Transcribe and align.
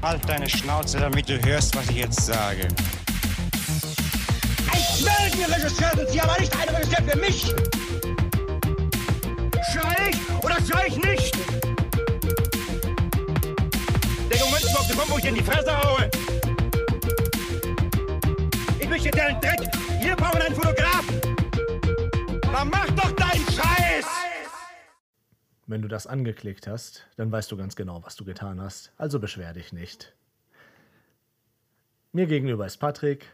Halt 0.00 0.28
deine 0.28 0.48
Schnauze, 0.48 0.98
damit 0.98 1.28
du 1.28 1.44
hörst, 1.44 1.74
was 1.76 1.88
ich 1.90 1.96
jetzt 1.96 2.24
sage. 2.24 2.68
Ein 4.70 5.04
Meldenregisseur 5.04 5.90
sind 5.96 6.08
Sie, 6.10 6.20
aber 6.20 6.38
nicht 6.38 6.56
ein 6.56 6.68
Regisseur 6.68 7.02
für 7.04 7.18
mich! 7.18 7.42
Schrei 9.72 10.10
ich 10.10 10.44
oder 10.44 10.56
schrei 10.64 10.86
ich 10.86 10.96
nicht? 10.96 11.36
Der 14.30 14.40
Moment 14.44 14.62
ist 14.62 14.78
auf 14.78 14.88
Punkt, 14.88 15.10
wo 15.10 15.18
ich 15.18 15.24
in 15.24 15.34
die 15.34 15.42
Fresse 15.42 15.76
haue! 15.76 16.08
Ich 18.78 18.88
möchte 18.88 19.10
deinen 19.10 19.40
Dreck! 19.40 19.60
Wir 20.00 20.14
brauchen 20.14 20.40
einen 20.40 20.54
Fotografen! 20.54 21.20
Dann 22.52 22.70
mach 22.70 22.86
doch 22.90 23.10
deinen 23.16 23.44
Scheiß! 23.46 24.27
Wenn 25.68 25.82
du 25.82 25.88
das 25.88 26.06
angeklickt 26.06 26.66
hast, 26.66 27.06
dann 27.16 27.30
weißt 27.30 27.52
du 27.52 27.56
ganz 27.58 27.76
genau, 27.76 28.02
was 28.02 28.16
du 28.16 28.24
getan 28.24 28.58
hast. 28.58 28.90
Also 28.96 29.20
beschwer 29.20 29.52
dich 29.52 29.70
nicht. 29.70 30.14
Mir 32.12 32.26
gegenüber 32.26 32.64
ist 32.64 32.78
Patrick, 32.78 33.26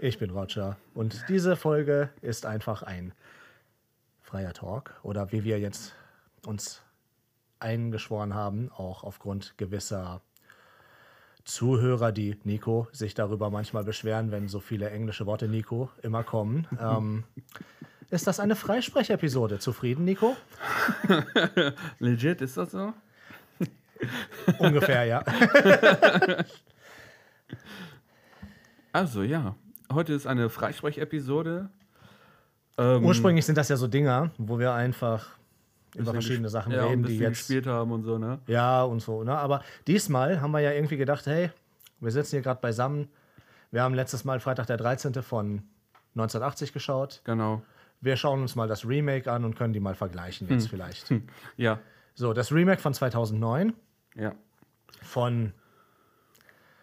ich 0.00 0.18
bin 0.18 0.30
Roger 0.30 0.76
und 0.92 1.24
diese 1.28 1.54
Folge 1.54 2.10
ist 2.20 2.46
einfach 2.46 2.82
ein 2.82 3.14
freier 4.20 4.52
Talk 4.54 4.98
oder 5.04 5.30
wie 5.30 5.44
wir 5.44 5.60
jetzt 5.60 5.94
uns 6.44 6.82
eingeschworen 7.60 8.34
haben, 8.34 8.72
auch 8.72 9.04
aufgrund 9.04 9.56
gewisser 9.56 10.20
Zuhörer, 11.44 12.10
die 12.10 12.36
Nico 12.42 12.88
sich 12.90 13.14
darüber 13.14 13.50
manchmal 13.50 13.84
beschweren, 13.84 14.32
wenn 14.32 14.48
so 14.48 14.58
viele 14.58 14.90
englische 14.90 15.26
Worte 15.26 15.46
Nico 15.46 15.90
immer 16.02 16.24
kommen. 16.24 16.66
ähm, 16.80 17.22
ist 18.10 18.26
das 18.26 18.40
eine 18.40 18.56
Freisprechepisode? 18.56 19.58
Zufrieden, 19.58 20.04
Nico? 20.04 20.36
Legit, 21.98 22.40
ist 22.40 22.56
das 22.56 22.70
so? 22.70 22.92
Ungefähr, 24.58 25.04
ja. 25.04 25.24
Also 28.90 29.22
ja, 29.22 29.54
heute 29.92 30.14
ist 30.14 30.26
eine 30.26 30.48
Freisprechepisode. 30.48 31.68
Ähm, 32.78 33.04
Ursprünglich 33.04 33.44
sind 33.44 33.58
das 33.58 33.68
ja 33.68 33.76
so 33.76 33.86
Dinger, 33.86 34.30
wo 34.38 34.58
wir 34.58 34.72
einfach 34.72 35.36
über 35.94 36.12
verschiedene 36.12 36.48
Sachen 36.48 36.72
ja, 36.72 36.86
reden, 36.86 37.02
die 37.02 37.18
jetzt. 37.18 37.38
gespielt 37.38 37.66
haben 37.66 37.92
und 37.92 38.02
so, 38.02 38.18
ne? 38.18 38.40
Ja, 38.46 38.82
und 38.82 39.00
so, 39.00 39.22
ne? 39.24 39.36
Aber 39.36 39.62
diesmal 39.86 40.40
haben 40.40 40.50
wir 40.52 40.60
ja 40.60 40.72
irgendwie 40.72 40.96
gedacht, 40.96 41.26
hey, 41.26 41.50
wir 42.00 42.10
sitzen 42.10 42.36
hier 42.36 42.42
gerade 42.42 42.60
beisammen. 42.60 43.08
Wir 43.70 43.82
haben 43.82 43.94
letztes 43.94 44.24
Mal 44.24 44.40
Freitag 44.40 44.66
der 44.66 44.78
13. 44.78 45.14
von 45.22 45.62
1980 46.14 46.72
geschaut. 46.72 47.20
Genau. 47.24 47.62
Wir 48.00 48.16
schauen 48.16 48.42
uns 48.42 48.54
mal 48.54 48.68
das 48.68 48.86
Remake 48.86 49.30
an 49.30 49.44
und 49.44 49.56
können 49.56 49.72
die 49.72 49.80
mal 49.80 49.94
vergleichen 49.94 50.48
jetzt 50.50 50.68
vielleicht. 50.68 51.12
Ja, 51.56 51.80
So, 52.14 52.32
das 52.32 52.52
Remake 52.52 52.80
von 52.80 52.94
2009 52.94 53.72
ja. 54.14 54.34
von 55.02 55.52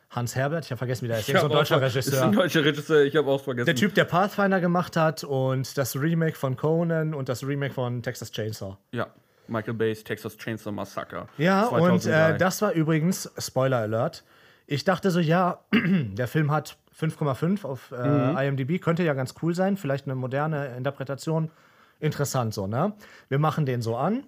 Hans 0.10 0.36
Herbert, 0.36 0.64
ich 0.66 0.72
habe 0.72 0.78
vergessen, 0.78 1.04
wie 1.04 1.08
der 1.10 1.20
ist. 1.20 1.28
Ich 1.28 1.38
so 1.38 1.46
ein 1.48 1.52
deutscher 1.52 1.80
ver- 1.80 1.88
Ist 1.88 1.96
Regisseur. 1.96 2.24
ein 2.24 2.32
deutscher 2.32 2.64
Regisseur, 2.64 3.04
ich 3.04 3.16
habe 3.18 3.30
auch 3.30 3.42
vergessen. 3.42 3.66
Der 3.66 3.76
Typ, 3.76 3.94
der 3.96 4.06
Pathfinder 4.06 4.62
gemacht 4.62 4.96
hat 4.96 5.24
und 5.26 5.78
das 5.78 5.96
Remake 6.00 6.38
von 6.38 6.56
Conan 6.56 7.14
und 7.14 7.28
das 7.28 7.46
Remake 7.46 7.74
von 7.74 8.02
Texas 8.02 8.32
Chainsaw. 8.32 8.78
Ja, 8.92 9.08
Michael 9.48 9.74
Bay's 9.74 10.04
Texas 10.06 10.38
Chainsaw 10.38 10.72
Massacre. 10.72 11.28
Ja, 11.38 11.66
und 11.66 12.02
2003. 12.02 12.30
äh, 12.30 12.38
das 12.38 12.62
war 12.62 12.72
übrigens, 12.72 13.30
Spoiler 13.38 13.78
Alert, 13.80 14.24
ich 14.68 14.86
dachte 14.86 15.12
so, 15.12 15.20
ja, 15.20 15.60
der 15.74 16.28
Film 16.30 16.50
hat 16.52 16.78
5,5 17.00 17.66
auf 17.66 17.92
äh, 17.92 18.08
Mhm. 18.08 18.38
IMDb, 18.38 18.82
könnte 18.82 19.04
ja 19.04 19.14
ganz 19.14 19.36
cool 19.42 19.54
sein, 19.56 19.78
vielleicht 19.78 20.06
eine 20.06 20.16
moderne 20.16 20.76
Interpretation, 20.78 21.52
interessant 22.00 22.54
so, 22.54 22.68
ne? 22.68 22.94
Wir 23.30 23.40
machen 23.40 23.66
den 23.66 23.82
so 23.82 23.98
an, 23.98 24.24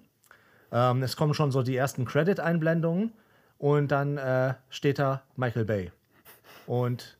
ähm, 0.72 1.02
es 1.02 1.16
kommen 1.16 1.34
schon 1.34 1.50
so 1.50 1.62
die 1.62 1.76
ersten 1.76 2.04
Credit-Einblendungen 2.04 3.12
und 3.58 3.88
dann 3.90 4.18
äh, 4.18 4.54
steht 4.68 4.98
da 4.98 5.22
Michael 5.36 5.64
Bay. 5.64 5.92
Und 6.66 7.16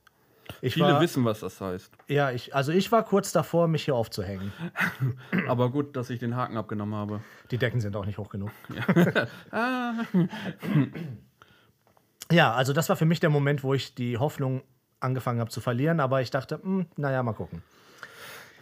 ich 0.61 0.75
Viele 0.75 0.87
war, 0.87 1.01
wissen, 1.01 1.25
was 1.25 1.41
das 1.41 1.61
heißt. 1.61 1.93
ja, 2.09 2.31
ich, 2.31 2.55
also 2.55 2.73
ich 2.73 2.91
war 2.91 3.05
kurz 3.05 3.33
davor, 3.33 3.69
mich 3.69 3.85
hier 3.85 3.95
aufzuhängen. 3.95 4.53
Aber 5.49 5.71
gut, 5.71 5.95
dass 5.97 6.09
ich 6.11 6.19
den 6.19 6.37
Haken 6.37 6.57
abgenommen 6.57 6.95
habe. 6.95 7.21
Die 7.51 7.59
Decken 7.59 7.81
sind 7.81 7.97
auch 7.97 8.07
nicht 8.07 8.19
hoch 8.19 8.29
genug. 8.31 8.51
ja, 12.31 12.53
also 12.55 12.73
das 12.73 12.89
war 12.89 12.97
für 12.97 13.05
mich 13.05 13.21
der 13.21 13.31
Moment, 13.31 13.63
wo 13.63 13.75
ich 13.75 13.95
die 13.95 14.19
Hoffnung 14.19 14.63
angefangen 15.01 15.41
habe 15.41 15.51
zu 15.51 15.61
verlieren, 15.61 16.01
aber 16.01 16.21
ich 16.23 16.31
dachte, 16.31 16.61
hm, 16.63 16.87
naja, 16.97 17.23
mal 17.23 17.33
gucken. 17.35 17.63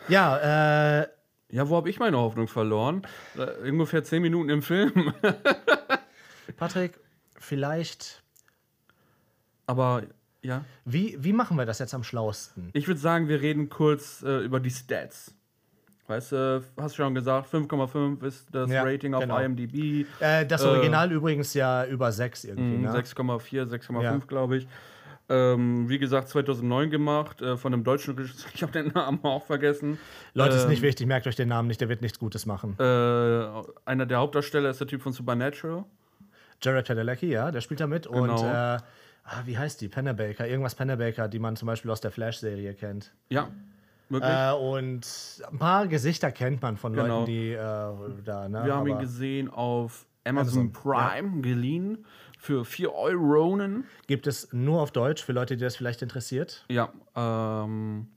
Ja, 0.08 1.00
äh, 1.02 1.06
Ja, 1.50 1.68
wo 1.68 1.76
habe 1.76 1.88
ich 1.90 1.98
meine 1.98 2.18
Hoffnung 2.18 2.48
verloren? 2.48 3.02
Äh, 3.36 3.70
ungefähr 3.70 4.02
zehn 4.04 4.22
Minuten 4.22 4.48
im 4.50 4.62
Film. 4.62 5.12
Patrick, 6.56 6.98
vielleicht, 7.38 8.22
Aber 9.66 10.02
ja, 10.42 10.64
wie, 10.84 11.16
wie 11.22 11.32
machen 11.32 11.56
wir 11.56 11.66
das 11.66 11.78
jetzt 11.78 11.94
am 11.94 12.04
schlausten? 12.04 12.70
ich 12.72 12.86
würde 12.86 13.00
sagen, 13.00 13.28
wir 13.28 13.40
reden 13.42 13.68
kurz 13.68 14.22
äh, 14.22 14.38
über 14.44 14.60
die 14.60 14.70
Stats. 14.70 15.32
Weißt 16.08 16.30
du, 16.32 16.62
hast 16.76 16.94
schon 16.94 17.16
gesagt, 17.16 17.52
5,5 17.52 18.24
ist 18.24 18.46
das 18.54 18.70
Ja, 18.70 18.84
Rating 18.84 19.12
auf 19.14 19.22
genau. 19.22 19.40
IMDb. 19.40 20.06
Äh, 20.20 20.46
das 20.46 20.62
Äh, 20.62 20.68
Original 20.68 21.10
übrigens 21.10 21.52
ja 21.54 21.84
über 21.84 22.12
6 22.12 22.44
irgendwie, 22.44 22.78
ne? 22.78 22.92
6,4, 22.92 23.64
6,5 23.68 24.02
Ja. 24.02 24.16
glaube 24.28 24.58
ich. 24.58 24.68
Ähm, 25.28 25.88
wie 25.88 25.98
gesagt, 25.98 26.28
2009 26.28 26.90
gemacht, 26.90 27.42
äh, 27.42 27.56
von 27.56 27.72
einem 27.74 27.82
deutschen 27.82 28.14
Regisseur. 28.16 28.48
Ich 28.54 28.62
habe 28.62 28.72
den 28.72 28.88
Namen 28.88 29.18
auch 29.24 29.44
vergessen. 29.44 29.98
Leute, 30.34 30.54
ist 30.56 30.64
Ähm, 30.64 30.70
nicht 30.70 30.82
wichtig, 30.82 31.06
merkt 31.06 31.26
euch 31.26 31.34
den 31.34 31.48
Namen 31.48 31.66
nicht, 31.68 31.80
der 31.80 31.88
wird 31.88 32.00
nichts 32.00 32.18
Gutes 32.18 32.46
machen. 32.46 32.76
Äh, 32.78 32.84
einer 33.84 34.06
der 34.06 34.18
Hauptdarsteller 34.18 34.70
ist 34.70 34.78
der 34.80 34.86
Typ 34.86 35.02
von 35.02 35.12
Supernatural. 35.12 35.84
Jared 36.62 36.86
Padalecki, 36.86 37.26
ja, 37.26 37.50
der 37.50 37.60
spielt 37.60 37.80
da 37.80 37.86
mit. 37.88 38.06
Und 38.06 38.28
Genau. 38.28 38.44
äh, 38.46 38.48
ah, 38.48 38.80
wie 39.44 39.58
heißt 39.58 39.80
die? 39.80 39.88
Pennebaker, 39.88 40.46
irgendwas 40.46 40.74
Pennebaker, 40.76 41.26
die 41.28 41.38
man 41.40 41.56
zum 41.56 41.66
Beispiel 41.66 41.90
aus 41.90 42.00
der 42.00 42.12
Flash-Serie 42.12 42.74
kennt. 42.74 43.12
Ja, 43.28 43.48
wirklich. 44.08 44.32
Äh, 44.32 44.52
und 44.52 45.42
ein 45.50 45.58
paar 45.58 45.86
Gesichter 45.88 46.30
kennt 46.30 46.62
man 46.62 46.76
von 46.76 46.92
Genau. 46.92 47.20
Leuten, 47.20 47.26
die 47.26 47.50
äh, 47.50 47.56
da, 48.24 48.48
ne? 48.48 48.64
Wir 48.64 48.74
haben 48.74 48.86
ihn 48.86 48.92
aber 48.92 49.02
gesehen 49.02 49.50
auf 49.50 50.06
Amazon, 50.24 50.70
Amazon, 50.70 50.72
Prime 50.72 51.40
geliehen 51.42 52.04
für 52.36 52.64
4 52.64 52.94
Euronen. 52.94 53.84
gibt 54.06 54.26
es 54.26 54.52
nur 54.52 54.80
auf 54.80 54.92
Deutsch 54.92 55.22
für 55.24 55.32
Leute, 55.32 55.56
die 55.56 55.64
das 55.64 55.76
vielleicht 55.76 56.02
interessiert. 56.02 56.64
Ja, 56.68 56.92
ähm, 57.14 58.08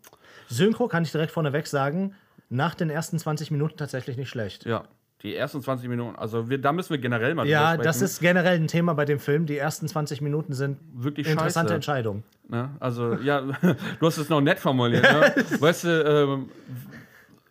Synchro 0.49 0.87
kann 0.87 1.03
ich 1.03 1.11
direkt 1.11 1.31
vorneweg 1.31 1.67
sagen, 1.67 2.15
nach 2.49 2.75
den 2.75 2.89
ersten 2.89 3.19
20 3.19 3.51
Minuten 3.51 3.77
tatsächlich 3.77 4.17
nicht 4.17 4.29
schlecht. 4.29 4.65
ja. 4.65 4.83
Die 5.21 5.35
ersten 5.35 5.61
20 5.61 5.89
Minuten, 5.89 6.15
also 6.15 6.49
wir, 6.49 6.61
da 6.61 6.71
müssen 6.71 6.91
wir 6.91 6.97
generell 6.97 7.35
mal 7.35 7.45
Ja, 7.45 7.75
das 7.75 8.01
ist 8.01 8.21
generell 8.21 8.55
ein 8.55 8.67
Thema 8.67 8.93
bei 8.93 9.03
dem 9.03 9.19
Film. 9.19 9.45
Die 9.47 9.57
ersten 9.57 9.85
20 9.85 10.21
Minuten 10.21 10.53
sind 10.53 10.79
Wirklich 10.93 11.27
interessante 11.27 11.71
scheiße. 11.71 11.75
Entscheidung. 11.75 12.23
Ne? 12.47 12.69
Also, 12.79 13.15
ja, 13.15 13.41
du 13.99 14.05
hast 14.05 14.17
es 14.17 14.29
noch 14.29 14.39
nett 14.39 14.59
formuliert. 14.59 15.03
Ne? 15.03 15.43
weißt 15.59 15.83
du, 15.83 15.89
ähm, 15.89 16.49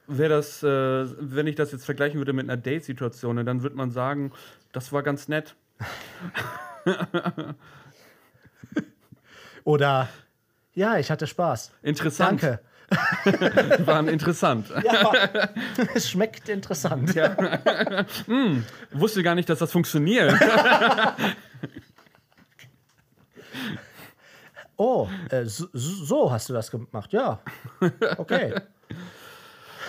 wäre 0.06 0.30
das, 0.30 0.62
äh, 0.62 1.06
wenn 1.20 1.46
ich 1.46 1.56
das 1.56 1.70
jetzt 1.72 1.84
vergleichen 1.84 2.18
würde 2.18 2.32
mit 2.32 2.48
einer 2.48 2.56
Date-Situation, 2.56 3.44
dann 3.44 3.62
würde 3.62 3.76
man 3.76 3.90
sagen, 3.90 4.32
das 4.72 4.90
war 4.94 5.02
ganz 5.02 5.28
nett. 5.28 5.54
Oder 9.64 10.08
ja, 10.74 10.96
ich 10.98 11.10
hatte 11.10 11.26
Spaß. 11.26 11.72
Interessant. 11.82 12.42
Danke. 12.42 12.60
Waren 13.84 14.08
interessant. 14.08 14.72
Ja, 14.82 15.12
es 15.94 16.08
schmeckt 16.08 16.48
interessant. 16.48 17.14
Wusste 18.92 19.22
gar 19.22 19.34
nicht, 19.34 19.48
dass 19.50 19.58
das 19.58 19.70
funktioniert. 19.70 20.34
Oh, 24.76 25.08
äh, 25.30 25.44
so, 25.44 25.66
so 25.72 26.30
hast 26.30 26.48
du 26.48 26.52
das 26.54 26.70
gemacht. 26.70 27.12
Ja. 27.12 27.40
Okay. 28.16 28.54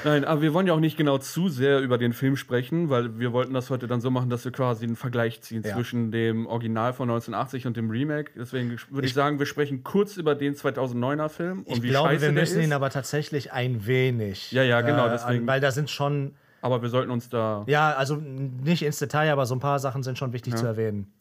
Nein, 0.03 0.23
aber 0.25 0.41
wir 0.41 0.53
wollen 0.53 0.67
ja 0.67 0.73
auch 0.73 0.79
nicht 0.79 0.97
genau 0.97 1.17
zu 1.17 1.49
sehr 1.49 1.79
über 1.81 1.97
den 1.97 2.13
Film 2.13 2.35
sprechen, 2.37 2.89
weil 2.89 3.19
wir 3.19 3.33
wollten 3.33 3.53
das 3.53 3.69
heute 3.69 3.87
dann 3.87 4.01
so 4.01 4.09
machen, 4.11 4.29
dass 4.29 4.45
wir 4.45 4.51
quasi 4.51 4.85
einen 4.85 4.95
Vergleich 4.95 5.41
ziehen 5.41 5.63
Ja. 5.63 5.73
zwischen 5.75 6.11
dem 6.11 6.45
Original 6.47 6.93
von 6.93 7.09
1980 7.09 7.67
und 7.67 7.75
dem 7.77 7.89
Remake. 7.89 8.31
Deswegen 8.35 8.77
würde 8.89 9.07
ich, 9.07 9.13
sagen, 9.13 9.39
wir 9.39 9.45
sprechen 9.45 9.83
kurz 9.83 10.17
über 10.17 10.35
den 10.35 10.55
2009er 10.55 11.29
Film 11.29 11.63
und 11.63 11.77
Ich 11.77 11.83
wie 11.83 11.89
glaube, 11.89 12.09
scheiße 12.09 12.21
wir 12.27 12.31
müssen 12.31 12.61
ihn 12.61 12.73
aber 12.73 12.89
tatsächlich 12.89 13.51
ein 13.51 13.85
wenig. 13.87 14.51
Ja, 14.51 14.63
ja, 14.63 14.81
genau, 14.81 15.07
Äh, 15.07 15.11
deswegen- 15.11 15.47
Weil 15.47 15.59
da 15.59 15.71
sind 15.71 15.89
schon, 15.89 16.33
aber 16.61 16.81
wir 16.81 16.89
sollten 16.89 17.11
uns 17.11 17.29
da 17.29 17.63
ja, 17.67 17.91
also 17.93 18.15
nicht 18.15 18.83
ins 18.83 18.99
Detail, 18.99 19.31
aber 19.31 19.45
so 19.45 19.55
ein 19.55 19.59
paar 19.59 19.79
Sachen 19.79 20.03
sind 20.03 20.17
schon 20.17 20.33
wichtig 20.33 20.55
zu 20.55 20.65
erwähnen. 20.65 21.11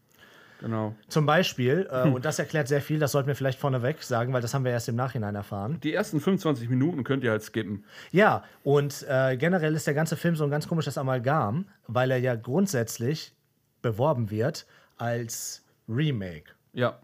Genau. 0.59 0.95
Zum 1.09 1.27
Beispiel, 1.27 1.89
äh, 1.91 2.09
und 2.09 2.25
das 2.25 2.39
erklärt 2.39 2.69
sehr 2.69 2.81
viel, 2.81 2.99
das 2.99 3.13
sollten 3.13 3.29
wir 3.29 3.35
vielleicht 3.35 3.59
vorneweg 3.59 4.03
sagen, 4.03 4.33
weil 4.33 4.43
das 4.43 4.55
haben 4.55 4.65
wir 4.65 4.73
erst 4.73 4.89
im 4.89 4.97
Nachhinein 4.97 5.35
erfahren. 5.35 5.79
Die 5.83 5.95
ersten 5.95 6.21
25 6.21 6.69
Minuten 6.69 7.05
könnt 7.05 7.25
ihr 7.25 7.31
halt 7.31 7.43
skippen. 7.43 7.85
Ja, 8.11 8.45
und 8.65 9.07
äh, 9.09 9.37
generell 9.37 9.75
ist 9.75 9.87
der 9.87 9.95
ganze 9.95 10.17
Film 10.17 10.37
so 10.37 10.45
ein 10.45 10.51
ganz 10.51 10.69
komisches 10.69 10.99
Amalgam, 10.99 11.67
weil 11.87 12.11
er 12.11 12.19
ja 12.19 12.35
grundsätzlich 12.35 13.35
beworben 13.83 14.31
wird 14.31 14.67
als 14.97 15.65
Remake. 15.89 16.53
Ja. 16.73 16.99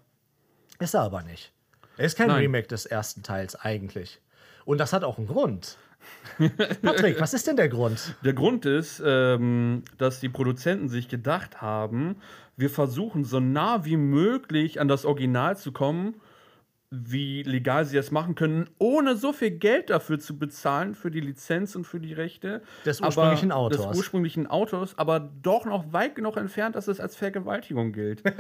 Ist 0.79 0.95
er 0.95 1.03
aber 1.03 1.23
nicht. 1.23 1.53
Er 1.97 2.07
ist 2.07 2.17
kein 2.17 2.29
Nein. 2.29 2.41
Remake 2.41 2.67
des 2.69 2.87
ersten 2.87 3.23
Teils 3.23 3.55
eigentlich. 3.55 4.21
Und 4.65 4.79
das 4.79 4.93
hat 4.93 5.05
auch 5.05 5.19
einen 5.19 5.29
Grund. 5.29 5.79
Patrick, 6.83 7.21
was 7.21 7.35
ist 7.35 7.47
denn 7.47 7.57
der 7.57 7.69
Grund? 7.69 8.17
Der 8.25 8.33
Grund 8.33 8.67
ist, 8.67 9.03
ähm, 9.05 9.83
dass 9.99 10.21
die 10.21 10.29
Produzenten 10.29 10.89
sich 10.89 11.09
gedacht 11.09 11.61
haben, 11.63 12.17
wir 12.57 12.71
versuchen 12.71 13.25
so 13.25 13.41
nah 13.41 13.85
wie 13.85 13.97
möglich 13.97 14.81
an 14.81 14.89
das 14.89 15.05
Original 15.05 15.57
zu 15.57 15.73
kommen, 15.73 16.15
wie 16.91 17.43
legal 17.43 17.85
sie 17.85 17.97
es 17.97 18.11
machen 18.11 18.35
können, 18.35 18.69
ohne 18.79 19.17
so 19.17 19.33
viel 19.33 19.51
Geld 19.51 19.91
dafür 19.91 20.19
zu 20.19 20.39
bezahlen, 20.39 20.95
für 20.95 21.11
die 21.11 21.21
Lizenz 21.21 21.75
und 21.75 21.85
für 21.85 21.99
die 21.99 22.13
Rechte. 22.13 22.63
Des 22.85 23.01
ursprünglichen 23.01 23.51
aber, 23.51 23.61
Autors. 23.63 23.89
Des 23.89 23.97
ursprünglichen 23.97 24.47
Autors, 24.47 24.97
aber 24.97 25.21
doch 25.21 25.65
noch 25.65 25.93
weit 25.93 26.15
genug 26.15 26.37
entfernt, 26.37 26.77
dass 26.77 26.89
es 26.89 27.01
als 27.01 27.17
Vergewaltigung 27.17 27.93
gilt. 27.93 28.23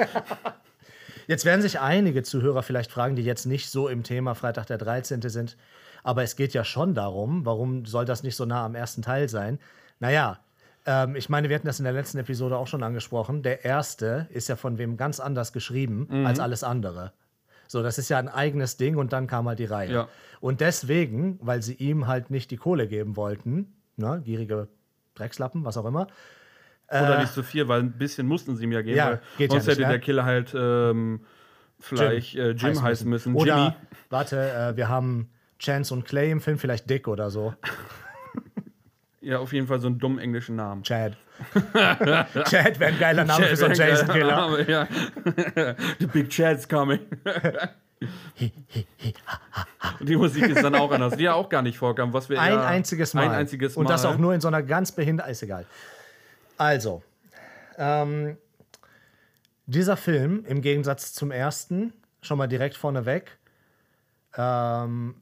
Jetzt 1.26 1.44
werden 1.44 1.62
sich 1.62 1.80
einige 1.80 2.22
Zuhörer 2.22 2.62
vielleicht 2.62 2.92
fragen, 2.92 3.16
die 3.16 3.22
jetzt 3.22 3.46
nicht 3.46 3.70
so 3.70 3.88
im 3.88 4.02
Thema 4.02 4.34
Freitag 4.34 4.66
der 4.66 4.76
13. 4.76 5.22
sind. 5.22 5.56
Aber 6.04 6.22
es 6.22 6.36
geht 6.36 6.54
ja 6.54 6.62
schon 6.64 6.94
darum, 6.94 7.44
warum 7.44 7.84
soll 7.86 8.04
das 8.04 8.22
nicht 8.22 8.36
so 8.36 8.44
nah 8.44 8.64
am 8.64 8.74
ersten 8.76 9.02
Teil 9.02 9.28
sein? 9.28 9.58
Naja, 9.98 10.38
ähm, 10.86 11.16
ich 11.16 11.28
meine, 11.28 11.48
wir 11.48 11.56
hatten 11.56 11.66
das 11.66 11.78
in 11.80 11.84
der 11.84 11.94
letzten 11.94 12.18
Episode 12.18 12.56
auch 12.56 12.66
schon 12.68 12.82
angesprochen. 12.82 13.42
Der 13.42 13.64
erste 13.64 14.28
ist 14.30 14.48
ja 14.48 14.54
von 14.56 14.78
wem 14.78 14.96
ganz 14.96 15.18
anders 15.18 15.52
geschrieben 15.52 16.06
Mhm. 16.08 16.26
als 16.26 16.38
alles 16.40 16.62
andere. 16.62 17.12
So, 17.66 17.82
das 17.82 17.98
ist 17.98 18.10
ja 18.10 18.18
ein 18.18 18.28
eigenes 18.28 18.76
Ding 18.76 18.96
und 18.96 19.12
dann 19.14 19.26
kam 19.26 19.48
halt 19.48 19.58
die 19.58 19.64
Reihe. 19.64 19.92
Ja. 19.92 20.08
Und 20.40 20.60
deswegen, 20.60 21.38
weil 21.40 21.62
sie 21.62 21.72
ihm 21.74 22.06
halt 22.06 22.30
nicht 22.30 22.50
die 22.50 22.58
Kohle 22.58 22.86
geben 22.86 23.16
wollten, 23.16 23.72
ne, 23.96 24.20
gierige 24.22 24.68
Dreckslappen, 25.14 25.64
was 25.64 25.76
auch 25.78 25.86
immer, 25.86 26.06
Oder 26.90 27.18
nicht 27.20 27.32
so 27.32 27.42
viel, 27.42 27.66
weil 27.66 27.80
ein 27.80 27.92
bisschen 27.92 28.26
mussten 28.26 28.54
sie 28.56 28.64
ihm 28.64 28.72
ja 28.72 28.82
geben. 28.82 28.96
Äh. 28.98 28.98
Ja, 28.98 29.20
geht 29.38 29.52
ja 29.52 29.58
sonst 29.60 29.66
nicht, 29.66 29.76
hätte 29.78 29.82
ne? 29.86 29.88
der 29.88 29.98
Killer 30.00 30.24
halt 30.26 30.54
ähm, 30.54 31.24
vielleicht 31.80 32.34
Jim, 32.34 32.44
äh, 32.44 32.50
Jim 32.50 32.82
heißen, 32.82 33.08
müssen. 33.08 33.34
Oder, 33.34 33.56
Jimmy. 33.56 33.74
warte, 34.10 34.50
äh, 34.52 34.76
wir 34.76 34.88
haben 34.90 35.30
Chance 35.58 35.94
und 35.94 36.04
Clay 36.04 36.30
im 36.30 36.40
Film, 36.40 36.58
vielleicht 36.58 36.88
Dick 36.88 37.08
oder 37.08 37.30
so. 37.30 37.54
Ja, 39.24 39.38
auf 39.38 39.54
jeden 39.54 39.66
Fall 39.66 39.80
so 39.80 39.86
einen 39.86 39.98
dummen 39.98 40.18
englischen 40.18 40.56
Namen. 40.56 40.82
Chad. 40.82 41.16
Chad 41.54 42.78
wäre 42.78 42.92
ein 42.92 42.98
geiler 42.98 43.24
Name 43.24 43.46
für 43.46 43.56
so 43.56 43.64
einen 43.64 43.74
Jason 43.74 44.08
Killer. 44.08 44.36
Name, 44.36 44.70
ja. 44.70 44.86
The 45.98 46.06
Big 46.06 46.28
Chad's 46.28 46.68
coming. 46.68 47.00
Und 50.00 50.08
die 50.08 50.16
Musik 50.16 50.44
ist 50.44 50.62
dann 50.62 50.74
auch 50.74 50.90
anders, 50.90 51.16
die 51.16 51.22
ja 51.24 51.32
auch 51.32 51.48
gar 51.48 51.62
nicht 51.62 51.78
vorkam. 51.78 52.12
Was 52.12 52.28
wir 52.28 52.38
Ein 52.38 52.58
einziges 52.58 53.14
Mal. 53.14 53.22
Ein 53.22 53.30
einziges 53.30 53.76
Mal. 53.76 53.80
Und 53.80 53.88
das 53.88 54.04
auch 54.04 54.18
nur 54.18 54.34
in 54.34 54.42
so 54.42 54.48
einer 54.48 54.62
ganz 54.62 54.92
behinderten. 54.92 55.32
Ist 55.32 55.42
egal. 55.42 55.64
Also, 56.58 57.02
ähm, 57.78 58.36
dieser 59.64 59.96
Film, 59.96 60.44
im 60.46 60.60
Gegensatz 60.60 61.14
zum 61.14 61.30
ersten, 61.30 61.94
schon 62.20 62.36
mal 62.36 62.46
direkt 62.46 62.76
vorneweg, 62.76 63.38
ähm, 64.36 65.14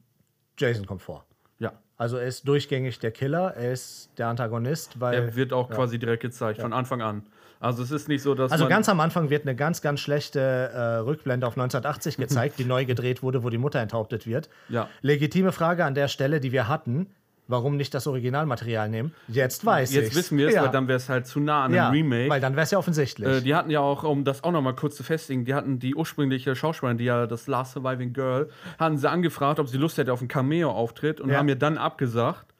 Jason 0.57 0.85
kommt 0.85 1.01
vor. 1.01 1.25
Ja. 1.59 1.73
Also 1.97 2.17
er 2.17 2.27
ist 2.27 2.47
durchgängig 2.47 2.99
der 2.99 3.11
Killer, 3.11 3.53
er 3.55 3.71
ist 3.71 4.09
der 4.17 4.27
Antagonist, 4.27 4.99
weil. 4.99 5.13
Er 5.13 5.35
wird 5.35 5.53
auch 5.53 5.69
quasi 5.69 5.99
direkt 5.99 6.21
gezeigt, 6.21 6.61
von 6.61 6.73
Anfang 6.73 7.01
an. 7.01 7.23
Also 7.63 7.81
es 7.81 7.91
ist 7.91 8.09
nicht 8.09 8.21
so, 8.21 8.35
dass 8.35 8.51
Also 8.51 8.67
ganz 8.67 8.89
am 8.89 8.99
Anfang 8.99 9.29
wird 9.29 9.43
eine 9.43 9.55
ganz, 9.55 9.81
ganz 9.81 10.01
schlechte 10.01 10.39
äh, 10.39 10.79
Rückblende 10.97 11.47
auf 11.47 11.53
1980 11.53 12.17
gezeigt, 12.17 12.55
die 12.59 12.65
neu 12.65 12.83
gedreht 12.83 13.23
wurde, 13.23 13.43
wo 13.43 13.49
die 13.49 13.57
Mutter 13.57 13.79
enthauptet 13.79 14.27
wird. 14.27 14.49
Ja. 14.67 14.89
Legitime 15.01 15.53
Frage 15.53 15.85
an 15.85 15.95
der 15.95 16.09
Stelle, 16.09 16.41
die 16.41 16.51
wir 16.51 16.67
hatten. 16.67 17.07
Warum 17.47 17.75
nicht 17.75 17.93
das 17.93 18.07
Originalmaterial 18.07 18.87
nehmen? 18.87 19.13
Jetzt 19.27 19.65
weiß 19.65 19.89
ich. 19.89 19.95
Jetzt 19.97 20.15
wissen 20.15 20.37
wir 20.37 20.47
es, 20.47 20.55
ja. 20.55 20.63
weil 20.63 20.71
dann 20.71 20.87
wäre 20.87 20.97
es 20.97 21.09
halt 21.09 21.27
zu 21.27 21.41
nah 21.41 21.65
an 21.65 21.71
einem 21.71 21.75
ja, 21.75 21.89
Remake. 21.89 22.29
Weil 22.29 22.39
dann 22.39 22.53
wäre 22.53 22.63
es 22.63 22.71
ja 22.71 22.77
offensichtlich. 22.77 23.27
Äh, 23.27 23.41
die 23.41 23.53
hatten 23.53 23.69
ja 23.69 23.81
auch, 23.81 24.03
um 24.03 24.23
das 24.23 24.43
auch 24.43 24.51
noch 24.51 24.61
mal 24.61 24.73
kurz 24.73 24.95
zu 24.95 25.03
festigen, 25.03 25.43
die 25.43 25.53
hatten 25.53 25.77
die 25.77 25.93
ursprüngliche 25.93 26.55
Schauspielerin, 26.55 26.97
die 26.97 27.03
ja 27.05 27.27
das 27.27 27.47
Last 27.47 27.73
Surviving 27.73 28.13
Girl, 28.13 28.49
hatten 28.79 28.97
sie 28.97 29.09
angefragt, 29.09 29.59
ob 29.59 29.67
sie 29.67 29.77
Lust 29.77 29.97
hätte 29.97 30.13
auf 30.13 30.19
einen 30.21 30.29
Cameo-Auftritt 30.29 31.19
und 31.19 31.29
Ja. 31.29 31.37
haben 31.39 31.47
mir 31.47 31.57
dann 31.57 31.77
abgesagt, 31.77 32.52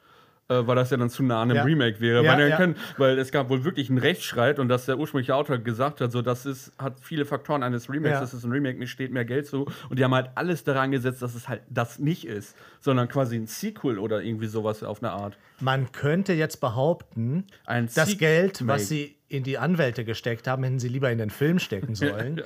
äh, 0.60 0.68
weil 0.68 0.76
das 0.76 0.90
ja 0.92 0.98
dann 0.98 1.10
zu 1.10 1.24
nah 1.24 1.42
an 1.42 1.50
einem 1.50 1.58
Ja. 1.58 1.64
Remake 1.64 2.00
wäre. 2.00 2.24
Ja, 2.24 2.38
weil, 2.38 2.50
ja. 2.50 2.58
können, 2.58 2.76
weil 2.98 3.18
es 3.20 3.32
gab 3.32 3.50
wohl 3.50 3.64
wirklich 3.64 3.90
einen 3.90 3.98
Rechtsstreit 3.98 4.60
und 4.60 4.68
dass 4.70 4.86
der 4.86 4.98
ursprüngliche 5.00 5.36
Autor 5.36 5.58
gesagt 5.58 6.02
hat, 6.02 6.12
so 6.12 6.22
das 6.22 6.46
ist, 6.46 6.72
hat 6.78 7.00
viele 7.02 7.26
Faktoren 7.26 7.64
eines 7.64 7.90
Remakes, 7.90 8.20
das 8.20 8.34
ist 8.34 8.44
ein 8.44 8.52
Remake, 8.52 8.78
mir 8.78 8.88
steht 8.88 9.12
mehr 9.12 9.26
Geld 9.26 9.48
zu. 9.48 9.66
Und 9.90 10.00
die 10.00 10.04
haben 10.04 10.14
halt 10.14 10.30
alles 10.36 10.64
daran 10.64 10.92
gesetzt, 10.92 11.22
dass 11.22 11.36
es 11.36 11.48
halt 11.50 11.62
das 11.70 12.00
nicht 12.00 12.26
ist, 12.26 12.56
sondern 12.80 13.08
quasi 13.08 13.36
ein 13.36 13.48
Sequel 13.48 14.00
oder 14.00 14.22
irgendwie 14.22 14.48
sowas 14.48 14.84
auf 14.84 15.02
eine 15.04 15.12
Art. 15.12 15.38
Man 15.60 15.92
könnte 15.92 16.34
jetzt 16.34 16.58
behaupten, 16.62 17.46
Ein 17.66 17.86
das 17.94 18.10
Sequel- 18.10 18.18
Geld, 18.18 18.68
was 18.68 18.88
sie 18.90 19.16
in 19.30 19.44
die 19.44 19.58
Anwälte 19.58 20.06
gesteckt 20.06 20.48
haben, 20.48 20.64
hätten 20.64 20.80
sie 20.80 20.90
lieber 20.90 21.10
in 21.12 21.18
den 21.18 21.30
Film 21.30 21.60
stecken 21.60 21.96
sollen. 21.96 22.42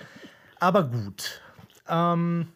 Aber 0.59 0.83
gut. 0.83 1.41
Ähm, 1.89 2.47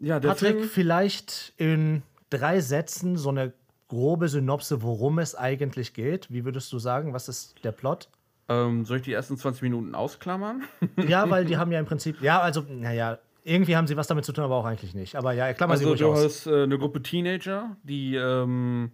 Ja, 0.00 0.20
Patrick, 0.20 0.56
Film, 0.56 0.68
vielleicht 0.68 1.52
in 1.56 2.02
drei 2.30 2.60
Sätzen 2.60 3.16
so 3.16 3.30
eine 3.30 3.52
grobe 3.88 4.28
Synopse, 4.28 4.82
worum 4.82 5.18
es 5.18 5.34
eigentlich 5.34 5.94
geht. 5.94 6.30
Wie 6.32 6.44
würdest 6.44 6.72
du 6.72 6.78
sagen, 6.78 7.12
was 7.12 7.28
ist 7.28 7.62
der 7.64 7.72
Plot? 7.72 8.08
ähm, 8.48 8.84
soll 8.84 8.98
ich 8.98 9.02
die 9.02 9.12
ersten 9.12 9.36
20 9.36 9.62
Minuten 9.62 9.94
ausklammern? 9.94 10.62
Ja, 11.08 11.28
weil 11.30 11.44
die 11.44 11.56
haben 11.58 11.72
ja 11.72 11.80
im 11.80 11.86
Prinzip, 11.86 12.20
ja, 12.22 12.40
also, 12.40 12.64
naja, 12.68 13.18
irgendwie 13.42 13.76
haben 13.76 13.86
sie 13.88 13.96
was 13.96 14.06
damit 14.06 14.24
zu 14.24 14.32
tun, 14.32 14.44
aber 14.44 14.54
auch 14.56 14.64
eigentlich 14.64 14.94
nicht. 14.94 15.16
Aber 15.16 15.32
ja, 15.32 15.52
klammer 15.52 15.76
sie 15.76 15.84
Also 15.84 15.90
ruhig 15.90 16.00
du 16.00 16.12
aus. 16.12 16.24
hast 16.24 16.46
äh, 16.46 16.62
eine 16.62 16.78
Gruppe 16.78 17.02
Teenager, 17.02 17.76
die 17.82 18.14
ähm, 18.16 18.90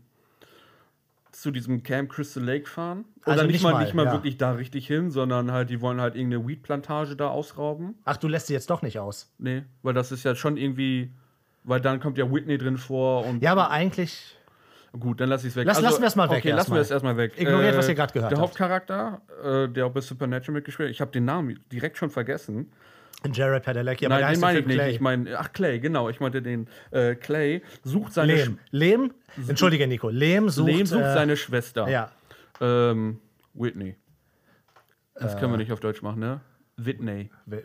zu 1.32 1.50
diesem 1.50 1.82
Camp 1.82 2.10
Crystal 2.10 2.42
Lake 2.42 2.68
fahren. 2.68 3.04
Oder 3.24 3.32
Also 3.32 3.44
nicht, 3.44 3.52
nicht 3.54 3.62
mal, 3.62 3.72
mal, 3.72 3.84
nicht 3.84 3.94
mal 3.94 4.06
ja. 4.06 4.12
wirklich 4.12 4.36
da 4.36 4.52
richtig 4.52 4.86
hin, 4.86 5.10
sondern 5.10 5.52
halt, 5.52 5.70
die 5.70 5.80
wollen 5.80 6.00
halt 6.00 6.14
irgendeine 6.14 6.46
Weed-Plantage 6.46 7.16
da 7.16 7.28
ausrauben. 7.28 7.94
Ach, 8.04 8.16
du 8.18 8.28
lässt 8.28 8.46
sie 8.48 8.52
jetzt 8.54 8.68
doch 8.70 8.82
nicht 8.82 8.98
aus. 8.98 9.32
Nee, 9.38 9.64
weil 9.82 9.94
das 9.94 10.12
ist 10.12 10.24
ja 10.24 10.34
schon 10.34 10.56
irgendwie, 10.58 11.10
weil 11.64 11.80
dann 11.80 12.00
kommt 12.00 12.18
ja 12.18 12.30
Whitney 12.30 12.58
drin 12.58 12.76
vor 12.76 13.24
und 13.26 13.42
Ja, 13.42 13.52
aber 13.52 13.70
eigentlich, 13.70 14.36
gut, 14.98 15.20
dann 15.20 15.28
lass 15.28 15.42
ich 15.44 15.50
es 15.50 15.56
weg. 15.56 15.66
Lass- 15.66 15.80
lassen 15.80 16.00
wir 16.00 16.08
es 16.08 16.16
mal 16.16 16.28
weg 16.30 16.38
Okay, 16.38 16.50
lassen 16.52 16.72
wir 16.74 16.80
es 16.80 16.90
erstmal 16.90 17.16
weg. 17.16 17.32
Äh, 17.38 17.42
Ignoriert, 17.42 17.76
was 17.76 17.88
ihr 17.88 17.94
gerade 17.94 18.12
gehört 18.12 18.30
Der 18.30 18.38
habt. 18.38 18.48
Hauptcharakter, 18.48 19.20
äh, 19.44 19.68
der 19.68 19.86
auch 19.86 19.92
bei 19.92 20.00
Supernatural 20.00 20.54
mitgespielt 20.54 20.88
hat, 20.88 20.94
ich 20.94 21.00
habe 21.00 21.10
den 21.12 21.24
Namen 21.24 21.58
direkt 21.70 21.96
schon 21.98 22.10
vergessen. 22.10 22.70
Jared 23.32 23.62
Padalecki, 23.62 24.06
aber 24.06 24.16
der 24.16 24.24
Nein, 24.26 24.34
den 24.34 24.40
meine 24.40 24.54
der 24.54 24.60
ich 24.62 24.66
nicht. 24.66 24.76
Clay. 24.78 24.90
Ich 24.94 25.00
meine, 25.00 25.38
ach 25.38 25.52
Clay, 25.52 25.78
genau, 25.78 26.08
ich 26.08 26.18
meinte 26.18 26.42
den. 26.42 26.66
Äh, 26.90 27.14
Clay 27.14 27.62
sucht 27.84 28.12
seine 28.12 28.34
Lehm. 28.34 28.58
Lehm? 28.72 29.12
Entschuldige, 29.48 29.86
Nico. 29.86 30.08
Lehm 30.08 30.48
sucht, 30.48 30.66
Lehm 30.68 30.86
sucht 30.86 31.02
äh, 31.02 31.14
seine 31.14 31.36
Schwester. 31.36 31.88
Ja. 31.88 32.10
Ähm, 32.60 33.20
Whitney. 33.54 33.94
Das 35.14 35.34
Äh. 35.34 35.38
können 35.38 35.52
wir 35.52 35.58
nicht 35.58 35.70
auf 35.72 35.78
Deutsch 35.80 36.02
machen, 36.02 36.18
ne? 36.18 36.40
Whitney. 36.76 37.30
W- 37.46 37.62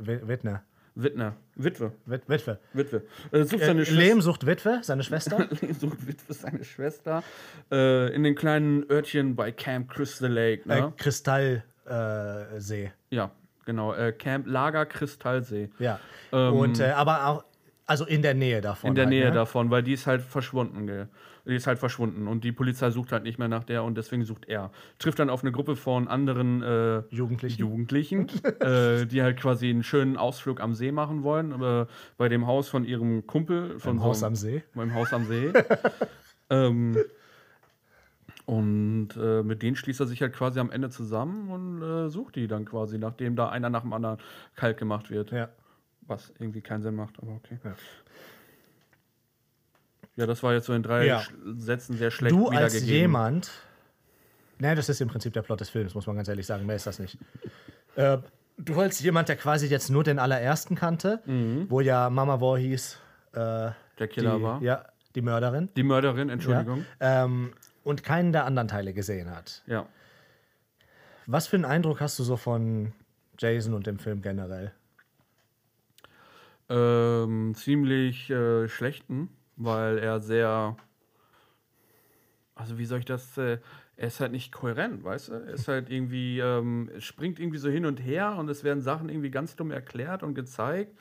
W- 0.97 1.03
Wittner. 1.03 1.33
Wittner. 1.55 1.91
Witwe. 1.91 1.91
Wit- 2.05 2.27
Witwe. 2.29 2.59
Witwe. 2.73 3.01
Äh, 3.31 3.43
sucht 3.43 3.61
Äh, 3.61 3.65
seine 3.65 3.85
Schwester. 3.85 4.01
Lehm 4.01 4.21
sucht 4.21 4.45
Witwe, 4.45 4.79
seine 4.81 5.03
Schwester. 5.03 5.47
Lehm 5.61 5.73
sucht 5.73 6.07
Witwe, 6.07 6.33
seine 6.33 6.63
Schwester. 6.63 7.23
Äh, 7.71 8.13
in 8.15 8.23
den 8.23 8.35
kleinen 8.35 8.89
Örtchen 8.89 9.35
bei 9.35 9.51
Camp 9.51 9.89
Crystal 9.91 10.31
Lake, 10.31 10.63
äh, 10.69 10.81
ne? 10.81 10.93
Kristallsee. 11.87 12.83
Äh. 12.85 12.89
Ja, 13.15 13.31
genau. 13.65 13.93
Äh, 13.93 14.11
Camp 14.13 14.47
Lager 14.47 14.85
Kristallsee. 14.85 15.69
ja. 15.79 15.99
Ähm, 16.31 16.53
Und, 16.53 16.79
äh, 16.79 16.89
aber 16.91 17.25
auch, 17.27 17.43
also 17.85 18.05
in 18.05 18.21
der 18.21 18.33
Nähe 18.33 18.61
davon. 18.61 18.89
In 18.89 18.95
der 18.95 19.05
halt, 19.05 19.09
Nähe 19.11 19.25
ne? 19.25 19.31
davon, 19.31 19.69
weil 19.71 19.83
die 19.83 19.93
ist 19.93 20.07
halt 20.07 20.21
verschwunden, 20.21 20.87
gell? 20.87 21.07
Die 21.47 21.55
ist 21.55 21.67
halt 21.67 21.79
verschwunden 21.79 22.27
und 22.27 22.43
die 22.43 22.51
Polizei 22.51 22.91
sucht 22.91 23.11
halt 23.11 23.23
nicht 23.23 23.39
mehr 23.39 23.47
nach 23.47 23.63
der 23.63 23.83
und 23.83 23.97
deswegen 23.97 24.25
sucht 24.25 24.45
er. 24.47 24.71
Trifft 24.99 25.19
dann 25.19 25.29
auf 25.29 25.43
eine 25.43 25.51
Gruppe 25.51 25.75
von 25.75 26.07
anderen 26.07 26.61
äh, 26.61 27.03
Jugendlichen. 27.09 27.59
Jugendlichen, 27.59 28.27
äh, 28.59 29.05
die 29.05 29.21
halt 29.21 29.39
quasi 29.39 29.69
einen 29.69 29.83
schönen 29.83 30.17
Ausflug 30.17 30.59
am 30.59 30.73
See 30.73 30.91
machen 30.91 31.23
wollen, 31.23 31.53
aber 31.53 31.87
bei 32.17 32.29
dem 32.29 32.47
Haus 32.47 32.67
von 32.69 32.83
ihrem 32.83 33.25
Kumpel. 33.27 33.79
Von 33.79 33.97
Im 33.97 34.03
Haus 34.03 34.23
am 34.23 34.35
See. 34.35 34.63
Beim 34.75 34.93
Haus 34.93 35.13
am 35.13 35.25
See. 35.25 35.53
ähm, 36.49 36.97
und 38.45 39.09
äh, 39.17 39.43
mit 39.43 39.61
denen 39.61 39.75
schließt 39.75 39.99
er 39.99 40.05
sich 40.05 40.21
halt 40.21 40.33
quasi 40.33 40.59
am 40.59 40.71
Ende 40.71 40.89
zusammen 40.89 41.49
und 41.49 41.81
äh, 41.81 42.09
sucht 42.09 42.37
die 42.37 42.47
dann 42.47 42.63
quasi, 42.63 42.97
nachdem 42.97 43.35
da 43.35 43.49
einer 43.49 43.69
nach 43.69 43.81
dem 43.81 43.91
anderen 43.91 44.19
kalt 44.55 44.77
gemacht 44.77 45.09
wird. 45.09 45.31
Ja. 45.31 45.49
Was 46.01 46.31
irgendwie 46.39 46.61
keinen 46.61 46.81
Sinn 46.81 46.95
macht, 46.95 47.19
aber 47.21 47.33
okay. 47.33 47.59
Ja. 47.65 47.75
Ja, 50.17 50.25
das 50.25 50.43
war 50.43 50.53
jetzt 50.53 50.65
so 50.65 50.73
in 50.73 50.83
drei 50.83 51.05
Ja. 51.05 51.23
Sätzen 51.55 51.95
sehr 51.95 52.11
schlecht 52.11 52.35
Du 52.35 52.49
als 52.49 52.83
jemand. 52.83 53.49
Ne, 54.59 54.75
das 54.75 54.89
ist 54.89 54.99
im 54.99 55.07
Prinzip 55.07 55.33
der 55.33 55.43
Plot 55.43 55.61
des 55.61 55.69
Films, 55.69 55.93
muss 55.95 56.07
man 56.07 56.15
ganz 56.15 56.27
ehrlich 56.27 56.45
sagen. 56.45 56.65
Mehr 56.65 56.75
ist 56.75 56.87
das 56.87 56.99
nicht. 56.99 57.17
äh, 57.95 58.17
du 58.57 58.79
als 58.81 58.99
jemand, 58.99 59.29
der 59.29 59.35
quasi 59.37 59.67
jetzt 59.67 59.89
nur 59.89 60.03
den 60.03 60.17
allerersten 60.19 60.75
kannte, 60.75 61.21
wo 61.69 61.79
ja 61.79 62.09
Mama 62.09 62.39
Voorhees 62.39 62.97
äh, 63.33 63.67
Mhm. 63.69 63.73
Der 63.99 64.07
Killer 64.07 64.35
die, 64.37 64.43
war. 64.43 64.61
Ja, 64.61 64.85
die 65.15 65.21
Mörderin. 65.21 65.69
Die 65.75 65.83
Mörderin, 65.83 66.29
Entschuldigung. 66.29 66.85
Ja, 66.99 67.23
ähm, 67.25 67.53
und 67.83 68.03
keinen 68.03 68.31
der 68.31 68.45
anderen 68.45 68.67
Teile 68.67 68.93
gesehen 68.93 69.29
hat. 69.35 69.63
Ja. 69.65 69.87
Was 71.25 71.47
für 71.47 71.55
einen 71.55 71.65
Eindruck 71.65 71.99
hast 72.01 72.17
du 72.19 72.23
so 72.23 72.37
von 72.37 72.93
Jason 73.39 73.73
und 73.73 73.85
dem 73.87 73.97
Film 73.99 74.21
generell? 74.21 74.71
Ähm, 76.69 77.53
ziemlich 77.55 78.29
äh, 78.29 78.67
schlechten, 78.67 79.29
weil 79.57 79.97
er 79.97 80.19
sehr. 80.21 80.77
Also, 82.55 82.77
wie 82.77 82.85
soll 82.85 82.99
ich 82.99 83.05
das. 83.05 83.37
Äh, 83.37 83.59
er 83.99 84.07
ist 84.07 84.19
halt 84.19 84.31
nicht 84.31 84.51
kohärent, 84.51 85.03
weißt 85.03 85.29
du? 85.29 85.33
Er 85.33 85.53
ist 85.53 85.67
halt 85.67 85.89
irgendwie. 85.89 86.39
Ähm, 86.39 86.89
springt 86.99 87.39
irgendwie 87.39 87.57
so 87.57 87.69
hin 87.69 87.85
und 87.85 87.97
her 87.99 88.35
und 88.37 88.49
es 88.49 88.63
werden 88.63 88.81
Sachen 88.81 89.09
irgendwie 89.09 89.31
ganz 89.31 89.55
dumm 89.55 89.71
erklärt 89.71 90.23
und 90.23 90.33
gezeigt. 90.35 90.95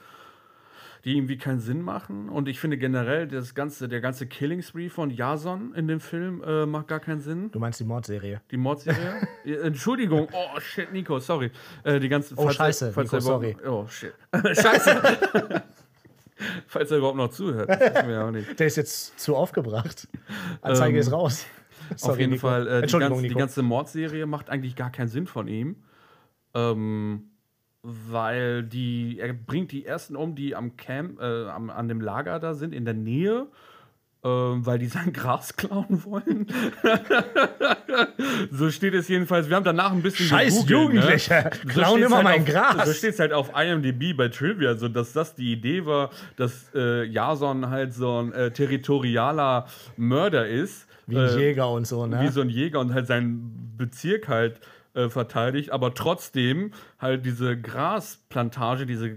die 1.04 1.16
irgendwie 1.16 1.38
keinen 1.38 1.60
Sinn 1.60 1.82
machen. 1.82 2.28
Und 2.28 2.48
ich 2.48 2.58
finde 2.58 2.78
generell, 2.78 3.28
das 3.28 3.54
ganze, 3.54 3.86
der 3.88 4.00
ganze 4.00 4.26
Killing 4.26 4.60
Spree 4.60 4.88
von 4.88 5.10
Jason 5.10 5.72
in 5.74 5.86
dem 5.86 6.00
Film 6.00 6.42
äh, 6.44 6.66
macht 6.66 6.88
gar 6.88 6.98
keinen 6.98 7.20
Sinn. 7.20 7.50
Du 7.52 7.60
meinst 7.60 7.78
die 7.78 7.84
Mordserie? 7.84 8.40
Die 8.50 8.56
Mordserie? 8.56 9.14
Entschuldigung, 9.44 10.26
oh 10.32 10.58
shit, 10.58 10.92
Nico, 10.92 11.20
sorry. 11.20 11.52
Äh, 11.84 12.00
die 12.00 12.08
ganze, 12.08 12.34
Oh, 12.36 12.50
scheiße, 12.50 12.92
falls 12.92 13.12
Nico, 13.12 13.20
sorry. 13.20 13.56
Oh 13.64 13.86
shit. 13.86 14.14
scheiße. 14.34 15.62
falls 16.66 16.90
er 16.90 16.98
überhaupt 16.98 17.16
noch 17.16 17.30
zuhört. 17.30 17.68
Das 17.68 17.80
wissen 17.80 18.08
wir 18.08 18.14
ja 18.14 18.26
auch 18.26 18.30
nicht. 18.30 18.58
Der 18.58 18.66
ist 18.66 18.76
jetzt 18.76 19.18
zu 19.18 19.36
aufgebracht. 19.36 20.08
Anzeige 20.62 20.96
Ähm, 20.96 21.00
ist 21.00 21.12
raus. 21.12 21.46
Sorry, 21.96 22.12
Auf 22.12 22.18
jeden 22.18 22.32
Nico. 22.32 22.48
Fall, 22.48 22.66
äh, 22.66 22.86
die, 22.86 22.98
ganze, 22.98 23.22
die 23.22 23.34
ganze 23.34 23.62
Mordserie 23.62 24.26
macht 24.26 24.50
eigentlich 24.50 24.74
gar 24.76 24.90
keinen 24.90 25.08
Sinn 25.08 25.26
von 25.26 25.46
ihm. 25.48 25.76
Ähm, 26.54 27.30
weil 27.82 28.64
die, 28.64 29.18
er 29.20 29.32
bringt 29.32 29.70
die 29.70 29.84
ersten 29.86 30.16
um, 30.16 30.34
die 30.34 30.56
am 30.56 30.76
Camp, 30.76 31.20
äh, 31.20 31.46
am, 31.46 31.70
an 31.70 31.86
dem 31.86 32.00
Lager 32.00 32.40
da 32.40 32.54
sind, 32.54 32.74
in 32.74 32.84
der 32.84 32.94
Nähe, 32.94 33.46
weil 34.28 34.78
die 34.78 34.86
sein 34.86 35.12
Gras 35.12 35.56
klauen 35.56 36.04
wollen. 36.04 36.46
so 38.50 38.70
steht 38.70 38.94
es 38.94 39.08
jedenfalls. 39.08 39.48
Wir 39.48 39.56
haben 39.56 39.64
danach 39.64 39.92
ein 39.92 40.02
bisschen 40.02 40.26
Scheiß 40.26 40.66
gegoogelt, 40.66 40.94
Jugendliche, 40.94 41.34
Ne? 41.34 41.72
klauen 41.72 41.96
steht's 41.98 42.06
immer 42.06 42.16
halt 42.16 42.24
mein 42.24 42.40
auf, 42.40 42.46
Gras. 42.46 42.86
So 42.86 42.92
steht 42.92 43.14
es 43.14 43.20
halt 43.20 43.32
auf 43.32 43.50
IMDb 43.56 44.16
bei 44.16 44.28
Trivia, 44.28 44.74
so 44.76 44.88
dass 44.88 45.12
das 45.12 45.34
die 45.34 45.52
Idee 45.52 45.86
war, 45.86 46.10
dass 46.36 46.66
äh, 46.74 47.04
Jason 47.04 47.70
halt 47.70 47.94
so 47.94 48.22
ein 48.22 48.32
äh, 48.32 48.50
territorialer 48.50 49.66
Mörder 49.96 50.48
ist. 50.48 50.86
Wie 51.06 51.16
ein 51.16 51.28
äh, 51.28 51.38
Jäger 51.38 51.70
und 51.70 51.86
so, 51.86 52.06
ne? 52.06 52.20
wie 52.22 52.28
so 52.28 52.40
ein 52.40 52.48
Jäger 52.50 52.80
und 52.80 52.92
halt 52.92 53.06
seinen 53.06 53.74
Bezirk 53.76 54.28
halt 54.28 54.60
äh, 54.94 55.08
verteidigt, 55.08 55.70
aber 55.70 55.94
trotzdem 55.94 56.72
halt 56.98 57.24
diese 57.24 57.56
Grasplantage, 57.60 58.86
diese 58.86 59.16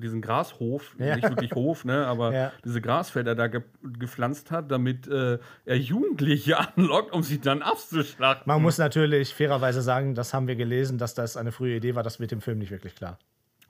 diesen 0.00 0.20
Grashof, 0.22 0.94
Ja. 0.98 1.16
nicht 1.16 1.28
wirklich 1.28 1.52
Hof, 1.52 1.84
ne, 1.84 2.06
aber 2.06 2.32
Ja. 2.32 2.52
diese 2.64 2.80
Grasfelder 2.80 3.34
da 3.34 3.46
ge 3.48 3.62
gepflanzt 3.98 4.50
hat, 4.50 4.70
damit 4.70 5.06
äh, 5.08 5.38
er 5.64 5.76
Jugendliche 5.78 6.58
anlockt, 6.76 7.12
um 7.12 7.22
sie 7.22 7.40
dann 7.40 7.62
abzuschlachten. 7.62 8.44
Man 8.46 8.62
muss 8.62 8.78
natürlich 8.78 9.34
fairerweise 9.34 9.82
sagen, 9.82 10.14
das 10.14 10.34
haben 10.34 10.48
wir 10.48 10.56
gelesen, 10.56 10.98
dass 10.98 11.14
das 11.14 11.36
eine 11.36 11.52
frühe 11.52 11.76
Idee 11.76 11.94
war, 11.94 12.02
das 12.02 12.20
wird 12.20 12.32
im 12.32 12.40
Film 12.40 12.58
nicht 12.58 12.70
wirklich 12.70 12.94
klar. 12.94 13.18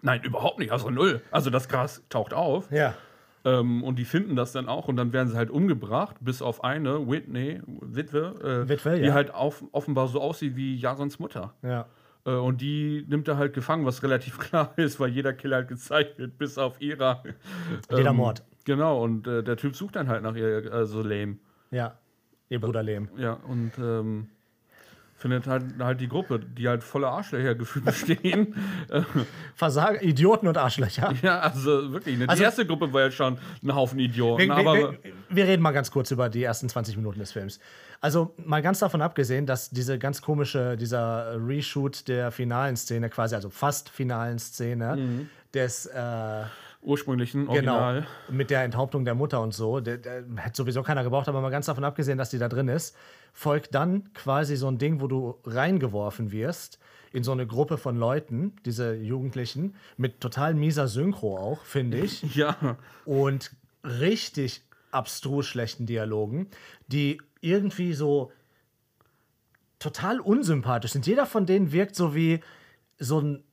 Nein, 0.03 0.23
überhaupt 0.23 0.59
nicht, 0.59 0.73
also 0.73 0.91
null. 0.91 1.23
Also 1.31 1.51
das 1.51 1.69
Gras 1.69 2.03
taucht 2.11 2.35
auf 2.35 2.71
Ja. 2.71 2.95
ähm, 3.45 3.83
und 3.83 3.99
die 3.99 4.05
finden 4.05 4.37
das 4.37 4.53
dann 4.53 4.69
auch 4.69 4.89
und 4.89 4.97
dann 4.97 5.13
werden 5.13 5.29
sie 5.29 5.37
halt 5.37 5.51
umgebracht, 5.51 6.17
bis 6.21 6.43
auf 6.43 6.63
eine, 6.65 7.09
Whitney, 7.09 7.61
Witwe, 7.67 8.65
äh, 8.65 8.69
Witwe, 8.69 8.99
die 9.01 9.07
ja. 9.07 9.15
halt 9.15 9.33
auf, 9.35 9.65
offenbar 9.73 10.09
so 10.09 10.21
aussieht 10.21 10.55
wie 10.57 10.77
Jasons 10.77 11.19
Mutter. 11.19 11.55
Ja. 11.63 11.87
Äh, 12.27 12.31
Und 12.33 12.61
die 12.61 13.07
nimmt 13.09 13.29
er 13.29 13.39
halt 13.39 13.55
gefangen, 13.55 13.87
was 13.87 14.03
relativ 14.03 14.39
klar 14.41 14.75
ist, 14.77 15.01
weil 15.01 15.11
jeder 15.11 15.33
Killer 15.33 15.57
halt 15.57 15.69
gezeigt 15.69 16.19
wird, 16.19 16.37
bis 16.37 16.59
auf 16.59 16.81
ihrer. 16.81 17.23
Jeder 17.91 18.13
Mord. 18.13 18.45
Genau, 18.65 19.03
und 19.03 19.27
äh, 19.29 19.43
der 19.45 19.57
Typ 19.57 19.77
sucht 19.77 19.97
dann 19.97 20.09
halt 20.09 20.23
nach 20.23 20.35
ihr, 20.35 20.71
äh, 20.73 20.85
so 20.87 21.03
lame. 21.03 21.39
Ja. 21.71 21.97
Ihr 22.49 22.61
Bruder 22.61 22.83
Lehm. 22.83 23.09
Ja, 23.17 23.35
und 23.35 23.73
ähm, 23.79 24.29
findet 25.29 25.47
halt, 25.47 25.65
halt 25.81 26.01
die 26.01 26.09
Gruppe, 26.09 26.39
die 26.41 26.69
halt 26.69 26.83
voller 26.85 27.09
Arschlöcher 27.09 27.55
gefühlt 27.55 27.85
bestehen. 27.85 28.55
Versager, 29.55 30.03
Idioten 30.03 30.49
und 30.49 30.59
Arschlöcher. 30.59 31.13
ja, 31.23 31.41
also 31.41 31.93
wirklich. 31.93 32.17
Ne? 32.19 32.25
Die 32.25 32.29
Also- 32.31 32.43
erste 32.43 32.67
Gruppe 32.67 32.93
war 32.93 33.03
ja 33.03 33.11
schon 33.11 33.39
ein 33.63 33.75
Haufen 33.75 33.99
Idioten. 33.99 34.45
Wir, 34.49 34.55
aber 34.55 34.75
wir, 34.75 34.93
wir, 35.03 35.13
wir 35.29 35.45
reden 35.47 35.63
mal 35.63 35.73
ganz 35.73 35.91
kurz 35.91 36.11
über 36.11 36.29
die 36.29 36.43
ersten 36.45 36.69
20 36.69 36.97
Minuten 36.97 37.19
des 37.19 37.33
Films. 37.33 37.59
Also 38.01 38.35
mal 38.45 38.63
ganz 38.63 38.79
davon 38.81 39.03
abgesehen, 39.03 39.47
dass 39.47 39.71
diese 39.71 39.99
ganz 39.99 40.21
komische, 40.23 40.77
dieser 40.77 41.37
Reshoot 41.47 42.09
der 42.09 42.31
finalen 42.31 42.77
Szene, 42.77 43.09
quasi, 43.09 43.35
also 43.35 43.51
fast 43.51 43.89
finalen 43.89 44.39
Szene, 44.39 44.97
Mhm. 44.97 45.29
des 45.55 45.87
äh, 45.87 46.43
ursprünglichen 46.87 47.47
genau, 47.47 47.53
Original. 47.53 48.07
mit 48.31 48.49
der 48.49 48.63
Enthauptung 48.63 49.05
der 49.05 49.15
Mutter 49.15 49.43
und 49.43 49.53
so, 49.53 49.81
der, 49.81 49.99
der 49.99 50.25
hätte 50.37 50.57
sowieso 50.57 50.83
keiner 50.83 51.03
gebraucht, 51.03 51.29
aber 51.29 51.41
mal 51.41 51.51
ganz 51.51 51.67
davon 51.67 51.85
abgesehen, 51.85 52.17
dass 52.17 52.31
die 52.31 52.39
da 52.39 52.49
drin 52.49 52.69
ist, 52.69 52.97
folgt 53.33 53.75
dann 53.75 54.13
quasi 54.15 54.57
so 54.57 54.69
ein 54.69 54.79
Ding, 54.79 55.01
wo 55.01 55.09
du 55.09 55.37
reingeworfen 55.45 56.31
wirst 56.31 56.79
in 57.13 57.25
so 57.25 57.33
eine 57.33 57.47
Gruppe 57.47 57.77
von 57.77 57.97
Leuten, 57.97 58.55
diese 58.65 58.95
Jugendlichen, 58.95 59.75
mit 59.97 60.21
total 60.21 60.55
mieser 60.55 60.87
Synchro 60.87 61.37
auch, 61.37 61.65
finde 61.65 61.99
ich 61.99 62.23
Ja, 62.37 62.77
und 63.05 63.51
richtig 63.83 64.63
abstrus 64.93 65.47
schlechten 65.47 65.87
Dialogen, 65.87 66.49
die 66.87 67.21
irgendwie 67.41 67.95
so 67.95 68.33
total 69.81 70.21
unsympathisch 70.21 70.93
sind. 70.93 71.07
Jeder 71.07 71.27
von 71.27 71.47
denen 71.47 71.73
wirkt 71.73 71.97
so 71.97 72.15
wie 72.15 72.41
so 72.99 73.21
ein 73.21 73.45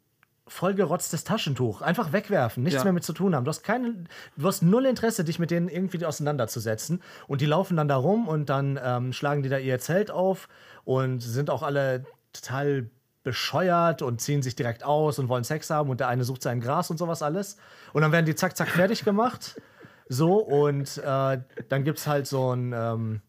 vollgerotztes 0.47 1.23
Taschentuch. 1.23 1.81
Einfach 1.81 2.11
wegwerfen, 2.11 2.63
nichts 2.63 2.79
Ja. 2.79 2.83
mehr 2.83 2.93
mit 2.93 3.03
zu 3.03 3.13
tun 3.13 3.35
haben. 3.35 3.45
Du 3.45 3.49
hast, 3.49 3.63
keine, 3.63 4.03
du 4.35 4.47
hast 4.47 4.61
null 4.61 4.85
Interesse, 4.85 5.23
dich 5.23 5.39
mit 5.39 5.51
denen 5.51 5.69
irgendwie 5.69 6.05
auseinanderzusetzen. 6.05 7.01
Und 7.27 7.41
die 7.41 7.45
laufen 7.45 7.77
dann 7.77 7.87
da 7.87 7.95
rum 7.95 8.27
und 8.27 8.49
dann 8.49 8.79
ähm, 8.83 9.13
schlagen 9.13 9.43
die 9.43 9.49
da 9.49 9.57
ihr 9.57 9.79
Zelt 9.79 10.11
auf 10.11 10.49
und 10.83 11.21
sind 11.21 11.49
auch 11.49 11.63
alle 11.63 12.05
total 12.33 12.89
bescheuert 13.23 14.01
und 14.01 14.19
ziehen 14.19 14.41
sich 14.41 14.55
direkt 14.55 14.83
aus 14.83 15.17
und 15.17 15.29
wollen 15.29 15.45
Sex 15.45 15.69
haben 15.69 15.89
und 15.89 16.01
der 16.01 16.09
eine 16.09 16.25
sucht 16.25 16.41
sein 16.41 16.59
Gras 16.59 16.89
und 16.89 16.97
sowas 16.97 17.21
alles. 17.21 17.57
Und 17.93 18.01
dann 18.01 18.11
werden 18.11 18.25
die 18.25 18.35
zack, 18.35 18.57
zack 18.57 18.67
fertig 18.67 19.05
gemacht. 19.05 19.61
So, 20.09 20.35
und 20.39 20.97
äh, 20.97 21.39
dann 21.69 21.83
gibt 21.85 21.99
es 21.99 22.07
halt 22.07 22.27
so 22.27 22.53
ein 22.53 22.73
ähm, 22.75 23.21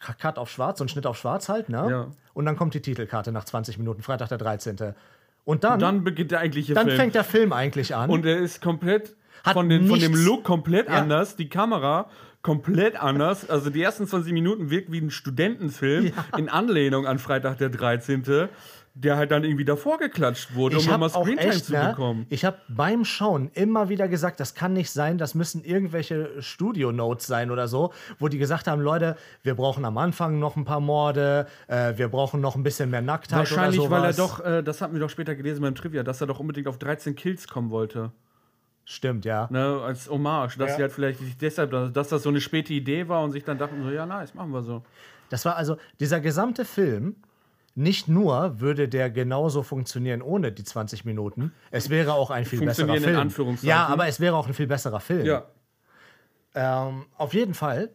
Cut 0.00 0.38
auf 0.38 0.50
Schwarz, 0.50 0.78
so 0.78 0.84
ein 0.84 0.88
Schnitt 0.88 1.06
auf 1.06 1.18
Schwarz 1.18 1.48
halt, 1.48 1.68
ne? 1.68 1.86
Ja. 1.90 2.06
Und 2.34 2.46
dann 2.46 2.56
kommt 2.56 2.74
die 2.74 2.80
Titelkarte 2.80 3.32
nach 3.32 3.44
20 3.44 3.78
Minuten, 3.78 4.02
Freitag 4.02 4.28
der 4.28 4.38
13. 4.38 4.94
Und 5.44 5.64
dann, 5.64 5.72
dann, 5.72 5.80
dann 5.80 6.04
beginnt 6.04 6.30
der 6.30 6.40
eigentliche 6.40 6.74
Film. 6.74 6.90
fängt 6.90 7.14
der 7.14 7.24
Film 7.24 7.52
eigentlich 7.52 7.94
an. 7.94 8.10
Und 8.10 8.26
er 8.26 8.38
ist 8.38 8.60
komplett 8.60 9.16
Hat 9.44 9.54
von, 9.54 9.68
den, 9.68 9.88
von 9.88 9.98
dem 9.98 10.14
Look 10.14 10.44
komplett 10.44 10.88
Ja. 10.88 10.94
anders, 10.94 11.36
die 11.36 11.48
Kamera 11.48 12.08
komplett 12.42 13.00
anders. 13.02 13.48
Also 13.50 13.70
die 13.70 13.82
ersten 13.82 14.06
20 14.06 14.32
Minuten 14.32 14.70
wirkt 14.70 14.92
wie 14.92 15.00
ein 15.00 15.10
Studentenfilm 15.10 16.12
in 16.36 16.48
Anlehnung 16.48 17.06
an 17.06 17.18
Freitag 17.18 17.58
der 17.58 17.68
13., 17.70 18.48
der 19.00 19.16
halt 19.16 19.30
dann 19.30 19.44
irgendwie 19.44 19.64
davor 19.64 19.98
geklatscht 19.98 20.54
wurde, 20.54 20.76
ich 20.76 20.84
um 20.86 20.90
nochmal 20.92 21.10
auch 21.10 21.22
Screentime 21.24 21.52
echt, 21.52 21.64
zu 21.66 21.72
ne, 21.72 21.88
bekommen. 21.90 22.26
ich 22.30 22.44
habe 22.44 22.58
beim 22.68 23.04
Schauen 23.04 23.50
immer 23.54 23.88
wieder 23.88 24.08
gesagt, 24.08 24.40
das 24.40 24.54
kann 24.54 24.72
nicht 24.72 24.90
sein, 24.90 25.18
das 25.18 25.34
müssen 25.34 25.62
irgendwelche 25.62 26.42
Studio-Notes 26.42 27.26
sein 27.26 27.50
oder 27.50 27.68
so, 27.68 27.92
wo 28.18 28.28
die 28.28 28.38
gesagt 28.38 28.66
haben, 28.66 28.82
Leute, 28.82 29.16
wir 29.42 29.54
brauchen 29.54 29.84
am 29.84 29.98
Anfang 29.98 30.38
noch 30.38 30.56
ein 30.56 30.64
paar 30.64 30.80
Morde, 30.80 31.46
äh, 31.68 31.96
wir 31.96 32.08
brauchen 32.08 32.40
noch 32.40 32.56
ein 32.56 32.62
bisschen 32.62 32.90
mehr 32.90 33.02
Nacktheit 33.02 33.38
Wahrscheinlich, 33.38 33.80
oder 33.80 33.90
weil 33.90 34.04
er 34.04 34.12
sowas. 34.12 34.36
doch, 34.38 34.44
äh, 34.44 34.62
das 34.62 34.80
hatten 34.80 34.94
wir 34.94 35.00
doch 35.00 35.10
später 35.10 35.34
gelesen 35.36 35.62
beim 35.62 35.74
Trivia, 35.74 36.02
dass 36.02 36.20
er 36.20 36.26
doch 36.26 36.40
unbedingt 36.40 36.66
auf 36.66 36.78
13 36.78 37.14
Kills 37.14 37.46
kommen 37.46 37.70
wollte. 37.70 38.10
Stimmt, 38.84 39.24
ja. 39.26 39.48
Ne, 39.50 39.80
als 39.84 40.08
Hommage, 40.10 40.56
dass 40.58 40.70
Ja. 40.70 40.76
sie 40.76 40.82
halt 40.82 40.92
vielleicht 40.92 41.20
deshalb, 41.42 41.70
dass 41.92 42.08
das 42.08 42.22
so 42.22 42.30
eine 42.30 42.40
späte 42.40 42.72
Idee 42.72 43.06
war 43.08 43.22
und 43.22 43.32
sich 43.32 43.44
dann 43.44 43.58
dachten 43.58 43.82
so, 43.84 43.90
ja 43.90 44.06
nice, 44.06 44.34
machen 44.34 44.50
wir 44.50 44.62
so. 44.62 44.82
Das 45.30 45.44
war 45.44 45.56
also 45.56 45.76
dieser 46.00 46.20
gesamte 46.20 46.64
Film. 46.64 47.16
Nicht 47.78 48.08
nur 48.08 48.58
würde 48.58 48.88
der 48.88 49.08
genauso 49.08 49.62
funktionieren 49.62 50.20
ohne 50.20 50.50
die 50.50 50.64
20 50.64 51.04
Minuten, 51.04 51.52
es 51.70 51.90
wäre 51.90 52.12
auch 52.14 52.30
ein 52.32 52.44
viel 52.44 52.58
besserer 52.64 52.96
Film. 53.00 53.56
Ja, 53.62 53.86
aber 53.86 54.08
es 54.08 54.18
wäre 54.18 54.34
auch 54.34 54.48
ein 54.48 54.52
viel 54.54 54.66
besserer 54.66 54.98
Film. 54.98 55.42
Ähm, 56.56 57.06
auf 57.16 57.34
jeden 57.34 57.54
Fall 57.54 57.90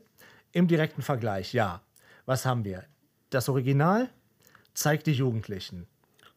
im 0.54 0.70
direkten 0.70 1.02
Vergleich, 1.02 1.52
ja. 1.54 1.82
Was 2.25 2.46
haben 2.46 2.63
wir? 2.63 2.86
Das 3.30 3.50
Original 3.50 4.10
zeigt 4.74 5.06
die 5.08 5.12
Jugendlichen. 5.12 5.86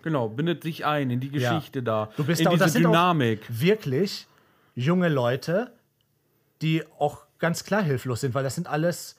Genau, 0.03 0.29
bindet 0.29 0.65
sich 0.65 0.85
ein 0.85 1.11
in 1.11 1.21
die 1.21 1.29
Ja. 1.29 1.55
Geschichte 1.55 1.85
da, 1.85 2.09
Du 2.17 2.25
bist 2.25 2.41
in 2.41 2.47
da 2.47 2.51
diese 2.51 2.65
das 2.65 2.73
Dynamik. 2.73 3.43
auch 3.45 3.61
wirklich 3.61 4.27
junge 4.75 5.09
Leute, 5.09 5.73
die 6.63 6.83
auch 6.99 7.27
ganz 7.39 7.63
klar 7.63 7.83
hilflos 7.83 8.23
sind, 8.23 8.35
weil 8.35 8.43
das 8.43 8.57
sind 8.57 8.67
alles. 8.67 9.17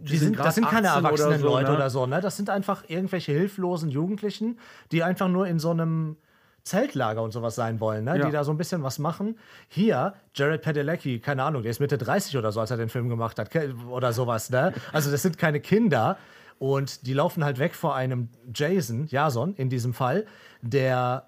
Die 0.00 0.16
sind 0.16 0.36
sind, 0.36 0.38
das 0.38 0.54
sind 0.54 0.66
keine 0.66 0.88
18 0.88 1.00
oder 1.00 1.08
erwachsenen 1.08 1.40
so, 1.40 1.46
Leute 1.46 1.70
ne? 1.70 1.76
oder 1.76 1.90
so, 1.90 2.06
ne? 2.06 2.20
Das 2.20 2.36
sind 2.36 2.50
einfach 2.50 2.84
irgendwelche 2.88 3.32
hilflosen 3.32 3.90
Jugendlichen, 3.90 4.58
die 4.92 5.02
einfach 5.02 5.28
nur 5.28 5.46
in 5.46 5.58
so 5.58 5.70
einem 5.70 6.16
Zeltlager 6.62 7.22
und 7.22 7.32
sowas 7.32 7.54
sein 7.54 7.80
wollen, 7.80 8.04
ne? 8.04 8.18
Ja. 8.18 8.26
die 8.26 8.32
da 8.32 8.44
so 8.44 8.50
ein 8.52 8.58
bisschen 8.58 8.82
was 8.82 8.98
machen. 8.98 9.38
Hier, 9.68 10.14
Jared 10.34 10.62
Padalecki, 10.62 11.18
keine 11.18 11.42
Ahnung, 11.42 11.62
der 11.62 11.70
ist 11.70 11.80
Mitte 11.80 11.98
30 11.98 12.36
oder 12.36 12.52
so, 12.52 12.60
als 12.60 12.70
er 12.70 12.76
den 12.76 12.88
Film 12.88 13.08
gemacht 13.08 13.38
hat, 13.38 13.50
oder 13.88 14.12
sowas. 14.12 14.50
Ne? 14.50 14.72
Also, 14.92 15.10
das 15.10 15.22
sind 15.22 15.38
keine 15.38 15.60
Kinder. 15.60 16.16
Und 16.58 17.06
die 17.06 17.14
laufen 17.14 17.42
halt 17.42 17.58
weg 17.58 17.74
vor 17.74 17.94
einem 17.94 18.28
Jason, 18.54 19.06
Jason 19.06 19.54
in 19.54 19.70
diesem 19.70 19.94
Fall, 19.94 20.26
der 20.60 21.26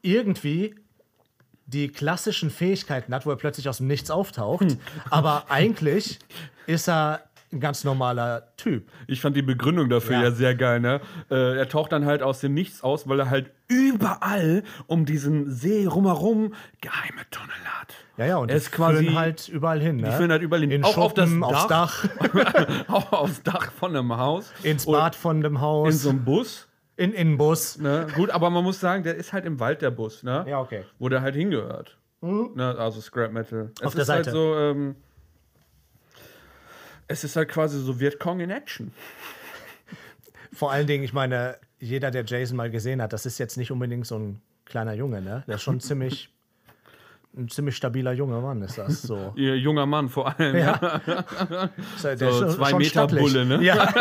irgendwie 0.00 0.74
die 1.66 1.88
klassischen 1.88 2.48
Fähigkeiten 2.48 3.12
hat, 3.14 3.26
wo 3.26 3.30
er 3.30 3.36
plötzlich 3.36 3.68
aus 3.68 3.76
dem 3.78 3.88
Nichts 3.88 4.10
auftaucht. 4.10 4.70
Hm. 4.70 4.80
Aber 5.10 5.50
eigentlich 5.50 6.18
ist 6.66 6.88
er 6.88 7.20
ein 7.56 7.60
ganz 7.60 7.84
normaler 7.84 8.54
Typ. 8.56 8.88
Ich 9.06 9.20
fand 9.20 9.36
die 9.36 9.42
Begründung 9.42 9.88
dafür 9.88 10.16
Ja. 10.16 10.22
ja, 10.24 10.30
sehr 10.30 10.54
geil, 10.54 10.80
ne? 10.80 11.00
Äh, 11.30 11.56
er 11.58 11.68
taucht 11.68 11.92
dann 11.92 12.04
halt 12.04 12.22
aus 12.22 12.40
dem 12.40 12.54
Nichts 12.54 12.82
aus, 12.82 13.08
weil 13.08 13.20
er 13.20 13.30
halt 13.30 13.50
überall 13.68 14.62
um 14.86 15.04
diesen 15.04 15.50
See 15.50 15.86
rumherum 15.86 16.54
geheime 16.80 17.22
Tunnel 17.30 17.50
hat. 17.80 17.94
Ja, 18.16 18.26
ja, 18.26 18.36
und 18.38 18.48
er 18.50 18.54
die 18.54 18.58
ist 18.62 18.72
quasi 18.72 19.04
führen 19.04 19.16
halt 19.18 19.48
überall 19.48 19.80
hin. 19.80 19.96
Ne? 19.96 20.08
die 20.08 20.12
führen 20.16 20.30
halt 20.30 20.42
überall 20.42 20.60
hin. 20.62 20.70
In 20.70 20.84
Auch 20.84 20.96
auf 20.96 21.14
das 21.14 21.28
Schuppen, 21.28 21.44
aufs 21.44 21.66
Dach, 21.66 22.04
auch 22.88 23.12
aufs 23.12 23.42
Dach 23.42 23.70
von 23.72 23.94
einem 23.96 24.16
Haus. 24.16 24.52
ins 24.62 24.86
Bad 24.86 25.14
von 25.14 25.40
dem 25.42 25.54
In 25.56 25.60
Haus. 25.60 26.02
so 26.02 26.10
einem 26.10 26.24
Bus. 26.24 26.68
In, 26.96 27.12
in 27.12 27.28
den 27.28 27.36
Bus. 27.38 27.76
Ne? 27.78 28.06
Gut, 28.14 28.30
aber 28.30 28.48
man 28.48 28.64
muss 28.64 28.80
sagen, 28.80 29.02
der 29.02 29.16
ist 29.16 29.34
halt 29.34 29.44
im 29.44 29.60
Wald 29.60 29.82
der 29.82 29.90
Bus, 29.90 30.22
ne? 30.22 30.46
Ja, 30.48 30.60
okay. 30.60 30.84
Wo 30.98 31.10
der 31.10 31.20
halt 31.20 31.34
hingehört. 31.34 31.98
Ne? 32.22 32.74
Also 32.78 33.00
Scrap 33.02 33.32
Metal. 33.32 33.70
Es 33.78 33.86
Auf 33.86 33.92
der 33.92 34.02
ist 34.02 34.08
halt 34.08 34.24
Seite. 34.24 34.36
so, 34.36 34.56
ähm, 34.56 34.96
es 37.08 37.24
ist 37.24 37.36
halt 37.36 37.48
quasi 37.48 37.78
so 37.80 37.98
Vietcong 38.00 38.40
in 38.40 38.50
Action. 38.50 38.92
Vor 40.52 40.72
allen 40.72 40.86
Dingen, 40.86 41.04
ich 41.04 41.12
meine, 41.12 41.56
jeder, 41.78 42.10
der 42.10 42.24
Jason 42.24 42.56
mal 42.56 42.70
gesehen 42.70 43.02
hat, 43.02 43.12
das 43.12 43.26
ist 43.26 43.38
jetzt 43.38 43.56
nicht 43.56 43.70
unbedingt 43.70 44.06
so 44.06 44.18
ein 44.18 44.40
kleiner 44.64 44.94
Junge, 44.94 45.20
ne? 45.20 45.44
Der 45.46 45.56
ist 45.56 45.62
schon 45.62 45.80
ziemlich. 45.80 46.32
Ein 47.38 47.50
ziemlich 47.50 47.76
stabiler 47.76 48.12
junger 48.12 48.40
Mann 48.40 48.62
ist 48.62 48.78
das 48.78 49.02
so. 49.02 49.34
Ihr 49.36 49.58
junger 49.58 49.84
Mann 49.84 50.08
vor 50.08 50.38
allem. 50.40 50.56
Ja. 50.56 51.02
Ja. 51.06 51.68
So 51.98 52.08
ist 52.08 52.20
schon- 52.20 52.50
zwei 52.50 52.70
schon 52.70 52.78
Meter 52.78 52.90
stattlich. 52.90 53.20
Bulle, 53.20 53.44
ne? 53.44 53.62
Ja. 53.62 53.92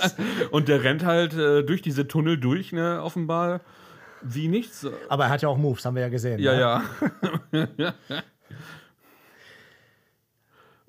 Und 0.50 0.68
der 0.68 0.84
rennt 0.84 1.02
halt 1.02 1.32
äh, 1.32 1.62
durch 1.62 1.80
diese 1.80 2.06
Tunnel 2.06 2.36
durch, 2.38 2.70
ne, 2.72 3.02
offenbar. 3.02 3.62
Wie 4.20 4.46
nichts. 4.48 4.86
Aber 5.08 5.24
er 5.24 5.30
hat 5.30 5.40
ja 5.40 5.48
auch 5.48 5.56
Moves, 5.56 5.86
haben 5.86 5.94
wir 5.94 6.02
ja 6.02 6.10
gesehen. 6.10 6.38
Ja, 6.38 6.82
ne? 7.50 7.68
ja. 7.78 7.94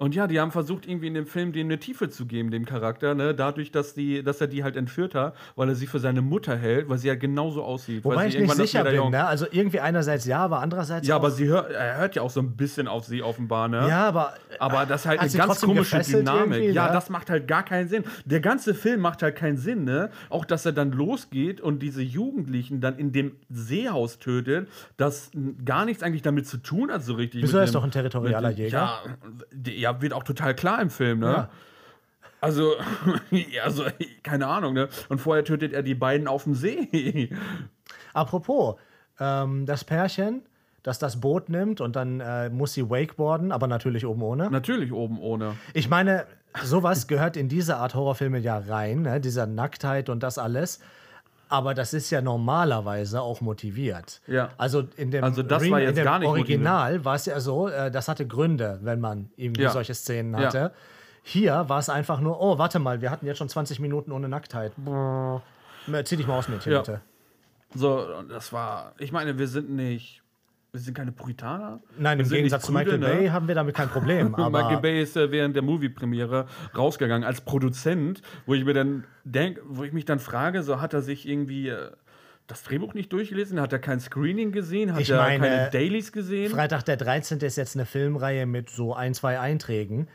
Und 0.04 0.14
ja, 0.16 0.28
die 0.28 0.38
haben 0.38 0.52
versucht, 0.52 0.86
irgendwie 0.86 1.08
in 1.08 1.14
dem 1.14 1.26
Film 1.26 1.54
dem 1.54 1.68
eine 1.68 1.80
Tiefe 1.80 2.10
zu 2.10 2.26
geben, 2.26 2.52
dem 2.52 2.66
Charakter, 2.66 3.16
ne? 3.16 3.34
Dadurch, 3.34 3.72
dass, 3.72 3.94
die, 3.94 4.22
dass 4.22 4.42
er 4.42 4.48
die 4.48 4.62
halt 4.62 4.76
entführt 4.76 5.16
hat, 5.16 5.34
weil 5.56 5.70
er 5.70 5.76
sie 5.76 5.88
für 5.88 6.00
seine 6.00 6.22
Mutter 6.22 6.58
hält, 6.58 6.90
weil 6.90 6.98
sie 6.98 7.08
ja 7.08 7.16
genauso 7.16 7.64
aussieht. 7.64 8.04
Wobei 8.04 8.16
weil 8.18 8.28
ich 8.28 8.38
nicht 8.38 8.54
sicher 8.54 8.84
bin, 8.84 9.12
ne? 9.12 9.26
Also 9.26 9.46
irgendwie 9.50 9.80
einerseits 9.80 10.26
ja, 10.26 10.40
aber 10.40 10.60
andererseits. 10.60 11.08
Ja, 11.08 11.16
auch, 11.16 11.20
aber 11.20 11.32
sie 11.32 11.48
hört, 11.48 11.72
er 11.72 12.00
hört 12.00 12.16
ja 12.16 12.22
auch 12.22 12.30
so 12.32 12.42
ein 12.42 12.58
bisschen 12.58 12.90
auf 12.90 13.06
sie 13.06 13.24
offenbar, 13.24 13.70
ne? 13.70 13.88
Ja, 13.88 14.10
aber. 14.10 14.34
Aber 14.60 14.86
das 14.86 15.02
ist 15.02 15.08
halt 15.08 15.22
eine 15.22 15.32
ganz 15.32 15.62
komische 15.62 16.00
Dynamik. 16.00 16.74
Ja, 16.74 16.88
ne? 16.88 16.92
das 16.92 17.10
macht 17.10 17.30
halt 17.30 17.48
gar 17.48 17.64
keinen 17.64 17.88
Sinn. 17.88 18.04
Der 18.26 18.42
ganze 18.42 18.74
Film 18.74 19.00
macht 19.00 19.24
halt 19.24 19.38
keinen 19.38 19.56
Sinn, 19.56 19.86
ne? 19.86 20.10
Auch, 20.30 20.44
dass 20.44 20.66
er 20.66 20.74
dann 20.74 20.92
losgeht 20.92 21.62
und 21.62 21.80
diese 21.80 22.02
Jugendlichen 22.02 22.82
dann 22.82 22.98
in 22.98 23.14
dem 23.14 23.38
Seehaus 23.50 24.20
tötet, 24.20 24.68
das 24.98 25.32
gar 25.64 25.86
nichts 25.86 26.04
eigentlich 26.04 26.24
damit 26.24 26.46
zu 26.46 26.58
tun 26.58 26.92
hat, 26.92 27.06
so 27.06 27.14
richtig. 27.14 27.44
Wieso, 27.44 27.60
ist 27.60 27.70
dem- 27.70 27.76
doch 27.76 27.84
ein 27.86 27.92
territorialer 27.92 28.50
Jäger. 28.52 28.78
Ja, 28.78 29.00
d- 29.54 29.93
ja, 29.94 30.02
wird 30.02 30.14
auch 30.14 30.24
total 30.24 30.56
klar 30.56 30.82
im 30.82 30.90
Film, 30.90 31.20
ne? 31.20 31.26
Ja. 31.26 31.50
Also, 32.42 32.74
also, 33.64 33.86
keine 34.22 34.48
Ahnung, 34.48 34.74
ne? 34.74 34.90
Und 35.10 35.20
vorher 35.20 35.46
tötet 35.46 35.74
er 35.74 35.84
die 35.84 35.96
beiden 35.96 36.28
auf 36.28 36.44
dem 36.44 36.56
See. 36.56 37.30
Apropos, 38.14 38.76
ähm, 39.20 39.66
das 39.66 39.84
Pärchen, 39.84 40.42
das 40.84 41.00
das 41.00 41.22
Boot 41.22 41.50
nimmt 41.50 41.80
und 41.80 41.96
dann 41.96 42.20
äh, 42.20 42.50
muss 42.50 42.74
sie 42.74 42.90
wakeboarden, 42.90 43.52
aber 43.52 43.68
natürlich 43.68 44.06
oben 44.06 44.22
ohne. 44.22 44.50
Natürlich 44.52 44.92
oben 44.92 45.20
ohne. 45.20 45.56
Ich 45.74 45.90
meine, 45.90 46.26
sowas 46.62 47.08
gehört 47.08 47.38
in 47.38 47.48
diese 47.48 47.78
Art 47.78 47.96
Horrorfilme 47.96 48.40
ja 48.40 48.58
rein, 48.58 49.04
ne? 49.04 49.22
dieser 49.22 49.48
Nacktheit 49.48 50.10
und 50.10 50.22
das 50.22 50.38
alles. 50.38 50.80
Aber 51.54 51.76
das 51.76 51.94
ist 51.94 52.10
ja 52.10 52.20
normalerweise 52.20 53.22
auch 53.22 53.40
motiviert. 53.40 54.22
Ja. 54.26 54.50
Also 54.58 54.86
in 54.98 55.12
dem, 55.12 55.24
Also 55.24 55.44
das 55.44 55.62
Rem- 55.62 55.72
war 55.72 55.80
jetzt 55.82 56.02
gar 56.04 56.18
nicht 56.18 56.28
Original 56.28 57.06
war 57.06 57.14
es 57.14 57.28
ja 57.28 57.40
so, 57.40 57.68
äh, 57.68 57.92
das 57.92 58.08
hatte 58.08 58.26
Gründe, 58.26 58.80
wenn 58.82 59.00
man 59.00 59.30
irgendwie 59.36 59.62
Ja. 59.62 59.70
solche 59.70 59.94
Szenen 59.94 60.34
Ja. 60.34 60.48
hatte. 60.48 60.72
Hier 61.22 61.66
war 61.70 61.78
es 61.78 61.90
einfach 61.90 62.20
nur, 62.20 62.42
oh, 62.42 62.58
warte 62.58 62.80
mal, 62.80 63.02
wir 63.02 63.12
hatten 63.12 63.28
jetzt 63.28 63.38
schon 63.38 63.50
20 63.50 63.80
Minuten 63.80 64.12
ohne 64.12 64.28
Nacktheit. 64.30 64.72
Brrr. 64.78 65.44
Zieh 66.06 66.18
dich 66.18 66.26
mal 66.26 66.40
aus, 66.40 66.48
Mädchen, 66.48 66.72
Ja. 66.72 66.80
bitte. 66.80 67.02
So, 67.76 68.04
das 68.28 68.52
war, 68.52 68.94
ich 68.98 69.12
meine, 69.12 69.38
wir 69.38 69.48
sind 69.48 69.70
nicht, 69.70 70.23
wir 70.74 70.80
sind 70.80 70.96
keine 70.96 71.12
Puritaner. 71.12 71.80
Nein, 72.00 72.20
im 72.20 72.28
Gegensatz 72.28 72.66
zu 72.66 72.72
Michael 72.72 72.98
Prüde, 72.98 73.08
ne? 73.08 73.16
Bay 73.16 73.28
haben 73.28 73.48
wir 73.48 73.54
damit 73.54 73.76
kein 73.76 73.90
Problem. 73.90 74.34
aber 74.36 74.50
Michael 74.50 74.82
Bay 74.82 75.04
ist 75.04 75.16
äh, 75.16 75.30
während 75.32 75.56
der 75.56 75.62
Movie-Premiere 75.62 76.48
rausgegangen 76.76 77.24
als 77.24 77.42
Produzent, 77.42 78.24
wo 78.48 78.56
ich 78.56 78.66
mir 78.66 78.74
dann 78.74 79.04
denk, 79.24 79.62
wo 79.66 79.84
ich 79.84 79.94
mich 79.94 80.06
dann 80.06 80.18
frage, 80.18 80.64
so 80.64 80.82
hat 80.82 80.96
er 80.96 81.04
sich 81.04 81.28
irgendwie 81.28 81.70
äh, 81.70 81.92
das 82.48 82.64
Drehbuch 82.64 82.96
nicht 82.96 83.14
durchgelesen, 83.14 83.62
hat 83.62 83.72
er 83.72 83.78
kein 83.78 84.00
Screening 84.00 84.52
gesehen, 84.52 84.94
hat 84.94 85.02
Ich 85.02 85.12
er 85.12 85.18
meine, 85.18 85.48
keine 85.48 85.70
Dailies 85.70 86.12
gesehen? 86.12 86.52
Freitag 86.52 86.84
der 86.86 86.98
13. 86.98 87.38
ist 87.42 87.56
jetzt 87.56 87.76
eine 87.76 87.86
Filmreihe 87.86 88.48
mit 88.48 88.72
so 88.72 88.96
ein, 88.96 89.14
zwei 89.14 89.40
Einträgen. 89.40 90.08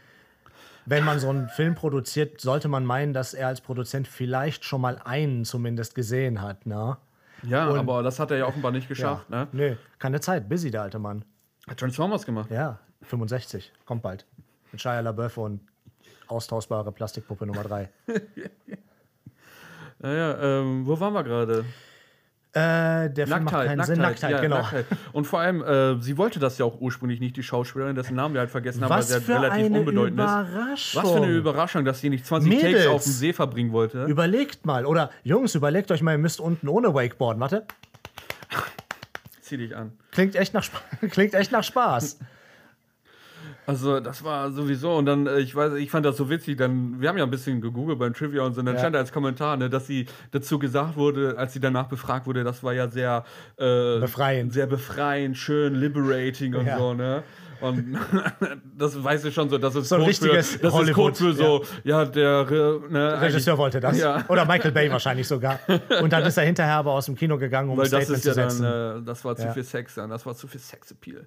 Wenn 0.87 1.05
man 1.05 1.21
so 1.21 1.29
einen 1.29 1.49
Film 1.51 1.77
produziert, 1.77 2.41
sollte 2.41 2.67
man 2.67 2.85
meinen, 2.85 3.13
dass 3.13 3.33
er 3.33 3.47
als 3.47 3.61
Produzent 3.61 4.09
vielleicht 4.09 4.65
schon 4.65 4.81
mal 4.81 5.01
einen 5.05 5.45
zumindest 5.45 5.95
gesehen 5.95 6.43
hat. 6.43 6.67
Ne? 6.67 6.97
Ja, 7.43 7.69
Und- 7.69 7.79
aber 7.79 8.03
das 8.03 8.19
hat 8.19 8.31
er 8.31 8.39
ja 8.39 8.47
offenbar 8.47 8.73
nicht 8.73 8.89
geschafft. 8.89 9.29
Ne? 9.31 9.47
Nö, 9.53 9.77
keine 9.99 10.21
Zeit. 10.21 10.49
Busy, 10.49 10.71
der 10.71 10.83
alte 10.83 10.99
Mann. 10.99 11.25
Hat 11.69 11.79
Transformers 11.79 12.25
gemacht. 12.27 12.51
Ja, 12.51 12.79
65. 13.03 13.73
Kommt 13.85 14.03
bald. 14.03 14.27
Mit 14.73 14.81
Shia 14.81 15.01
LaBeouf 15.01 15.37
und 15.39 15.61
austauschbare 16.27 16.93
Plastikpuppe 16.93 17.47
Nummer 17.47 17.63
3. 17.63 17.89
Ja, 20.01 20.13
ja, 20.13 20.61
ähm, 20.61 20.87
wo 20.87 20.99
waren 21.01 21.13
wir 21.13 21.25
gerade? 21.25 21.65
Äh, 22.59 23.11
der 23.11 23.27
Film 23.27 23.45
macht 23.45 23.53
Nacktheit, 23.53 23.67
keinen 23.67 23.77
Nacktheit, 23.79 23.87
Sinn. 23.87 24.03
Nacktheit, 24.03 24.31
ja, 24.31 24.41
genau. 24.41 24.57
Nacktheit. 24.59 24.87
Und 25.13 25.27
vor 25.27 25.41
allem, 25.41 25.63
äh, 25.63 26.03
sie 26.03 26.17
wollte 26.17 26.39
das 26.39 26.59
ja 26.59 26.65
auch 26.65 26.81
ursprünglich 26.81 27.21
nicht, 27.21 27.37
die 27.37 27.43
Schauspielerin, 27.43 27.95
dessen 27.95 28.17
Namen 28.17 28.35
wir 28.35 28.41
halt 28.41 28.51
vergessen 28.51 28.83
haben, 28.83 28.91
weil 28.91 28.99
Was 28.99 29.09
sie 29.09 29.15
halt 29.15 29.29
relativ 29.29 29.67
eine 29.67 29.79
unbedeutend 29.79 30.19
ist. 30.19 30.25
Überraschung. 30.25 31.03
Was 31.03 31.11
für 31.13 31.17
eine 31.19 31.33
Überraschung, 31.33 31.85
dass 31.85 32.01
sie 32.01 32.11
nicht 32.11 32.27
20 32.27 32.49
Mädels. 32.51 32.73
Takes 32.75 32.87
auf 32.89 33.03
dem 33.05 33.13
See 33.13 33.33
verbringen 33.33 33.73
wollte. 33.73 34.05
Überlegt 34.05 34.67
mal. 34.67 34.87
Oder 34.87 35.11
Jungs, 35.23 35.55
überlegt 35.55 35.91
euch 35.93 36.03
mal, 36.03 36.13
ihr 36.13 36.19
müsst 36.19 36.41
unten 36.41 36.69
ohne 36.69 36.95
Wakeboarden. 36.95 37.41
Warte. 37.41 37.67
Zieh 39.41 39.57
dich 39.57 39.77
an. 39.77 39.93
Klingt 40.11 40.35
echt 40.37 40.53
nach, 40.55 40.65
Sp 40.67 40.77
klingt 41.11 41.35
echt 41.35 41.53
nach 41.53 41.65
Spaß. 41.65 42.19
Also, 43.69 44.01
das 44.01 44.25
war 44.25 44.51
sowieso, 44.51 44.97
und 44.97 45.05
dann, 45.05 45.27
äh, 45.27 45.41
ich 45.41 45.55
weiß, 45.55 45.75
ich 45.75 45.91
fand 45.91 46.07
das 46.07 46.17
so 46.17 46.31
witzig, 46.31 46.57
dann, 46.57 47.01
wir 47.03 47.09
haben 47.11 47.19
ja 47.19 47.25
ein 47.25 47.31
bisschen 47.31 47.61
gegoogelt 47.61 47.99
beim 47.99 48.15
Trivia 48.15 48.43
und 48.43 48.55
so, 48.55 48.61
und 48.61 48.67
dann 48.67 48.77
Ja. 48.77 48.81
stand 48.81 48.95
da 48.95 48.99
als 49.01 49.13
Kommentar, 49.13 49.59
ne, 49.59 49.69
dass 49.69 49.87
sie 49.87 50.07
dazu 50.31 50.59
gesagt 50.59 50.97
wurde, 50.97 51.35
als 51.37 51.53
sie 51.53 51.61
danach 51.61 51.87
befragt 51.87 52.27
wurde, 52.27 52.45
das 52.45 52.63
war 52.63 52.73
ja 52.73 52.89
sehr 52.89 53.25
äh, 53.59 53.99
Befreiend. 54.01 54.55
Sehr 54.55 54.67
befreiend, 54.67 55.37
schön, 55.37 55.75
liberating 55.75 56.55
und 56.55 56.65
Ja. 56.67 56.79
so, 56.79 56.95
ne? 56.95 57.23
Und 57.61 57.99
das 58.79 59.03
weißt 59.05 59.25
du 59.27 59.33
schon 59.33 59.51
so, 59.51 59.59
das 59.59 59.75
ist 59.75 59.89
So 59.91 59.97
ein 59.97 60.01
Code 60.03 60.15
für, 60.15 60.25
richtiges 60.33 60.53
das 60.61 60.63
ist 60.63 60.73
Hollywood, 60.73 60.95
Code 60.95 61.15
für 61.17 61.33
so, 61.35 61.65
ja, 61.85 62.05
der 62.07 62.47
äh, 62.51 62.93
ne, 62.93 63.21
Regisseur 63.21 63.59
wollte 63.59 63.81
das. 63.81 63.99
Ja. 63.99 64.25
Oder 64.29 64.47
Michael 64.47 64.73
Bay 64.73 64.91
wahrscheinlich 64.91 65.27
sogar. 65.29 65.59
Und 66.01 66.11
dann 66.13 66.23
ist 66.25 66.37
er 66.39 66.45
hinterher 66.45 66.77
aber 66.77 66.93
aus 66.93 67.07
dem 67.07 67.17
Kino 67.17 67.37
gegangen, 67.37 67.69
um 67.69 67.75
ein 67.75 67.83
Weil 67.83 67.91
das 67.91 68.05
Statement 68.05 68.19
ist 68.19 68.25
ja 68.25 68.33
zu 68.33 68.51
setzen. 68.57 68.63
dann, 68.63 69.03
äh, 69.03 69.05
das 69.05 69.25
war 69.27 69.37
zu 69.37 69.43
Ja. 69.43 69.53
viel 69.53 69.65
Sex, 69.65 69.97
dann, 69.97 70.09
das 70.09 70.25
war 70.25 70.35
zu 70.37 70.47
viel 70.47 70.61
Sexappeal. 70.61 71.27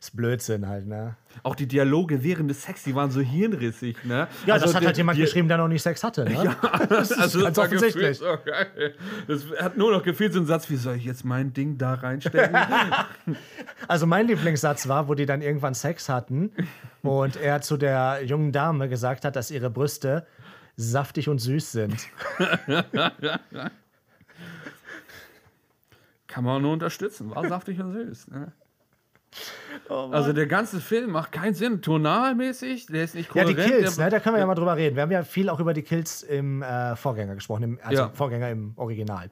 Das 0.00 0.08
ist 0.08 0.16
Blödsinn 0.16 0.66
halt, 0.66 0.86
ne? 0.86 1.14
Auch 1.42 1.54
die 1.54 1.66
Dialoge 1.66 2.22
während 2.24 2.48
des 2.48 2.62
Sex, 2.62 2.84
die 2.84 2.94
waren 2.94 3.10
so 3.10 3.20
hirnrissig, 3.20 4.02
ne? 4.06 4.28
Ja, 4.46 4.54
Also 4.54 4.64
das 4.64 4.74
hat 4.74 4.86
halt 4.86 4.96
jemand 4.96 5.18
die- 5.18 5.22
geschrieben, 5.22 5.46
der 5.46 5.58
noch 5.58 5.68
nicht 5.68 5.82
Sex 5.82 6.02
hatte, 6.02 6.24
ne? 6.24 6.32
Ja. 6.42 6.56
Das 6.88 7.10
ist 7.10 7.18
ganz 7.38 7.56
war 7.58 7.64
offensichtlich. 7.66 8.18
gefühlt 8.18 8.46
geil. 8.46 8.94
Das 9.28 9.44
hat 9.60 9.76
nur 9.76 9.92
noch 9.92 10.02
gefühlt 10.02 10.32
so 10.32 10.38
einen 10.38 10.46
Satz, 10.46 10.70
wie 10.70 10.76
soll 10.76 10.96
ich 10.96 11.04
jetzt 11.04 11.26
mein 11.26 11.52
Ding 11.52 11.76
da 11.76 11.92
reinstecken? 11.94 12.56
Also 13.88 14.06
mein 14.06 14.26
Lieblingssatz 14.26 14.88
war, 14.88 15.06
wo 15.08 15.14
die 15.14 15.26
dann 15.26 15.42
irgendwann 15.42 15.74
Sex 15.74 16.08
hatten 16.08 16.50
und 17.02 17.36
er 17.36 17.60
zu 17.60 17.76
der 17.76 18.22
jungen 18.24 18.52
Dame 18.52 18.88
gesagt 18.88 19.24
hat, 19.26 19.36
dass 19.36 19.50
ihre 19.50 19.68
Brüste 19.68 20.26
saftig 20.76 21.28
und 21.28 21.40
süß 21.40 21.72
sind. 21.72 21.96
Kann 26.26 26.44
man 26.44 26.62
nur 26.62 26.72
unterstützen. 26.72 27.30
War 27.34 27.46
saftig 27.48 27.80
und 27.80 27.92
süß. 27.92 28.28
Ne? 28.28 28.52
Also 29.88 30.32
der 30.32 30.46
ganze 30.46 30.80
Film 30.80 31.10
macht 31.12 31.32
keinen 31.32 31.54
Sinn. 31.54 31.82
Tonalmäßig, 31.82 32.86
der 32.86 33.04
ist 33.04 33.14
nicht 33.14 33.28
Ja, 33.34 33.44
kohärent. 33.44 33.58
die 33.58 33.62
Kills, 33.62 33.98
ne, 33.98 34.08
da 34.10 34.20
können 34.20 34.36
wir 34.36 34.40
ja 34.40 34.46
mal 34.46 34.54
drüber 34.54 34.76
reden. 34.76 34.96
Wir 34.96 35.02
haben 35.02 35.10
ja 35.12 35.22
viel 35.22 35.48
auch 35.48 35.60
über 35.60 35.74
die 35.74 35.82
Kills 35.82 36.22
im 36.22 36.62
äh, 36.62 36.96
Vorgänger 36.96 37.34
gesprochen, 37.34 37.62
im, 37.64 37.78
also 37.82 38.02
Ja. 38.02 38.10
Vorgänger 38.12 38.50
im 38.50 38.72
Original. 38.76 39.30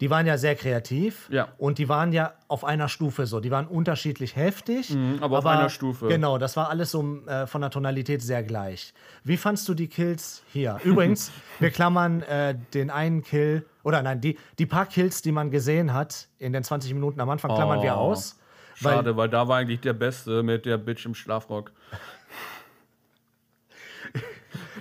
Die 0.00 0.10
waren 0.10 0.26
ja 0.26 0.38
sehr 0.38 0.54
kreativ 0.54 1.28
Ja. 1.28 1.48
und 1.58 1.78
die 1.78 1.88
waren 1.88 2.12
ja 2.12 2.34
auf 2.46 2.64
einer 2.64 2.88
Stufe 2.88 3.26
so. 3.26 3.40
Die 3.40 3.50
waren 3.50 3.66
unterschiedlich 3.66 4.36
heftig. 4.36 4.90
Mhm, 4.94 5.18
aber 5.20 5.38
auf 5.38 5.46
einer 5.46 5.68
Stufe. 5.70 6.06
Genau, 6.06 6.38
das 6.38 6.56
war 6.56 6.70
alles 6.70 6.92
so 6.92 7.18
äh, 7.26 7.48
von 7.48 7.60
der 7.62 7.70
Tonalität 7.70 8.22
sehr 8.22 8.44
gleich. 8.44 8.94
Wie 9.24 9.36
fandst 9.36 9.68
du 9.68 9.74
die 9.74 9.88
Kills 9.88 10.44
hier? 10.52 10.78
Übrigens, 10.84 11.32
wir 11.58 11.70
klammern 11.70 12.22
äh, 12.22 12.54
den 12.74 12.90
einen 12.90 13.22
Kill, 13.24 13.66
oder 13.82 14.00
nein, 14.02 14.20
die, 14.20 14.38
die 14.60 14.66
paar 14.66 14.86
Kills, 14.86 15.20
die 15.22 15.32
man 15.32 15.50
gesehen 15.50 15.92
hat 15.92 16.28
in 16.38 16.52
den 16.52 16.62
20 16.62 16.94
Minuten 16.94 17.20
am 17.20 17.28
Anfang, 17.30 17.52
klammern 17.56 17.82
wir 17.82 17.94
Oh, 17.94 18.12
aus. 18.12 18.38
Schade, 18.80 19.16
weil, 19.16 19.28
da 19.28 19.48
war 19.48 19.58
eigentlich 19.58 19.80
der 19.80 19.92
Beste 19.92 20.42
mit 20.42 20.66
der 20.66 20.78
Bitch 20.78 21.04
im 21.06 21.14
Schlafrock. 21.14 21.72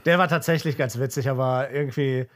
Der 0.05 0.17
war 0.19 0.27
tatsächlich 0.27 0.77
ganz 0.77 0.97
witzig, 0.99 1.29
aber 1.29 1.69
irgendwie 1.71 2.27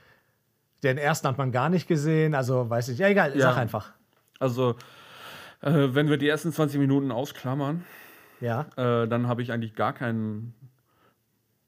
den 0.84 0.98
ersten 0.98 1.28
hat 1.28 1.38
man 1.38 1.52
gar 1.52 1.70
nicht 1.70 1.88
gesehen. 1.88 2.36
Also 2.36 2.70
weiß 2.70 2.90
ich. 2.90 2.98
Ja, 3.00 3.08
egal, 3.08 3.34
Ja. 3.38 3.52
sag 3.52 3.58
einfach. 3.58 3.92
Also, 4.40 4.72
äh, 5.62 5.72
wenn 5.92 6.10
wir 6.10 6.18
die 6.18 6.28
ersten 6.28 6.52
20 6.52 6.80
Minuten 6.80 7.12
ausklammern, 7.12 7.86
Ja. 8.40 8.66
äh, 8.76 9.08
dann 9.08 9.28
habe 9.28 9.42
ich 9.42 9.52
eigentlich 9.52 9.76
gar 9.76 9.94
keinen. 9.94 10.54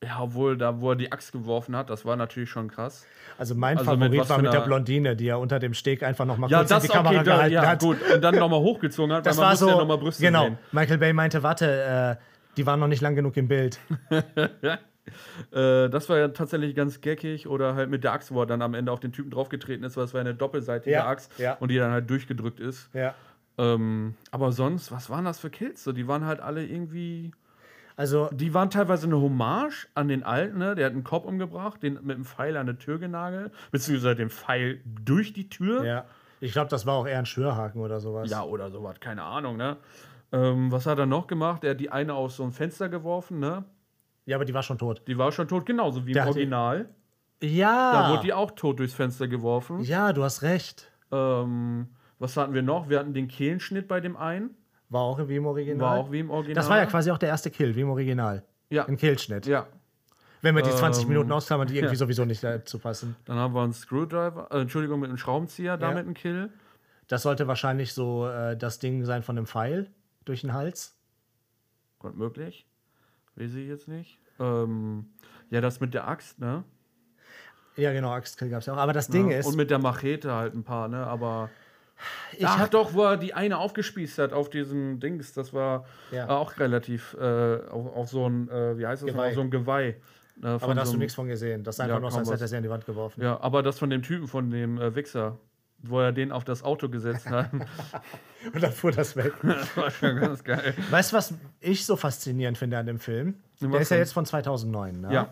Ja, 0.03 0.19
obwohl, 0.21 0.57
da, 0.57 0.81
wo 0.81 0.91
er 0.91 0.95
die 0.95 1.11
Axt 1.11 1.31
geworfen 1.31 1.75
hat, 1.75 1.89
das 1.89 2.05
war 2.05 2.15
natürlich 2.15 2.49
schon 2.49 2.69
krass. 2.69 3.05
Also 3.37 3.55
mein 3.55 3.77
Also 3.77 3.91
mit 3.91 3.99
Favorit 4.01 4.19
was 4.21 4.29
war 4.29 4.41
mit 4.41 4.53
der 4.53 4.61
Blondine, 4.61 5.15
die 5.15 5.27
er 5.27 5.39
unter 5.39 5.59
dem 5.59 5.73
Steg 5.73 6.03
einfach 6.03 6.25
noch 6.25 6.37
mal 6.37 6.49
Ja, 6.49 6.59
kurz 6.59 6.69
in 6.71 6.75
das 6.75 6.83
die 6.83 6.89
okay, 6.89 6.97
Kamera 6.97 7.23
da, 7.23 7.23
gehalten 7.23 7.53
ja, 7.53 7.65
hat. 7.67 7.79
gut. 7.79 7.97
Und 8.13 8.21
dann 8.23 8.35
nochmal 8.35 8.59
hochgezogen 8.59 9.13
hat, 9.15 9.25
Das 9.25 9.37
weil 9.37 9.43
man 9.43 9.49
war 9.51 9.55
so. 9.57 9.69
ja 9.69 9.75
nochmal 9.77 9.97
Brüste 9.97 10.21
genau. 10.23 10.43
sehen. 10.45 10.57
Michael 10.71 10.97
Bay 10.97 11.13
meinte, 11.13 11.41
warte, 11.43 12.17
äh, 12.19 12.23
die 12.57 12.65
waren 12.65 12.79
noch 12.79 12.87
nicht 12.87 13.01
lang 13.01 13.15
genug 13.15 13.37
im 13.37 13.47
Bild. 13.47 13.79
Äh, 15.51 15.89
das 15.89 16.07
war 16.07 16.17
ja 16.17 16.29
tatsächlich 16.29 16.75
ganz 16.75 17.01
geckig. 17.01 17.47
Oder 17.47 17.75
halt 17.75 17.89
mit 17.89 18.05
der 18.05 18.13
Axt, 18.13 18.33
wo 18.33 18.39
er 18.41 18.45
dann 18.45 18.61
am 18.61 18.73
Ende 18.73 18.89
auf 18.91 19.01
den 19.01 19.11
Typen 19.11 19.31
draufgetreten 19.31 19.83
ist, 19.83 19.97
weil 19.97 20.05
es 20.05 20.13
war 20.13 20.21
eine 20.21 20.33
doppelseitige 20.33 20.91
Ja, 20.95 21.07
Axt 21.07 21.29
ja. 21.37 21.55
und 21.55 21.69
die 21.71 21.77
dann 21.77 21.91
halt 21.91 22.09
durchgedrückt 22.09 22.61
ist. 22.61 22.89
Ja. 22.93 23.13
Ähm, 23.57 24.15
aber 24.31 24.53
sonst, 24.53 24.91
was 24.93 25.09
waren 25.09 25.25
das 25.25 25.39
für 25.39 25.49
Kills? 25.49 25.83
So, 25.83 25.91
die 25.91 26.07
waren 26.07 26.25
halt 26.25 26.39
alle 26.39 26.65
irgendwie. 26.65 27.31
Also, 27.95 28.29
Die 28.31 28.53
waren 28.53 28.69
teilweise 28.69 29.05
eine 29.07 29.17
Hommage 29.19 29.87
an 29.93 30.07
den 30.07 30.23
alten, 30.23 30.57
ne? 30.57 30.73
Der 30.75 30.87
hat 30.87 30.93
einen 30.93 31.03
Kopf 31.03 31.25
umgebracht, 31.25 31.83
den 31.83 31.99
mit 32.01 32.17
dem 32.17 32.25
Pfeil 32.25 32.57
an 32.57 32.67
eine 32.67 32.77
Tür 32.77 32.97
genagelt, 32.99 33.51
beziehungsweise 33.71 34.15
den 34.15 34.29
Pfeil 34.29 34.81
durch 34.85 35.33
die 35.33 35.49
Tür. 35.49 35.83
ja. 35.85 36.05
Ich 36.39 36.51
glaube, 36.51 36.69
das 36.69 36.85
war 36.85 36.95
auch 36.95 37.07
eher 37.07 37.19
ein 37.19 37.25
Schwörhaken 37.25 37.79
oder 37.79 38.01
sowas. 38.01 38.29
Ja, 38.29 38.43
oder 38.43 38.69
sowas, 38.69 38.99
keine 38.99 39.23
Ahnung, 39.23 39.55
ne? 39.55 39.77
Ähm, 40.33 40.71
was 40.73 40.85
hat 40.85 40.99
er 40.99 41.05
noch 41.05 41.27
gemacht? 41.27 41.63
Er 41.63 41.69
hat 41.71 41.79
die 41.79 41.89
eine 41.89 42.15
aus 42.15 42.35
so 42.35 42.43
ein 42.43 42.51
Fenster 42.51 42.89
geworfen, 42.89 43.39
ne? 43.39 43.63
Ja, 44.25 44.35
aber 44.35 44.43
die 44.43 44.53
war 44.53 44.61
schon 44.63 44.77
tot. 44.77 45.03
Die 45.07 45.17
war 45.17 45.31
schon 45.31 45.47
tot, 45.47 45.65
genauso 45.65 46.05
wie 46.05 46.09
im 46.11 46.15
Der 46.15 46.23
die- 46.23 46.29
Original. 46.31 46.89
Ja. 47.41 47.91
Da 47.93 48.09
wurde 48.11 48.23
die 48.23 48.33
auch 48.33 48.51
tot 48.51 48.79
durchs 48.79 48.93
Fenster 48.93 49.29
geworfen. 49.29 49.79
ja, 49.83 50.11
du 50.11 50.23
hast 50.23 50.41
recht. 50.41 50.91
Ähm, 51.13 51.87
was 52.19 52.35
hatten 52.35 52.53
wir 52.53 52.61
noch? 52.61 52.89
Wir 52.89 52.99
hatten 52.99 53.13
den 53.13 53.27
Kehlenschnitt 53.29 53.87
bei 53.87 54.01
dem 54.01 54.17
einen. 54.17 54.49
War 54.93 55.01
auch 55.01 55.27
wie 55.27 55.35
im 55.35 55.45
Original. 55.45 55.79
War 55.81 55.97
auch 55.97 56.11
wie 56.11 56.19
im 56.19 56.29
Original. 56.29 56.55
Das 56.55 56.69
war 56.69 56.77
ja 56.77 56.85
quasi 56.85 57.11
auch 57.11 57.17
der 57.17 57.29
erste 57.29 57.49
Kill, 57.51 57.75
wie 57.75 57.81
im 57.81 57.89
Original. 57.89 58.43
Ja. 58.69 58.85
Ein 58.85 58.95
Killschnitt. 58.97 59.45
Ja. 59.45 59.67
Wenn 60.41 60.55
wir 60.55 60.61
die 60.61 60.69
20 60.71 61.03
Ähm, 61.03 61.09
Minuten 61.09 61.31
ausklammern, 61.31 61.67
die 61.67 61.75
irgendwie 61.75 61.93
ja. 61.95 61.99
sowieso 61.99 62.25
nicht 62.25 62.43
dazu 62.43 62.77
passen. 62.79 63.15
Dann 63.25 63.37
haben 63.37 63.53
wir 63.53 63.61
einen 63.63 63.73
Screwdriver, 63.73 64.47
äh, 64.51 64.61
Entschuldigung, 64.61 64.99
mit 64.99 65.09
einem 65.09 65.17
Schraubenzieher, 65.17 65.77
damit 65.77 66.05
Ja. 66.05 66.11
ein 66.11 66.13
Kill. 66.13 66.49
Das 67.07 67.21
sollte 67.23 67.47
wahrscheinlich 67.47 67.93
so 67.93 68.27
äh, 68.27 68.55
das 68.57 68.79
Ding 68.79 69.03
sein 69.05 69.23
von 69.23 69.35
dem 69.35 69.45
Pfeil 69.45 69.89
durch 70.25 70.41
den 70.41 70.53
Hals. 70.53 70.95
Gott 71.99 72.15
möglich. 72.15 72.67
Weiß 73.35 73.53
ich 73.55 73.67
jetzt 73.67 73.87
nicht. 73.87 74.19
Ähm, 74.39 75.05
ja, 75.49 75.61
das 75.61 75.79
mit 75.79 75.93
der 75.93 76.07
Axt, 76.07 76.39
ne? 76.39 76.63
Ja, 77.75 77.91
genau, 77.93 78.11
Axtkill 78.11 78.49
gab 78.49 78.59
es 78.59 78.67
ja 78.67 78.73
auch. 78.73 78.77
Aber 78.77 78.93
das 78.93 79.07
Ding 79.07 79.31
ja. 79.31 79.37
ist, 79.39 79.47
Und 79.47 79.55
mit 79.55 79.71
der 79.71 79.79
Machete 79.79 80.31
halt 80.33 80.53
ein 80.53 80.63
paar, 80.63 80.87
ne? 80.87 81.07
Aber. 81.07 81.49
Ich 82.37 82.45
Ach 82.45 82.67
doch, 82.69 82.93
wo 82.93 83.03
er 83.03 83.17
die 83.17 83.33
eine 83.33 83.57
aufgespießt 83.57 84.17
hat 84.19 84.33
auf 84.33 84.49
diesem 84.49 84.99
Dings, 84.99 85.33
das 85.33 85.53
war 85.53 85.85
Ja. 86.11 86.25
äh, 86.25 86.29
auch 86.29 86.57
relativ 86.59 87.15
äh, 87.19 87.57
auf, 87.69 87.95
auf 87.95 88.09
so 88.09 88.27
ein, 88.27 88.49
äh, 88.49 88.77
wie 88.77 88.85
heißt 88.87 89.03
das, 89.03 89.11
Geweih. 89.11 89.33
so 89.33 89.41
ein 89.41 89.51
Geweih. 89.51 89.95
Äh, 90.41 90.47
aber 90.47 90.73
da 90.73 90.81
hast 90.81 90.87
so 90.89 90.93
du 90.93 90.99
nichts 90.99 91.15
von 91.15 91.27
gesehen. 91.27 91.63
Das 91.63 91.75
ist 91.75 91.79
einfach 91.79 91.95
Ja, 91.95 91.99
nur, 91.99 92.09
kaum 92.09 92.19
als 92.19 92.31
hätte 92.31 92.43
er 92.43 92.47
sie 92.47 92.57
an 92.57 92.63
die 92.63 92.69
Wand 92.69 92.85
geworfen. 92.85 93.21
Ja, 93.21 93.39
aber 93.39 93.61
das 93.63 93.77
von 93.79 93.89
dem 93.89 94.01
Typen, 94.01 94.27
von 94.27 94.49
dem 94.49 94.79
äh, 94.79 94.95
Wichser, 94.95 95.37
wo 95.79 95.99
er 95.99 96.11
den 96.11 96.31
auf 96.31 96.43
das 96.43 96.63
Auto 96.63 96.89
gesetzt 96.89 97.29
hat, 97.29 97.49
Und 98.53 98.61
dann 98.61 98.71
fuhr 98.71 98.91
das 98.91 99.15
weg. 99.15 99.33
das 99.43 99.77
war 99.77 99.91
schon 99.91 100.15
ganz 100.17 100.43
geil. 100.43 100.73
Weißt 100.89 101.11
du, 101.11 101.17
was 101.17 101.33
ich 101.61 101.85
so 101.85 101.95
faszinierend 101.95 102.57
finde 102.57 102.77
an 102.77 102.85
dem 102.85 102.99
Film? 102.99 103.35
Der 103.61 103.71
Was 103.71 103.81
ist 103.83 103.89
ja 103.91 103.97
jetzt 103.97 104.13
von 104.13 104.25
2009. 104.25 104.99
Ne? 105.01 105.13
Ja. 105.13 105.29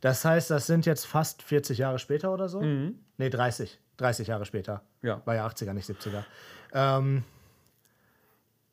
Das 0.00 0.24
heißt, 0.24 0.50
das 0.50 0.66
sind 0.66 0.86
jetzt 0.86 1.06
fast 1.06 1.42
40 1.42 1.78
Jahre 1.78 1.98
später 1.98 2.32
oder 2.32 2.48
so? 2.48 2.60
Nee, 2.62 3.28
30. 3.30 3.80
30 3.98 4.28
Jahre 4.28 4.44
später. 4.44 4.82
Ja. 5.02 5.22
War 5.24 5.34
ja 5.34 5.46
80er, 5.46 5.72
nicht 5.72 5.88
70er. 5.88 6.24
Ähm, 6.72 7.22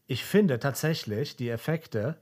ich 0.08 0.26
finde 0.26 0.60
tatsächlich 0.60 1.36
die 1.36 1.50
Effekte 1.50 2.18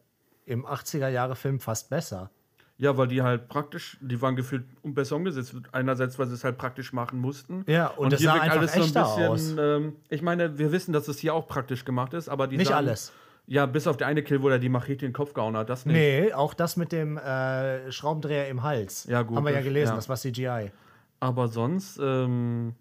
im 0.46 0.66
80er-Jahre-Film 0.66 1.60
fast 1.60 1.90
besser. 1.90 2.30
Ja, 2.78 2.98
weil 2.98 3.08
die 3.08 3.22
halt 3.22 3.50
praktisch, 3.50 3.98
die 4.00 4.22
waren 4.22 4.36
gefühlt 4.38 4.64
besser 4.84 5.18
umgesetzt. 5.18 5.54
Einerseits, 5.74 6.18
weil 6.18 6.28
sie 6.28 6.34
es 6.36 6.44
halt 6.46 6.58
praktisch 6.58 6.94
machen 6.94 7.20
mussten. 7.20 7.66
Ja, 7.68 7.88
und 7.88 8.14
es 8.14 8.22
sah 8.22 8.34
einfach 8.36 8.74
echter 8.74 9.06
aus. 9.06 9.54
Ähm, 9.58 9.98
ich 10.08 10.22
meine, 10.22 10.58
wir 10.58 10.72
wissen, 10.72 10.94
dass 10.94 11.08
es 11.10 11.20
hier 11.20 11.34
auch 11.34 11.48
praktisch 11.48 11.84
gemacht 11.84 12.14
ist, 12.14 12.30
aber 12.30 12.48
die 12.48 12.56
Nicht 12.58 12.68
sahen- 12.70 12.78
alles. 12.78 13.12
Ja, 13.48 13.66
bis 13.66 13.88
auf 13.88 13.98
der 13.98 14.06
eine 14.08 14.22
Kill, 14.22 14.42
wo 14.44 14.50
er 14.50 14.60
die 14.60 14.70
Machete 14.70 15.06
in 15.06 15.10
den 15.10 15.14
Kopf 15.14 15.34
gehauen 15.34 15.58
hat, 15.58 15.70
das 15.70 15.86
nicht. 15.86 15.96
Nee, 15.96 16.32
auch 16.34 16.54
das 16.54 16.78
mit 16.78 16.92
dem 16.92 17.18
äh, 17.18 17.92
Schraubendreher 17.92 18.48
im 18.48 18.62
Hals. 18.64 19.06
Ja, 19.06 19.24
gut, 19.24 19.36
Haben 19.38 19.46
wir 19.46 19.52
ja 19.52 19.58
das- 19.58 19.66
gelesen, 19.66 19.90
ja. 19.90 19.96
das 19.96 20.08
war 20.08 20.16
CGI. 20.18 20.72
Aber 21.20 21.48
sonst 21.50 22.00
ähm, 22.02 22.76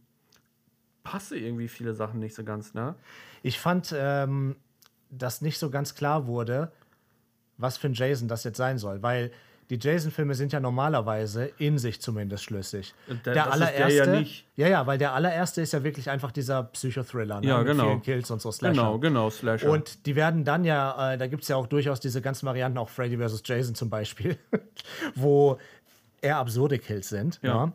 passe 1.05 1.37
irgendwie 1.39 1.69
viele 1.69 1.95
Sachen 1.95 2.21
nicht 2.21 2.35
so 2.35 2.45
ganz, 2.45 2.75
ne? 2.75 2.95
Ich 3.43 3.59
fand, 3.59 3.95
ähm, 3.97 4.57
dass 5.11 5.41
nicht 5.41 5.59
so 5.59 5.71
ganz 5.71 5.95
klar 5.95 6.27
wurde, 6.27 6.73
was 7.57 7.77
für 7.79 7.89
ein 7.89 7.95
Jason 7.95 8.29
das 8.29 8.45
jetzt 8.45 8.57
sein 8.59 8.79
soll, 8.79 9.03
weil 9.03 9.31
die 9.71 9.79
Jason-Filme 9.79 10.35
sind 10.35 10.53
ja 10.55 10.61
normalerweise 10.61 11.45
in 11.59 11.77
sich 11.77 12.01
zumindest 12.01 12.45
schlüssig. 12.45 12.95
Der- 13.07 13.17
der 13.17 13.33
ist 13.33 13.35
der 13.35 13.53
allererste, 13.53 13.95
ja 13.95 14.07
nicht. 14.07 14.47
ja, 14.57 14.67
ja, 14.69 14.87
weil 14.87 14.97
der 14.97 15.13
allererste 15.13 15.61
ist 15.61 15.73
ja 15.75 15.85
wirklich 15.85 16.09
einfach 16.09 16.33
dieser 16.33 16.63
Psychothriller, 16.65 17.41
ne? 17.43 17.49
Ja, 17.49 17.59
mit 17.59 17.67
genau. 17.67 17.85
vielen 17.85 18.03
Kills 18.03 18.31
und 18.31 18.41
so 18.41 18.51
Slasher. 18.51 18.73
Genau, 18.75 18.99
genau, 18.99 19.29
Slasher. 19.31 19.71
Und 19.71 20.07
die 20.07 20.17
werden 20.17 20.45
dann 20.45 20.65
ja, 20.65 21.13
äh, 21.13 21.19
da 21.19 21.27
gibt 21.27 21.43
es 21.43 21.49
ja 21.49 21.57
auch 21.57 21.67
durchaus 21.67 22.01
diese 22.01 22.23
ganzen 22.23 22.47
Varianten, 22.47 22.79
auch 22.79 22.89
Freddy 22.89 23.19
vs. 23.19 23.43
Jason 23.45 23.75
zum 23.75 23.91
Beispiel, 23.91 24.39
wo 25.15 25.59
eher 26.23 26.39
absurde 26.39 26.79
Kills 26.79 27.09
sind. 27.11 27.39
Ja. 27.43 27.67
ne? 27.67 27.73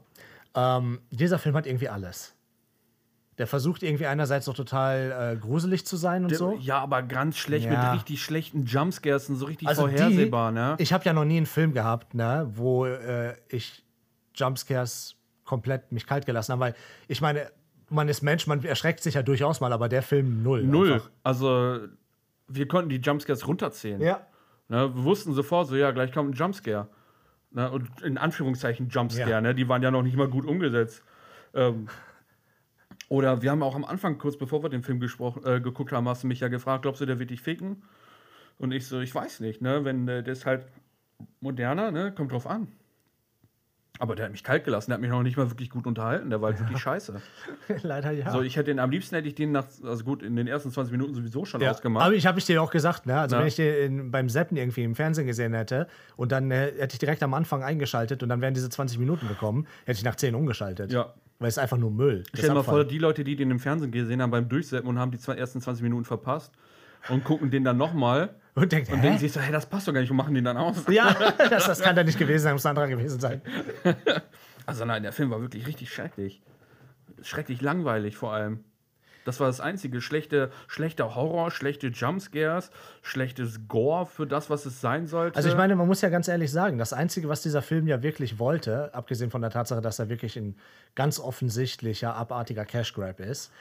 Ähm, 0.56 1.02
dieser 1.12 1.38
Film 1.40 1.56
hat 1.56 1.66
irgendwie 1.68 1.90
alles. 1.90 2.34
Der 3.40 3.48
versucht 3.48 3.82
irgendwie 3.82 4.06
einerseits 4.06 4.46
so 4.46 4.54
total 4.54 5.34
äh, 5.34 5.38
gruselig 5.40 5.86
zu 5.88 5.98
sein 5.98 6.24
und 6.24 6.30
Der- 6.32 6.38
so. 6.38 6.58
Ja, 6.62 6.80
aber 6.80 7.02
ganz 7.02 7.38
schlecht 7.38 7.66
Ja. 7.66 7.84
mit 7.92 7.94
richtig 8.02 8.22
schlechten 8.24 8.66
Jumpscares 8.66 9.28
und 9.30 9.38
so 9.38 9.46
richtig 9.46 9.68
Also 9.68 9.82
vorhersehbar, 9.84 10.52
die, 10.52 10.56
ne? 10.60 10.76
Ich 10.78 10.94
habe 10.94 11.04
ja 11.06 11.14
noch 11.14 11.26
nie 11.26 11.38
einen 11.38 11.46
Film 11.48 11.74
gehabt, 11.74 12.14
ne, 12.14 12.48
wo 12.54 12.86
äh, 12.86 13.34
ich 13.48 13.84
Jumpscares 14.36 15.16
komplett 15.46 15.92
mich 15.92 16.06
kalt 16.06 16.26
gelassen 16.26 16.52
habe, 16.54 16.62
weil 16.62 16.76
ich 17.08 17.22
meine, 17.22 17.52
man 17.90 18.08
ist 18.08 18.22
Mensch, 18.22 18.48
man 18.48 18.64
erschreckt 18.64 19.02
sich 19.04 19.16
ja 19.16 19.24
durchaus 19.24 19.62
mal, 19.62 19.74
aber 19.74 19.90
der 19.90 20.02
Film 20.02 20.42
null. 20.44 20.64
Null. 20.64 20.94
Einfach. 20.94 21.10
Also, 21.24 21.80
wir 22.48 22.68
konnten 22.68 22.90
die 22.90 22.98
Jumpscares 22.98 23.48
runterzählen. 23.48 24.02
Ja. 24.02 24.22
Ne, 24.70 24.96
wir 24.96 25.04
wussten 25.04 25.34
sofort 25.34 25.68
so, 25.68 25.76
ja, 25.76 25.92
gleich 25.92 26.12
kommt 26.12 26.32
ein 26.32 26.34
Jumpscare. 26.34 26.88
Ne, 27.52 27.70
und 27.70 27.90
in 28.02 28.18
Anführungszeichen 28.18 28.90
Jumpscare, 28.90 29.30
Ja. 29.30 29.42
ne? 29.42 29.54
Die 29.54 29.68
waren 29.70 29.84
ja 29.84 29.92
noch 29.92 30.02
nicht 30.02 30.16
mal 30.18 30.28
gut 30.28 30.46
umgesetzt. 30.46 31.04
Ähm, 31.54 31.88
oder 33.14 33.44
wir 33.44 33.52
haben 33.52 33.62
auch 33.62 33.76
am 33.76 33.86
Anfang, 33.86 34.18
kurz 34.18 34.38
bevor 34.38 34.64
wir 34.64 34.70
den 34.70 34.82
Film 34.82 35.00
äh, 35.00 35.60
geguckt 35.60 35.92
haben, 35.92 36.10
hast 36.10 36.24
du 36.24 36.28
mich 36.28 36.40
ja 36.40 36.48
gefragt, 36.48 36.82
glaubst 36.82 37.00
du, 37.00 37.06
der 37.06 37.20
wird 37.20 37.30
dich 37.30 37.44
ficken? 37.44 37.84
Und 38.58 38.72
ich 38.72 38.88
so, 38.88 39.00
ich 39.02 39.14
weiß 39.14 39.40
nicht, 39.42 39.62
ne? 39.62 39.86
Wenn 39.86 40.08
äh, 40.08 40.24
der 40.24 40.34
ist 40.34 40.48
halt 40.48 40.66
moderner, 41.40 41.92
ne? 41.92 42.12
Kommt 42.12 42.32
drauf 42.32 42.48
an. 42.48 42.70
Aber 44.00 44.16
der 44.16 44.26
hat 44.26 44.32
mich 44.32 44.44
kalt 44.44 44.64
gelassen, 44.64 44.90
der 44.90 44.96
hat 44.96 45.02
mich 45.02 45.12
noch 45.12 45.22
nicht 45.22 45.38
mal 45.38 45.48
wirklich 45.52 45.70
gut 45.70 45.86
unterhalten, 45.86 46.32
der 46.32 46.42
war 46.42 46.50
halt 46.50 46.60
wirklich 46.60 46.80
scheiße. 46.82 47.22
Leider 47.84 48.10
ja. 48.10 48.32
So, 48.32 48.42
ich 48.42 48.56
hätte 48.56 48.72
den, 48.72 48.80
am 48.80 48.90
liebsten 48.90 49.14
hätte 49.16 49.28
ich 49.28 49.36
den 49.36 49.52
nach, 49.52 49.68
also 49.84 50.04
gut, 50.04 50.24
in 50.24 50.36
den 50.36 50.48
ersten 50.48 50.72
20 50.72 50.92
Minuten 50.92 51.14
sowieso 51.14 51.46
schon 51.46 51.62
Ja, 51.62 51.70
ausgemacht. 51.70 52.04
aber 52.04 52.16
ich 52.16 52.26
habe 52.26 52.40
ich 52.40 52.46
dir 52.46 52.64
auch 52.64 52.72
gesagt, 52.72 53.06
ne? 53.06 53.20
Also 53.20 53.36
Ja. 53.36 53.42
wenn 53.42 53.48
ich 53.48 53.56
den 53.58 53.76
in, 54.00 54.12
beim 54.12 54.28
Zappen 54.28 54.58
irgendwie 54.58 54.82
im 54.84 54.96
Fernsehen 54.96 55.28
gesehen 55.28 55.54
hätte 55.54 55.88
und 56.16 56.32
dann 56.32 56.50
äh, 56.50 56.72
hätte 56.80 56.94
ich 56.96 57.00
direkt 57.00 57.22
am 57.22 57.36
Anfang 57.36 57.62
eingeschaltet 57.62 58.24
und 58.24 58.30
dann 58.30 58.42
wären 58.42 58.56
diese 58.56 58.72
20 58.72 58.98
Minuten 58.98 59.28
gekommen, 59.28 59.68
hätte 59.86 60.00
ich 60.00 60.04
nach 60.04 60.16
10 60.16 60.34
umgeschaltet. 60.34 60.92
Ja. 60.92 61.14
Weil 61.40 61.50
es 61.50 61.58
ist 61.58 61.64
einfach 61.64 61.78
nur 61.78 61.92
Müll. 61.92 62.24
Stell 62.34 62.50
dir 62.50 62.56
mal 62.56 62.64
vor, 62.64 62.84
die 62.86 62.98
Leute, 62.98 63.24
die 63.24 63.36
den 63.36 63.52
im 63.52 63.60
Fernsehen 63.60 63.92
gesehen 63.92 64.22
haben 64.22 64.32
beim 64.32 64.48
Durchsetzen 64.48 64.88
und 64.88 65.00
haben 65.00 65.12
die 65.12 65.20
zwei, 65.20 65.36
ersten 65.36 65.62
20 65.62 65.84
Minuten 65.84 66.06
verpasst 66.06 66.54
und 67.10 67.24
gucken 67.24 67.52
den 67.52 67.64
dann 67.64 67.78
nochmal 67.78 68.36
und 68.56 68.72
denkt, 68.72 68.92
und 68.92 69.02
denken 69.02 69.20
sich 69.20 69.32
so, 69.32 69.40
hey, 69.40 69.52
das 69.52 69.66
passt 69.66 69.88
doch 69.88 69.94
gar 69.94 70.02
nicht 70.02 70.12
und 70.12 70.18
machen 70.18 70.34
den 70.34 70.46
dann 70.46 70.58
aus. 70.58 70.86
ja, 70.90 71.14
das, 71.50 71.66
das 71.66 71.82
kann 71.82 71.96
da 71.96 72.04
nicht 72.04 72.18
gewesen 72.18 72.44
sein, 72.44 72.54
muss 72.54 72.66
ein 72.66 72.70
anderer 72.70 72.88
gewesen 72.88 73.20
sein. 73.20 73.42
Also 74.66 74.86
nein, 74.86 75.04
der 75.04 75.12
Film 75.12 75.30
war 75.32 75.42
wirklich 75.42 75.68
richtig 75.68 75.92
schrecklich. 75.92 76.42
Schrecklich 77.22 77.62
langweilig 77.62 78.16
vor 78.16 78.34
allem. 78.34 78.64
Das 79.26 79.40
war 79.40 79.48
das 79.48 79.60
einzige. 79.60 80.02
Schlechte, 80.02 80.52
schlechter 80.68 81.16
Horror, 81.16 81.52
schlechte 81.52 81.88
Jumpscares, 81.88 82.72
schlechtes 83.02 83.68
Gore 83.68 84.06
für 84.06 84.28
das, 84.28 84.50
was 84.50 84.66
es 84.66 84.82
sein 84.82 85.08
sollte. 85.08 85.38
Also 85.38 85.50
ich 85.50 85.56
meine, 85.56 85.76
man 85.76 85.88
muss 85.88 86.02
ja 86.02 86.10
ganz 86.10 86.28
ehrlich 86.28 86.52
sagen, 86.52 86.78
das 86.78 86.94
Einzige, 86.94 87.30
was 87.30 87.42
dieser 87.42 87.62
Film 87.62 87.88
ja 87.88 88.04
wirklich 88.04 88.40
wollte, 88.40 88.94
abgesehen 88.94 89.32
von 89.32 89.42
der 89.42 89.52
Tatsache, 89.52 89.82
dass 89.82 90.00
er 90.00 90.10
wirklich 90.10 90.38
ein 90.38 90.56
ganz 90.96 91.20
offensichtlicher, 91.20 92.16
abartiger 92.16 92.66
Cash 92.66 92.94
Grab 92.94 93.20
ist, 93.20 93.52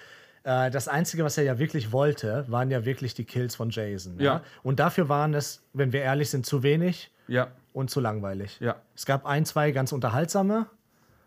äh, 0.45 0.71
das 0.71 0.89
Einzige, 0.89 1.25
was 1.25 1.39
er 1.39 1.45
ja 1.45 1.59
wirklich 1.59 1.93
wollte, 1.93 2.45
waren 2.49 2.71
ja 2.71 2.85
wirklich 2.85 3.15
die 3.15 3.25
Kills 3.25 3.55
von 3.55 3.71
Jason. 3.71 4.19
Ja. 4.19 4.43
Und 4.63 4.81
dafür 4.81 5.09
waren 5.09 5.35
es, 5.35 5.63
wenn 5.73 5.93
wir 5.93 6.03
ehrlich 6.03 6.31
sind, 6.31 6.47
zu 6.47 6.63
wenig 6.63 7.11
ja, 7.29 7.49
und 7.73 7.91
zu 7.91 8.01
langweilig. 8.01 8.59
ja. 8.61 8.77
Es 8.95 9.07
gab 9.07 9.25
ein, 9.25 9.45
zwei 9.45 9.71
ganz 9.71 9.93
unterhaltsame, 9.93 10.67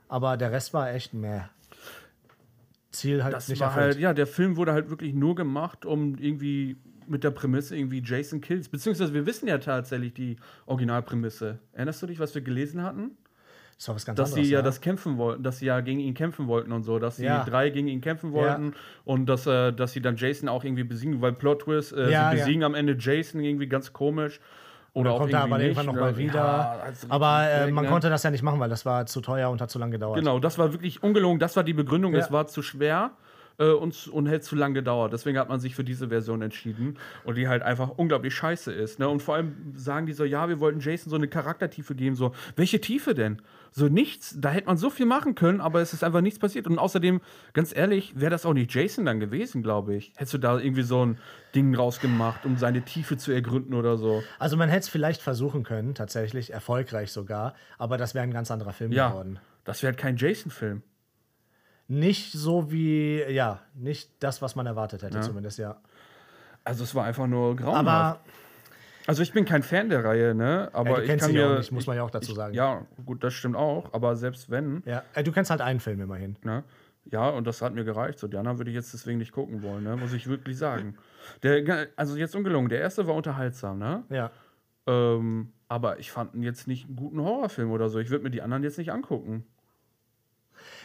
aber 0.10 0.38
der 0.38 0.52
Rest 0.52 0.74
war 0.74 0.92
echt 0.92 1.14
mehr. 1.14 1.50
Ziel 2.96 3.24
halt 3.24 3.34
Das 3.34 3.48
nicht 3.50 3.60
war 3.60 3.68
erfüllt. 3.70 3.86
halt, 3.96 4.00
ja, 4.00 4.14
der 4.14 4.28
Film 4.28 4.58
wurde 4.58 4.74
halt 4.74 4.90
wirklich 4.90 5.14
nur 5.14 5.36
gemacht, 5.36 5.86
um 5.86 6.16
irgendwie 6.18 6.78
mit 7.08 7.24
der 7.24 7.32
Prämisse 7.32 7.76
irgendwie 7.78 8.02
Jason 8.04 8.42
Kills. 8.42 8.68
Beziehungsweise 8.70 9.14
wir 9.14 9.26
wissen 9.26 9.48
ja 9.48 9.58
tatsächlich 9.60 10.14
die 10.14 10.38
Originalprämisse. 10.66 11.60
Erinnerst 11.74 12.02
du 12.02 12.08
dich, 12.08 12.20
was 12.20 12.34
wir 12.36 12.42
gelesen 12.42 12.82
hatten? 12.84 13.12
das 13.78 13.90
war 13.90 13.96
was 13.96 14.06
ganz 14.06 14.16
Dass 14.18 14.30
anderes. 14.32 14.48
sie 14.48 14.54
ja 14.54 14.60
ne? 14.60 14.64
das 14.64 14.80
kämpfen 14.80 15.18
wollten, 15.18 15.44
dass 15.44 15.60
sie 15.60 15.66
ja 15.66 15.82
gegen 15.82 16.00
ihn 16.00 16.14
kämpfen 16.14 16.48
wollten 16.48 16.72
und 16.72 16.84
so, 16.84 16.98
dass 16.98 17.18
sie 17.18 17.26
Ja. 17.26 17.44
drei 17.44 17.70
gegen 17.72 17.90
ihn 17.90 18.00
kämpfen 18.00 18.32
wollten 18.32 18.74
und 19.04 19.26
dass, 19.26 19.46
äh, 19.48 19.74
dass 19.74 19.92
sie 19.92 20.02
dann 20.02 20.16
Jason 20.16 20.48
auch 20.48 20.64
irgendwie 20.64 20.86
besiegen, 20.86 21.20
weil 21.22 21.34
Plot 21.34 21.64
Twist, 21.64 21.92
äh, 21.92 22.10
Ja, 22.10 22.32
sie 22.32 22.38
ja. 22.38 22.44
besiegen 22.44 22.64
am 22.64 22.74
Ende 22.74 22.96
Jason 22.98 23.42
irgendwie 23.42 23.68
ganz 23.68 23.92
komisch. 23.92 24.40
Oder 24.96 25.12
auch 25.12 25.20
kommt 25.20 25.34
er 25.34 25.40
aber 25.42 25.60
irgendwie 25.60 25.66
irgendwann 25.66 25.86
nochmal 25.88 26.12
ne? 26.14 26.18
wieder. 26.18 26.36
Ja, 26.36 26.80
also 26.86 27.08
aber 27.10 27.50
äh, 27.50 27.70
man 27.70 27.86
konnte 27.86 28.10
das 28.10 28.24
ja 28.24 28.32
nicht 28.32 28.44
machen, 28.44 28.62
weil 28.62 28.70
das 28.70 28.86
war 28.86 29.06
zu 29.06 29.20
teuer 29.20 29.50
und 29.50 29.62
hat 29.62 29.70
zu 29.70 29.78
lange 29.78 29.92
gedauert. 29.92 30.18
Genau, 30.18 30.40
das 30.40 30.58
war 30.58 30.72
wirklich 30.72 31.04
ungelogen, 31.04 31.38
das 31.38 31.56
war 31.58 31.64
die 31.66 31.74
Begründung, 31.74 32.14
Ja. 32.14 32.20
es 32.20 32.32
war 32.32 32.48
zu 32.48 32.62
schwer. 32.62 33.12
Äh, 33.58 33.70
und, 33.72 34.08
und 34.08 34.26
hätte 34.28 34.42
zu 34.42 34.56
lang 34.56 34.74
gedauert. 34.74 35.14
Deswegen 35.14 35.38
hat 35.38 35.50
man 35.50 35.60
sich 35.60 35.76
für 35.76 35.84
diese 35.84 36.10
Version 36.10 36.42
entschieden 36.42 36.98
und 37.24 37.36
die 37.38 37.48
halt 37.48 37.64
einfach 37.64 37.90
unglaublich 37.98 38.34
scheiße 38.36 38.72
ist. 38.72 39.00
Ne? 39.00 39.08
Und 39.08 39.22
vor 39.22 39.36
allem 39.36 39.74
sagen 39.76 40.06
die 40.06 40.14
so, 40.14 40.24
ja, 40.26 40.50
wir 40.50 40.60
wollten 40.60 40.80
Jason 40.80 41.10
so 41.10 41.16
eine 41.16 41.28
Charaktertiefe 41.28 41.96
geben. 41.96 42.16
So, 42.16 42.34
welche 42.56 42.82
Tiefe 42.82 43.14
denn? 43.14 43.42
So 43.72 43.90
nichts, 43.90 44.36
da 44.40 44.52
hätte 44.52 44.68
man 44.68 44.78
so 44.78 44.90
viel 44.90 45.06
machen 45.06 45.36
können, 45.36 45.60
aber 45.60 45.82
es 45.82 45.92
ist 45.92 46.04
einfach 46.04 46.22
nichts 46.22 46.40
passiert. 46.40 46.66
Und 46.68 46.80
außerdem, 46.80 47.20
ganz 47.52 47.76
ehrlich, 47.76 48.14
wäre 48.18 48.32
das 48.32 48.46
auch 48.46 48.54
nicht 48.54 48.74
Jason 48.74 49.04
dann 49.06 49.20
gewesen, 49.20 49.64
glaube 49.64 49.96
ich. 49.96 50.14
Hättest 50.16 50.34
du 50.34 50.38
da 50.38 50.58
irgendwie 50.58 50.84
so 50.84 51.06
ein 51.06 51.18
Ding 51.54 51.76
rausgemacht, 51.76 52.46
um 52.46 52.58
seine 52.58 52.84
Tiefe 52.84 53.18
zu 53.18 53.34
ergründen 53.34 53.74
oder 53.74 53.98
so. 53.98 54.24
Also 54.40 54.56
man 54.56 54.70
hätte 54.70 54.82
es 54.82 54.90
vielleicht 54.90 55.22
versuchen 55.22 55.64
können, 55.64 55.94
tatsächlich, 55.94 56.54
erfolgreich 56.54 57.12
sogar, 57.12 57.54
aber 57.78 57.98
das 57.98 58.16
wäre 58.16 58.24
ein 58.24 58.32
ganz 58.32 58.50
anderer 58.50 58.72
Film 58.74 58.92
Ja, 58.94 59.10
geworden. 59.10 59.40
das 59.66 59.84
wäre 59.84 59.92
halt 59.92 60.00
kein 60.00 60.16
Jason-Film. 60.16 60.82
Nicht 61.88 62.32
so 62.34 62.72
wie, 62.72 63.22
ja, 63.30 63.60
nicht 63.76 64.10
das, 64.20 64.42
was 64.42 64.56
man 64.56 64.66
erwartet 64.66 65.04
hätte, 65.04 65.20
zumindest, 65.22 65.60
ja. 65.60 65.78
Also 66.64 66.84
es 66.84 66.96
war 66.96 67.06
einfach 67.06 67.28
nur 67.28 67.56
grauenhaft. 67.56 67.88
Aber 67.88 68.20
Also 69.08 69.22
ich 69.22 69.32
bin 69.34 69.46
kein 69.46 69.62
Fan 69.62 69.90
der 69.90 70.04
Reihe, 70.04 70.34
ne? 70.34 70.70
Aber 70.74 70.90
ja, 70.90 70.96
du 70.96 71.02
ich 71.04 71.08
kennst 71.10 71.26
kann 71.26 71.32
sie 71.32 71.38
mir, 71.38 71.48
auch 71.52 71.58
nicht, 71.60 71.72
muss 71.72 71.86
man 71.86 71.96
ja 71.96 72.02
auch 72.04 72.10
dazu 72.10 72.34
sagen. 72.34 72.56
Ja, 72.56 72.82
gut, 73.06 73.24
das 73.24 73.36
stimmt 73.36 73.56
auch. 73.56 73.94
Aber 73.94 74.16
selbst 74.16 74.50
wenn, 74.50 74.82
Ja, 74.86 75.04
äh, 75.14 75.24
du 75.24 75.32
kennst 75.32 75.52
halt 75.52 75.62
einen 75.62 75.80
Film 75.80 76.02
immerhin. 76.02 76.38
ne? 76.44 76.64
Ja, 77.12 77.30
und 77.30 77.46
das 77.46 77.62
hat 77.62 77.76
mir 77.76 77.84
gereicht. 77.84 78.18
So, 78.18 78.28
die 78.28 78.36
anderen 78.36 78.58
würde 78.58 78.72
ich 78.72 78.76
jetzt 78.76 78.92
deswegen 78.92 79.20
nicht 79.20 79.32
gucken 79.32 79.62
wollen, 79.62 79.84
ne? 79.84 79.96
Muss 79.96 80.12
ich 80.12 80.26
wirklich 80.26 80.58
sagen. 80.58 80.98
Der, 81.44 81.88
also 81.96 82.16
jetzt 82.18 82.36
ungelungen. 82.36 82.68
Der 82.70 82.80
erste 82.80 83.06
war 83.06 83.14
unterhaltsam, 83.14 83.78
ne? 83.78 84.04
Ja. 84.10 84.32
Ähm, 84.88 85.52
aber 85.68 86.00
ich 86.00 86.12
fand 86.12 86.34
ihn 86.34 86.42
jetzt 86.42 86.68
nicht 86.68 86.88
einen 86.88 86.96
guten 86.96 87.22
Horrorfilm 87.22 87.70
oder 87.70 87.90
so. 87.90 88.00
Ich 88.00 88.10
würde 88.10 88.24
mir 88.24 88.32
die 88.32 88.42
anderen 88.42 88.64
jetzt 88.64 88.80
nicht 88.80 88.92
angucken. 88.92 89.46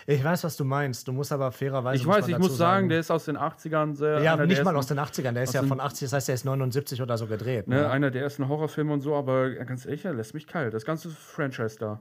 Ich 0.06 0.22
weiß, 0.24 0.44
was 0.44 0.56
du 0.56 0.64
meinst. 0.64 1.06
Du 1.08 1.12
musst 1.12 1.32
aber 1.32 1.52
fairerweise. 1.52 2.00
Ich 2.00 2.06
weiß, 2.06 2.28
ich 2.28 2.38
muss 2.38 2.56
sagen, 2.56 2.88
der 2.88 3.00
ist 3.00 3.10
aus 3.10 3.24
den 3.26 3.36
80ern 3.36 3.94
sehr. 3.94 4.20
Ja, 4.22 4.36
nicht 4.44 4.64
mal 4.64 4.76
aus 4.76 4.86
den 4.86 4.98
80ern. 4.98 5.32
Der 5.32 5.42
ist 5.44 5.54
ja 5.54 5.62
von 5.62 5.80
80, 5.80 6.06
das 6.06 6.12
heißt, 6.14 6.28
der 6.28 6.34
ist 6.34 6.44
79 6.44 7.00
oder 7.02 7.16
so 7.18 7.26
gedreht. 7.26 7.68
Ne, 7.68 7.76
Ne? 7.82 7.90
einer 7.90 8.10
der 8.10 8.22
ersten 8.22 8.48
Horrorfilme 8.48 8.92
und 8.92 9.00
so, 9.00 9.14
aber 9.14 9.50
ganz 9.50 9.84
ehrlich, 9.86 10.04
er 10.04 10.14
lässt 10.14 10.34
mich 10.34 10.46
kalt. 10.46 10.74
Das 10.74 10.84
ganze 10.84 11.10
Franchise 11.10 11.76
da. 11.78 12.00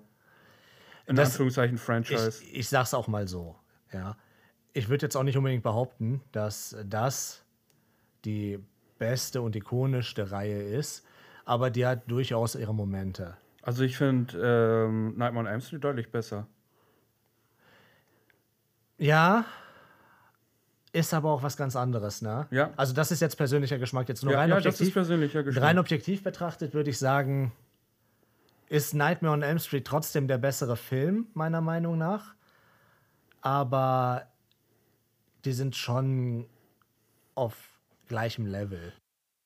In 1.05 1.15
Das- 1.15 1.29
Anführungszeichen 1.31 1.77
Franchise. 1.77 2.43
Ich, 2.43 2.59
ich 2.59 2.69
sag's 2.69 2.93
auch 2.93 3.07
mal 3.07 3.27
so. 3.27 3.55
Ja. 3.91 4.15
Ich 4.73 4.89
würde 4.89 5.05
jetzt 5.05 5.15
auch 5.17 5.23
nicht 5.23 5.37
unbedingt 5.37 5.63
behaupten, 5.63 6.21
dass 6.31 6.75
das 6.85 7.43
die 8.25 8.59
beste 8.97 9.41
und 9.41 9.55
ikonischste 9.55 10.31
Reihe 10.31 10.61
ist, 10.61 11.05
aber 11.45 11.69
die 11.71 11.85
hat 11.85 12.09
durchaus 12.11 12.55
ihre 12.55 12.73
Momente. 12.75 13.35
Also 13.63 13.83
ich 13.83 13.97
finde 13.97 14.37
ähm, 14.87 15.17
Nightmare 15.17 15.45
on 15.45 15.51
Elm 15.51 15.61
Street 15.61 15.83
deutlich 15.83 16.11
besser. 16.11 16.47
Ja, 18.99 19.45
ist 20.91 21.13
aber 21.13 21.31
auch 21.31 21.43
was 21.43 21.55
ganz 21.57 21.75
anderes, 21.75 22.21
ne? 22.21 22.47
Ja. 22.51 22.71
Also 22.75 22.93
das 22.93 23.11
ist 23.11 23.19
jetzt 23.21 23.35
persönlicher 23.37 23.77
Geschmack. 23.77 24.09
Jetzt 24.09 24.23
nur 24.23 24.33
Ja, 24.33 24.39
rein 24.39 24.49
ja, 24.49 24.55
das 24.55 24.65
ist 24.65 24.73
objektiv. 24.81 24.93
persönlicher 24.93 25.43
Geschmack. 25.43 25.63
rein 25.63 25.79
objektiv 25.79 26.23
betrachtet 26.23 26.73
würde 26.73 26.89
ich 26.89 26.97
sagen, 26.97 27.51
ist 28.69 28.93
Nightmare 28.93 29.33
on 29.33 29.41
Elm 29.41 29.59
Street 29.59 29.85
trotzdem 29.85 30.27
der 30.27 30.37
bessere 30.37 30.75
Film, 30.77 31.27
meiner 31.33 31.61
Meinung 31.61 31.97
nach. 31.97 32.33
Aber 33.41 34.23
die 35.45 35.53
sind 35.53 35.75
schon 35.75 36.45
auf 37.35 37.55
gleichem 38.07 38.45
Level. 38.45 38.91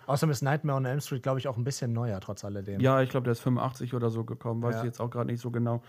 Außerdem 0.07 0.31
ist 0.31 0.41
Nightmare 0.41 0.77
on 0.77 0.85
Elm 0.85 0.99
Street, 0.99 1.23
glaube 1.23 1.39
ich, 1.39 1.47
auch 1.47 1.55
ein 1.57 1.63
bisschen 1.63 1.93
neuer, 1.93 2.19
trotz 2.19 2.43
alledem. 2.43 2.79
Ja, 2.81 3.01
ich 3.01 3.09
glaube, 3.09 3.25
der 3.25 3.33
ist 3.33 3.39
85 3.41 3.93
oder 3.93 4.09
so 4.09 4.23
gekommen, 4.25 4.61
weiß 4.61 4.75
Ja. 4.75 4.79
ich 4.81 4.85
jetzt 4.85 4.99
auch 4.99 5.09
gerade 5.09 5.29
nicht 5.31 5.39
so 5.41 5.51
genau. 5.51 5.81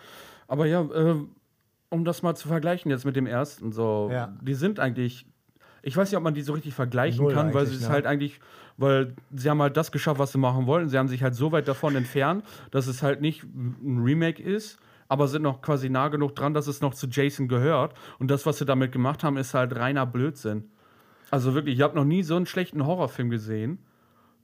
Aber 0.47 0.67
ja, 0.67 0.83
äh, 0.83 1.17
um 1.91 2.05
das 2.05 2.23
mal 2.23 2.35
zu 2.35 2.49
vergleichen 2.49 2.91
jetzt 2.91 3.05
mit 3.05 3.17
dem 3.17 3.27
ersten, 3.27 3.73
so, 3.73 4.09
Ja. 4.13 4.33
die 4.41 4.55
sind 4.55 4.81
eigentlich, 4.81 5.27
ich 5.83 5.97
weiß 5.97 6.11
nicht, 6.11 6.17
ob 6.17 6.25
man 6.25 6.35
die 6.35 6.43
so 6.43 6.53
richtig 6.53 6.75
vergleichen 6.75 7.25
Null 7.25 7.33
kann, 7.35 7.55
weil 7.55 7.67
sie 7.67 7.77
es 7.77 7.83
ne? 7.83 7.89
halt 7.91 8.07
eigentlich, 8.07 8.41
weil 8.77 9.15
sie 9.35 9.51
haben 9.51 9.63
halt 9.63 9.77
das 9.77 9.93
geschafft, 9.93 10.19
was 10.19 10.33
sie 10.33 10.39
machen 10.39 10.67
wollten. 10.67 10.89
Sie 10.89 10.99
haben 10.99 11.09
sich 11.09 11.23
halt 11.23 11.35
so 11.35 11.53
weit 11.53 11.69
davon 11.69 11.95
entfernt, 11.95 12.45
dass 12.71 12.87
es 12.87 13.03
halt 13.03 13.21
nicht 13.21 13.45
ein 13.45 14.03
Remake 14.03 14.43
ist, 14.43 14.79
aber 15.09 15.29
sind 15.29 15.43
noch 15.43 15.63
quasi 15.63 15.91
nah 15.91 16.09
genug 16.09 16.35
dran, 16.35 16.55
dass 16.55 16.67
es 16.67 16.81
noch 16.81 16.95
zu 16.95 17.07
Jason 17.07 17.47
gehört. 17.49 17.95
Und 18.19 18.31
das, 18.31 18.47
was 18.47 18.59
sie 18.59 18.65
damit 18.65 18.91
gemacht 18.93 19.23
haben, 19.23 19.37
ist 19.37 19.55
halt 19.55 19.77
reiner 19.77 20.07
Blödsinn. 20.07 20.71
Also 21.31 21.55
wirklich, 21.55 21.77
ich 21.77 21.83
habe 21.83 21.95
noch 21.95 22.05
nie 22.05 22.23
so 22.23 22.37
einen 22.37 22.47
schlechten 22.47 22.87
Horrorfilm 22.87 23.31
gesehen, 23.31 23.79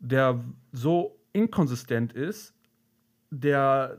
der 0.01 0.41
so 0.73 1.19
inkonsistent 1.33 2.13
ist, 2.13 2.55
der 3.31 3.99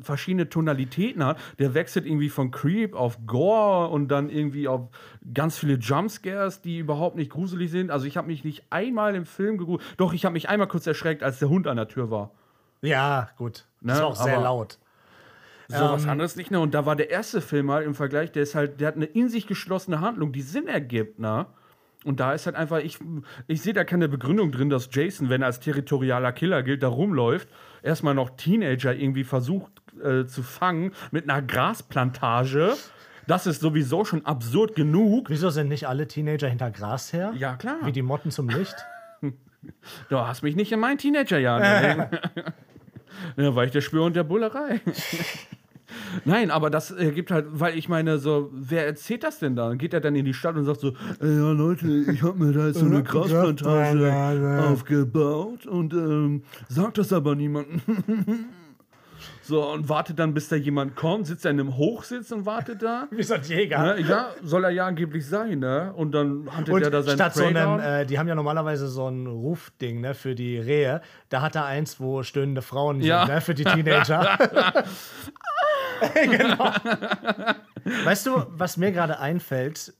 verschiedene 0.00 0.48
Tonalitäten 0.48 1.24
hat. 1.24 1.38
Der 1.58 1.74
wechselt 1.74 2.04
irgendwie 2.06 2.28
von 2.28 2.50
Creep 2.50 2.94
auf 2.94 3.18
Gore 3.26 3.88
und 3.90 4.08
dann 4.08 4.28
irgendwie 4.28 4.66
auf 4.68 4.88
ganz 5.32 5.56
viele 5.58 5.74
Jumpscares, 5.74 6.60
die 6.62 6.78
überhaupt 6.78 7.16
nicht 7.16 7.30
gruselig 7.30 7.70
sind. 7.70 7.90
Also 7.90 8.06
ich 8.06 8.16
habe 8.16 8.26
mich 8.26 8.44
nicht 8.44 8.64
einmal 8.70 9.14
im 9.14 9.24
Film 9.24 9.58
gegruselt. 9.58 9.86
Doch, 9.98 10.12
ich 10.12 10.24
habe 10.24 10.32
mich 10.32 10.48
einmal 10.48 10.66
kurz 10.68 10.86
erschreckt, 10.86 11.22
als 11.22 11.38
der 11.38 11.48
Hund 11.48 11.66
an 11.68 11.76
der 11.76 11.88
Tür 11.88 12.10
war. 12.10 12.32
Ja, 12.80 13.28
gut. 13.38 13.66
Das 13.80 13.96
Ne, 13.98 14.02
war 14.02 14.08
auch 14.10 14.16
sehr 14.16 14.34
aber- 14.34 14.44
laut. 14.44 14.78
So 15.68 15.78
was 15.78 16.06
anderes 16.06 16.36
nicht, 16.36 16.50
ne? 16.50 16.60
Und 16.60 16.74
da 16.74 16.84
war 16.84 16.96
der 16.96 17.08
erste 17.10 17.40
Film 17.40 17.70
halt 17.70 17.86
im 17.86 17.94
Vergleich, 17.94 18.30
der 18.30 18.42
ist 18.42 18.54
halt, 18.54 18.78
der 18.80 18.88
hat 18.88 18.96
eine 18.96 19.06
in 19.06 19.30
sich 19.30 19.46
geschlossene 19.46 20.00
Handlung, 20.00 20.30
die 20.32 20.42
Sinn 20.42 20.66
ergibt, 20.68 21.18
ne? 21.18 21.46
Und 22.04 22.20
da 22.20 22.32
ist 22.32 22.46
halt 22.46 22.56
einfach, 22.56 22.78
ich, 22.78 22.98
ich 23.46 23.62
sehe 23.62 23.72
da 23.72 23.84
keine 23.84 24.08
Begründung 24.08 24.50
drin, 24.50 24.70
dass 24.70 24.88
Jason, 24.90 25.28
wenn 25.28 25.42
er 25.42 25.46
als 25.46 25.60
territorialer 25.60 26.32
Killer 26.32 26.62
gilt, 26.62 26.82
da 26.82 26.88
rumläuft, 26.88 27.48
erstmal 27.82 28.14
noch 28.14 28.30
Teenager 28.30 28.94
irgendwie 28.94 29.24
versucht 29.24 29.72
äh, 30.02 30.26
zu 30.26 30.42
fangen 30.42 30.92
mit 31.10 31.28
einer 31.28 31.42
Grasplantage. 31.42 32.74
Das 33.26 33.46
ist 33.46 33.60
sowieso 33.60 34.04
schon 34.04 34.26
absurd 34.26 34.74
genug. 34.74 35.30
Wieso 35.30 35.50
sind 35.50 35.68
nicht 35.68 35.86
alle 35.86 36.08
Teenager 36.08 36.48
hinter 36.48 36.70
Gras 36.70 37.12
her? 37.12 37.32
Ja, 37.36 37.54
klar. 37.54 37.78
Wie 37.84 37.92
die 37.92 38.02
Motten 38.02 38.30
zum 38.30 38.48
Licht? 38.48 38.76
Du 40.08 40.18
hast 40.18 40.42
mich 40.42 40.56
nicht 40.56 40.72
in 40.72 40.80
meinen 40.80 40.98
Teenagerjahren 40.98 41.62
gesehen. 41.62 42.44
ja, 43.36 43.54
war 43.54 43.64
ich 43.64 43.70
der 43.70 43.80
Spürhund 43.80 44.16
der 44.16 44.24
Bullerei. 44.24 44.80
Nein, 46.24 46.50
aber 46.50 46.70
das 46.70 46.90
äh, 46.90 47.10
gibt 47.12 47.30
halt, 47.30 47.46
weil 47.50 47.76
ich 47.76 47.88
meine, 47.88 48.18
so, 48.18 48.50
wer 48.52 48.86
erzählt 48.86 49.22
das 49.24 49.38
denn 49.38 49.56
da? 49.56 49.74
Geht 49.74 49.94
er 49.94 50.00
dann 50.00 50.14
in 50.14 50.24
die 50.24 50.34
Stadt 50.34 50.56
und 50.56 50.64
sagt 50.64 50.80
so, 50.80 50.92
"Ey, 51.20 51.36
ja 51.36 51.52
Leute, 51.52 51.86
ich 51.88 52.22
habe 52.22 52.38
mir 52.44 52.52
da 52.52 52.66
jetzt 52.68 52.78
so 52.78 52.86
eine 52.86 53.02
Grasplantage 53.02 54.64
aufgebaut 54.68 55.66
und 55.66 55.92
ähm, 55.92 56.42
sagt 56.68 56.98
das 56.98 57.12
aber 57.12 57.34
niemandem. 57.34 57.80
so, 59.42 59.72
und 59.72 59.88
wartet 59.88 60.18
dann, 60.18 60.34
bis 60.34 60.48
da 60.48 60.56
jemand 60.56 60.94
kommt, 60.96 61.26
sitzt 61.26 61.44
er 61.44 61.50
in 61.50 61.60
einem 61.60 61.76
Hochsitz 61.76 62.30
und 62.32 62.46
wartet 62.46 62.82
da. 62.82 63.06
Wie 63.10 63.22
so 63.22 63.34
ein 63.34 63.42
Jäger. 63.42 63.94
Ne? 63.96 64.00
Ja, 64.02 64.30
soll 64.42 64.64
er 64.64 64.70
ja 64.70 64.86
angeblich 64.86 65.26
sein, 65.26 65.58
ne? 65.60 65.92
Und 65.96 66.12
dann 66.12 66.48
Und 66.48 66.68
er 66.82 66.90
da 66.90 67.02
sein 67.02 67.14
statt 67.16 67.34
so 67.34 67.42
Prey 67.44 67.54
down. 67.54 67.80
äh, 67.80 68.06
die 68.06 68.18
haben 68.18 68.28
ja 68.28 68.34
normalerweise 68.34 68.88
so 68.88 69.08
ein 69.08 69.26
Rufding 69.26 70.00
ne, 70.00 70.14
für 70.14 70.34
die 70.34 70.58
Rehe. 70.58 71.00
Da 71.28 71.42
hat 71.42 71.54
er 71.56 71.64
eins, 71.66 71.98
wo 72.00 72.22
stöhnende 72.22 72.62
Frauen 72.62 73.00
Ja. 73.00 73.26
sind, 73.26 73.34
ne, 73.34 73.40
für 73.40 73.54
die 73.54 73.64
Teenager. 73.72 74.38
genau. 76.14 76.74
Weißt 78.04 78.26
du, 78.26 78.46
was 78.48 78.76
mir 78.76 78.92
gerade 78.92 79.18
einfällt, 79.18 79.92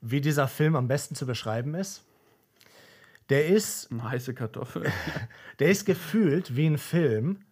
wie 0.00 0.20
dieser 0.20 0.48
Film 0.48 0.76
am 0.76 0.88
besten 0.88 1.14
zu 1.14 1.26
beschreiben 1.26 1.74
ist? 1.74 2.04
Der 3.28 3.46
ist, 3.46 3.90
Eine 3.90 4.04
heiße 4.04 4.34
Kartoffel. 4.34 4.90
der 5.58 5.68
ist 5.68 5.84
gefühlt 5.84 6.56
wie 6.56 6.66
ein 6.66 6.78
Film, 6.78 7.44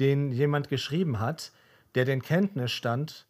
den 0.00 0.32
jemand 0.32 0.68
geschrieben 0.68 1.20
hat, 1.20 1.52
der 1.94 2.04
den 2.04 2.22
Kenntnisstand 2.22 3.26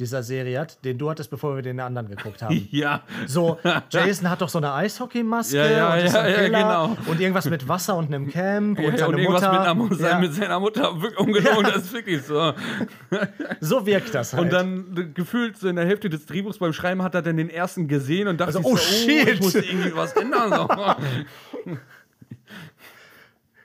dieser 0.00 0.22
Serie 0.22 0.58
hat, 0.58 0.84
den 0.84 0.98
du 0.98 1.10
hattest, 1.10 1.30
bevor 1.30 1.54
wir 1.54 1.62
den 1.62 1.78
anderen 1.78 2.08
geguckt 2.08 2.42
haben. 2.42 2.66
ja. 2.70 3.02
So, 3.26 3.58
Jason 3.90 4.28
hat 4.30 4.40
doch 4.40 4.48
so 4.48 4.58
eine 4.58 4.72
Eishockeymaske 4.72 5.56
Ja, 5.56 5.70
ja, 5.70 5.94
und 5.94 6.12
ja, 6.12 6.28
ja, 6.28 6.48
genau. 6.48 6.96
und 7.06 7.20
irgendwas 7.20 7.48
mit 7.48 7.68
Wasser 7.68 7.96
und 7.96 8.06
einem 8.06 8.28
Camp 8.28 8.78
und 8.78 8.84
Ja, 8.84 8.98
seine 8.98 9.08
und 9.08 9.18
irgendwas 9.18 9.42
Mutter. 9.42 9.74
mit, 9.74 10.00
einer, 10.00 10.08
ja, 10.10 10.18
mit 10.18 10.34
seiner 10.34 10.60
Mutter, 10.60 11.00
wirklich 11.02 11.20
ungelogen, 11.20 11.64
das 11.74 11.76
ist 11.84 11.92
wirklich 11.92 12.22
so. 12.22 12.52
so 13.60 13.86
wirkt 13.86 14.14
das 14.14 14.32
halt. 14.32 14.42
Und 14.42 14.52
dann 14.52 14.96
äh, 14.96 15.04
gefühlt 15.12 15.58
so 15.58 15.68
in 15.68 15.76
der 15.76 15.86
Hälfte 15.86 16.08
des 16.08 16.26
Drehbuchs 16.26 16.58
beim 16.58 16.72
Schreiben 16.72 17.02
hat 17.02 17.14
er 17.14 17.22
dann 17.22 17.36
den 17.36 17.50
ersten 17.50 17.86
gesehen 17.86 18.26
und 18.26 18.40
dachte 18.40 18.56
Also, 18.56 18.68
oh, 18.68 18.76
so, 18.76 18.82
shit. 18.82 19.28
ich 19.28 19.40
muss 19.40 19.54
irgendwie 19.54 19.94
was 19.94 20.14
ändern. 20.14 20.50
So. 20.52 20.68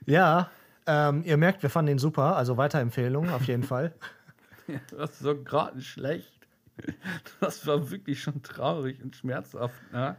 ja, 0.05 0.49
ähm, 0.87 1.23
ihr 1.25 1.37
merkt, 1.37 1.63
wir 1.63 1.69
fanden 1.69 1.91
ihn 1.91 1.99
super, 1.99 2.35
also 2.35 2.57
Weiterempfehlung 2.57 3.29
auf 3.29 3.43
jeden 3.43 3.63
Fall. 3.63 3.93
Das 4.97 5.11
ist 5.11 5.19
so 5.19 5.35
gerade 5.35 5.81
schlecht. 5.81 6.31
Das 7.39 7.65
war 7.67 7.89
wirklich 7.89 8.21
schon 8.21 8.41
traurig 8.43 9.01
und 9.01 9.15
schmerzhaft. 9.15 9.75
Ne? 9.93 10.17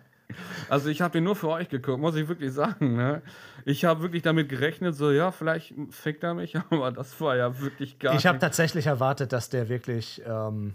Also 0.68 0.88
ich 0.88 1.00
habe 1.00 1.12
den 1.12 1.24
nur 1.24 1.36
für 1.36 1.48
euch 1.48 1.68
geguckt, 1.68 2.00
muss 2.00 2.16
ich 2.16 2.28
wirklich 2.28 2.52
sagen. 2.52 2.96
Ne? 2.96 3.22
Ich 3.64 3.84
habe 3.84 4.02
wirklich 4.02 4.22
damit 4.22 4.48
gerechnet, 4.48 4.94
so 4.94 5.10
ja, 5.10 5.30
vielleicht 5.30 5.74
fickt 5.90 6.24
er 6.24 6.34
mich, 6.34 6.56
aber 6.70 6.90
das 6.92 7.20
war 7.20 7.36
ja 7.36 7.60
wirklich 7.60 7.98
gar 7.98 8.14
Ich 8.16 8.26
habe 8.26 8.38
tatsächlich 8.38 8.86
erwartet, 8.86 9.32
dass 9.32 9.48
der 9.50 9.68
wirklich 9.68 10.22
ähm, 10.26 10.74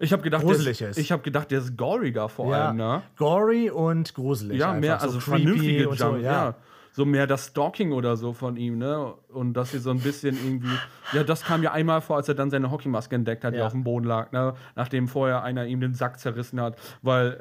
Ich 0.00 0.12
habe 0.12 0.22
gedacht, 0.22 0.42
gruselig 0.42 0.78
der 0.78 0.90
ist. 0.90 0.98
Ich 0.98 1.12
habe 1.12 1.22
gedacht, 1.22 1.50
der 1.50 1.60
ist 1.60 1.76
goriger 1.76 2.28
vor 2.28 2.52
ja, 2.52 2.68
allem. 2.68 2.76
Ne? 2.76 3.02
gory 3.16 3.70
und 3.70 4.14
gruselig. 4.14 4.58
Ja, 4.58 4.70
einfach, 4.70 4.80
mehr, 4.80 4.98
so 5.00 5.06
also 5.06 5.18
creepy 5.18 5.42
vernünftige 5.42 5.88
und 5.88 5.98
Jump, 5.98 6.16
so, 6.16 6.22
ja. 6.22 6.54
So 7.00 7.06
mehr 7.06 7.26
das 7.26 7.46
Stalking 7.46 7.92
oder 7.92 8.14
so 8.18 8.34
von 8.34 8.58
ihm, 8.58 8.76
ne? 8.76 9.14
Und 9.28 9.54
dass 9.54 9.70
sie 9.70 9.78
so 9.78 9.88
ein 9.88 10.00
bisschen 10.00 10.36
irgendwie. 10.36 10.76
Ja, 11.14 11.24
das 11.24 11.42
kam 11.42 11.62
ja 11.62 11.72
einmal 11.72 12.02
vor, 12.02 12.16
als 12.16 12.28
er 12.28 12.34
dann 12.34 12.50
seine 12.50 12.70
Hockeymaske 12.70 13.14
entdeckt 13.16 13.42
hat, 13.42 13.54
die 13.54 13.58
Ja. 13.58 13.64
auf 13.64 13.72
dem 13.72 13.84
Boden 13.84 14.04
lag, 14.04 14.32
ne? 14.32 14.52
Nachdem 14.76 15.08
vorher 15.08 15.42
einer 15.42 15.64
ihm 15.64 15.80
den 15.80 15.94
Sack 15.94 16.20
zerrissen 16.20 16.60
hat, 16.60 16.76
weil 17.00 17.38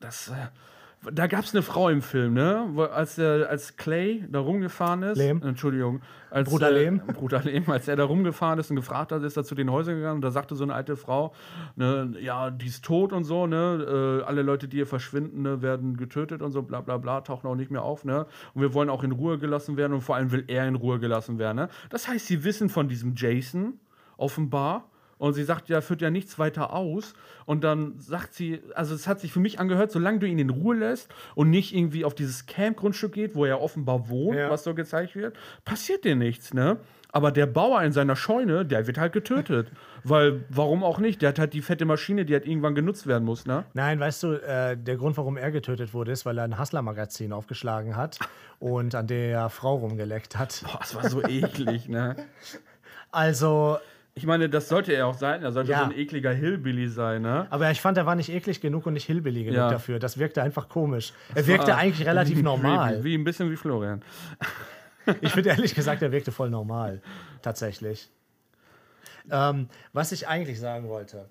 das, 0.00 0.28
äh, 0.28 0.32
da 1.12 1.26
gab 1.28 1.44
es 1.44 1.54
eine 1.54 1.62
Frau 1.62 1.88
im 1.88 2.02
Film, 2.02 2.34
ne? 2.34 2.66
Wo, 2.72 2.82
als, 2.82 3.14
der, 3.14 3.48
als 3.48 3.76
Clay 3.76 4.22
da 4.30 4.38
rumgefahren 4.40 5.02
ist. 5.02 5.16
Lehm. 5.16 5.40
Entschuldigung. 5.42 6.02
Als, 6.30 6.50
Bruder 6.50 6.70
äh, 6.70 6.84
Lehm. 6.84 6.98
Bruder 7.14 7.42
Lehm, 7.42 7.70
als 7.70 7.88
er 7.88 7.96
da 7.96 8.04
rumgefahren 8.04 8.58
ist 8.58 8.68
und 8.68 8.76
gefragt 8.76 9.10
hat, 9.10 9.22
ist 9.22 9.36
er 9.36 9.44
zu 9.44 9.54
den 9.54 9.70
Häusern 9.70 9.96
gegangen 9.96 10.16
und 10.16 10.20
da 10.20 10.30
sagte 10.30 10.54
so 10.56 10.64
eine 10.64 10.74
alte 10.74 10.96
Frau, 10.96 11.32
ne, 11.76 12.12
ja, 12.20 12.50
die 12.50 12.66
ist 12.66 12.84
tot 12.84 13.14
und 13.14 13.24
so, 13.24 13.46
ne? 13.46 14.20
Äh, 14.20 14.24
alle 14.24 14.42
Leute, 14.42 14.68
die 14.68 14.76
hier 14.76 14.86
verschwinden, 14.86 15.42
ne, 15.42 15.62
werden 15.62 15.96
getötet 15.96 16.42
und 16.42 16.52
so, 16.52 16.62
bla 16.62 16.82
bla 16.82 16.98
bla, 16.98 17.22
tauchen 17.22 17.46
auch 17.46 17.56
nicht 17.56 17.70
mehr 17.70 17.82
auf, 17.82 18.04
ne? 18.04 18.26
Und 18.52 18.60
wir 18.60 18.74
wollen 18.74 18.90
auch 18.90 19.02
in 19.02 19.12
Ruhe 19.12 19.38
gelassen 19.38 19.78
werden 19.78 19.94
und 19.94 20.02
vor 20.02 20.16
allem 20.16 20.32
will 20.32 20.44
er 20.48 20.68
in 20.68 20.74
Ruhe 20.74 20.98
gelassen 20.98 21.38
werden, 21.38 21.56
ne? 21.56 21.68
Das 21.88 22.08
heißt, 22.08 22.26
sie 22.26 22.44
wissen 22.44 22.68
von 22.68 22.88
diesem 22.88 23.14
Jason, 23.16 23.80
offenbar. 24.18 24.89
Und 25.20 25.34
sie 25.34 25.44
sagt, 25.44 25.68
ja, 25.68 25.82
führt 25.82 26.00
ja 26.00 26.08
nichts 26.10 26.38
weiter 26.38 26.72
aus. 26.72 27.12
Und 27.44 27.62
dann 27.62 27.98
sagt 27.98 28.32
sie, 28.34 28.60
also 28.74 28.94
es 28.94 29.06
hat 29.06 29.20
sich 29.20 29.32
für 29.32 29.38
mich 29.40 29.60
angehört, 29.60 29.92
solange 29.92 30.18
du 30.18 30.26
ihn 30.26 30.38
in 30.38 30.48
Ruhe 30.50 30.74
lässt 30.74 31.08
und 31.34 31.50
nicht 31.50 31.74
irgendwie 31.76 32.04
auf 32.06 32.14
dieses 32.14 32.46
Camp-Grundstück 32.46 33.12
geht, 33.12 33.34
wo 33.34 33.44
er 33.44 33.60
offenbar 33.60 34.08
wohnt, 34.08 34.38
Ja. 34.38 34.48
was 34.50 34.64
so 34.64 34.74
gezeigt 34.74 35.14
wird, 35.14 35.36
passiert 35.66 36.04
dir 36.04 36.16
nichts, 36.16 36.54
ne? 36.54 36.78
Aber 37.12 37.32
der 37.32 37.46
Bauer 37.46 37.82
in 37.82 37.90
seiner 37.92 38.14
Scheune, 38.16 38.64
der 38.64 38.86
wird 38.86 38.96
halt 38.96 39.12
getötet. 39.12 39.70
Weil, 40.04 40.44
warum 40.48 40.82
auch 40.84 40.98
nicht? 41.00 41.20
Der 41.20 41.30
hat 41.30 41.38
halt 41.40 41.52
die 41.52 41.60
fette 41.60 41.84
Maschine, 41.84 42.24
die 42.24 42.32
halt 42.32 42.46
irgendwann 42.46 42.74
genutzt 42.74 43.06
werden 43.06 43.24
muss, 43.24 43.44
ne? 43.46 43.64
Nein, 43.74 44.00
weißt 44.00 44.22
du, 44.22 44.32
äh, 44.34 44.76
der 44.76 44.96
Grund, 44.96 45.16
warum 45.18 45.36
er 45.36 45.50
getötet 45.50 45.92
wurde, 45.92 46.12
ist, 46.12 46.24
weil 46.24 46.38
er 46.38 46.44
ein 46.44 46.58
Hustler-Magazin 46.58 47.32
aufgeschlagen 47.34 47.94
hat 47.96 48.18
und 48.58 48.94
an 48.94 49.06
der 49.06 49.50
Frau 49.50 49.74
rumgeleckt 49.76 50.38
hat. 50.38 50.62
Boah, 50.64 50.78
es 50.82 50.94
war 50.94 51.10
so 51.10 51.22
eklig, 51.22 51.88
ne? 51.88 52.16
Also, 53.10 53.78
Ich 54.20 54.26
meine, 54.26 54.50
das 54.50 54.68
sollte 54.68 54.92
er 54.92 55.06
auch 55.06 55.14
sein. 55.16 55.42
Er 55.42 55.50
sollte 55.50 55.70
Ja. 55.70 55.78
so 55.78 55.84
ein 55.86 55.92
ekliger 55.96 56.30
Hillbilly 56.30 56.88
sein, 56.88 57.22
ne? 57.22 57.46
aber 57.48 57.70
ich 57.70 57.80
fand, 57.80 57.96
er 57.96 58.04
war 58.04 58.14
nicht 58.16 58.28
eklig 58.28 58.60
genug 58.60 58.84
und 58.84 58.92
nicht 58.92 59.06
hillbilly 59.06 59.44
genug 59.44 59.56
Ja. 59.56 59.70
dafür. 59.70 59.98
Das 59.98 60.18
wirkte 60.18 60.42
einfach 60.42 60.68
komisch. 60.68 61.14
Er 61.34 61.46
wirkte 61.46 61.74
eigentlich 61.74 62.06
relativ 62.06 62.36
wie- 62.38 62.42
normal. 62.42 62.98
Wie, 63.02 63.04
wie 63.04 63.14
ein 63.14 63.24
bisschen 63.24 63.50
wie 63.50 63.56
Florian. 63.56 64.02
Ich 65.22 65.32
finde 65.32 65.48
ehrlich 65.56 65.74
gesagt, 65.74 66.02
er 66.02 66.12
wirkte 66.12 66.32
voll 66.32 66.50
normal. 66.50 67.00
Tatsächlich. 67.40 68.10
Ähm, 69.30 69.68
was 69.94 70.12
ich 70.12 70.28
eigentlich 70.28 70.60
sagen 70.60 70.86
wollte. 70.88 71.30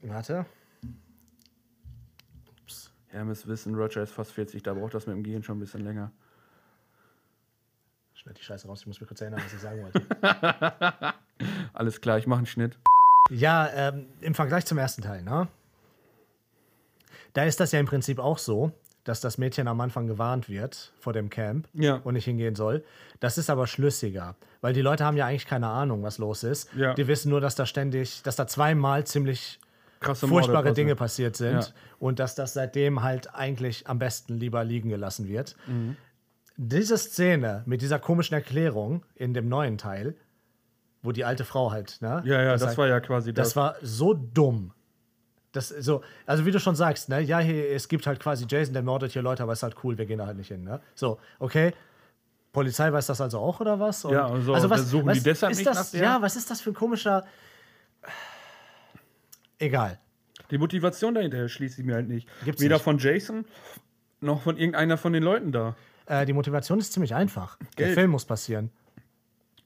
Warte. 0.00 0.46
Ihr 3.12 3.24
müsst 3.24 3.46
wissen, 3.46 3.74
Roger 3.74 4.02
ist 4.02 4.12
fast 4.12 4.32
40, 4.32 4.62
da 4.62 4.72
braucht 4.72 4.94
das 4.94 5.06
mit 5.06 5.14
dem 5.16 5.22
Gehen 5.22 5.42
schon 5.42 5.58
ein 5.58 5.60
bisschen 5.60 5.84
länger. 5.84 6.10
Schneid 8.22 8.38
die 8.38 8.42
Scheiße 8.44 8.68
raus, 8.68 8.80
ich 8.82 8.86
muss 8.86 9.00
mir 9.00 9.06
kurz 9.08 9.20
erinnern, 9.20 9.40
was 9.44 9.52
ich 9.52 9.58
sagen 9.58 9.82
wollte. 9.82 10.02
Alles 11.74 12.00
klar, 12.00 12.18
ich 12.18 12.26
mache 12.28 12.38
einen 12.38 12.46
Schnitt. 12.46 12.78
Ja, 13.30 13.68
ähm, 13.74 14.06
im 14.20 14.34
Vergleich 14.34 14.64
zum 14.64 14.78
ersten 14.78 15.02
Teil, 15.02 15.22
ne? 15.22 15.48
Da 17.32 17.44
ist 17.44 17.58
das 17.58 17.72
ja 17.72 17.80
im 17.80 17.86
Prinzip 17.86 18.18
auch 18.20 18.38
so, 18.38 18.70
dass 19.04 19.20
das 19.20 19.38
Mädchen 19.38 19.66
am 19.66 19.80
Anfang 19.80 20.06
gewarnt 20.06 20.48
wird 20.48 20.92
vor 21.00 21.12
dem 21.12 21.30
Camp 21.30 21.66
Ja. 21.72 21.96
und 22.04 22.14
nicht 22.14 22.26
hingehen 22.26 22.54
soll. 22.54 22.84
Das 23.18 23.38
ist 23.38 23.50
aber 23.50 23.66
schlüssiger, 23.66 24.36
weil 24.60 24.72
die 24.72 24.82
Leute 24.82 25.04
haben 25.04 25.16
ja 25.16 25.26
eigentlich 25.26 25.46
keine 25.46 25.66
Ahnung, 25.66 26.04
was 26.04 26.18
los 26.18 26.44
ist. 26.44 26.72
Ja. 26.76 26.94
Die 26.94 27.08
wissen 27.08 27.28
nur, 27.30 27.40
dass 27.40 27.56
da 27.56 27.66
ständig, 27.66 28.22
dass 28.22 28.36
da 28.36 28.46
zweimal 28.46 29.04
ziemlich 29.04 29.58
Krasse 29.98 30.26
Morde 30.28 30.44
furchtbare 30.44 30.62
passieren. 30.68 30.74
Dinge 30.76 30.94
passiert 30.96 31.36
sind 31.36 31.54
Ja. 31.60 31.66
und 31.98 32.20
dass 32.20 32.36
das 32.36 32.52
seitdem 32.54 33.02
halt 33.02 33.34
eigentlich 33.34 33.88
am 33.88 33.98
besten 33.98 34.34
lieber 34.34 34.62
liegen 34.62 34.90
gelassen 34.90 35.26
wird. 35.26 35.56
Mhm. 35.66 35.96
Diese 36.56 36.98
Szene 36.98 37.62
mit 37.66 37.82
dieser 37.82 37.98
komischen 37.98 38.34
Erklärung 38.34 39.04
in 39.14 39.34
dem 39.34 39.48
neuen 39.48 39.78
Teil, 39.78 40.16
wo 41.02 41.12
die 41.12 41.24
alte 41.24 41.44
Frau 41.44 41.70
halt, 41.70 41.98
ne? 42.00 42.22
Ja, 42.24 42.42
ja, 42.42 42.52
das, 42.52 42.66
halt- 42.66 42.78
war 42.78 42.88
ja 42.88 43.00
quasi 43.00 43.32
das. 43.32 43.48
das 43.48 43.56
war 43.56 43.76
so 43.82 44.14
dumm. 44.14 44.72
Das 45.52 45.68
so, 45.68 46.02
also 46.24 46.46
wie 46.46 46.50
du 46.50 46.58
schon 46.58 46.76
sagst, 46.76 47.10
ne, 47.10 47.20
ja, 47.20 47.38
hier, 47.38 47.70
es 47.72 47.88
gibt 47.88 48.06
halt 48.06 48.20
quasi 48.20 48.46
Jason, 48.48 48.72
der 48.72 48.82
mordet 48.82 49.12
hier 49.12 49.20
Leute, 49.22 49.42
aber 49.42 49.52
ist 49.52 49.62
halt 49.62 49.76
cool, 49.84 49.98
wir 49.98 50.06
gehen 50.06 50.18
da 50.18 50.26
halt 50.26 50.38
nicht 50.38 50.48
hin, 50.48 50.64
ne? 50.64 50.80
So, 50.94 51.18
okay. 51.38 51.74
Polizei 52.52 52.92
weiß 52.92 53.06
das 53.06 53.20
also 53.20 53.38
auch, 53.38 53.60
oder 53.60 53.80
was? 53.80 54.04
Und, 54.04 54.12
Ja, 54.12 54.26
und 54.26 54.42
so, 54.42 54.54
also 54.54 54.68
und 54.68 54.78
suchen 54.78 55.12
die 55.12 55.22
deshalb 55.22 55.54
nicht 55.54 55.66
das, 55.66 55.76
nach 55.76 55.90
der? 55.90 56.02
Ja, 56.02 56.22
was 56.22 56.36
ist 56.36 56.50
das 56.50 56.60
für 56.60 56.70
ein 56.70 56.74
komischer. 56.74 57.24
Egal. 59.58 59.98
die 60.50 60.58
Motivation 60.58 61.14
dahinter 61.14 61.48
schließt 61.48 61.78
ich 61.78 61.84
mir 61.84 61.94
halt 61.94 62.08
nicht. 62.08 62.28
Gibt's 62.44 62.60
Weder 62.60 62.76
nicht. 62.76 62.84
von 62.84 62.98
Jason 62.98 63.44
noch 64.20 64.42
von 64.42 64.56
irgendeiner 64.56 64.96
von 64.96 65.12
den 65.12 65.22
Leuten 65.22 65.52
da. 65.52 65.76
Äh, 66.06 66.26
die 66.26 66.32
Motivation 66.32 66.78
ist 66.78 66.92
ziemlich 66.92 67.14
einfach. 67.14 67.56
Der 67.78 67.86
Geld. 67.86 67.98
Film 67.98 68.10
muss 68.10 68.24
passieren. 68.24 68.70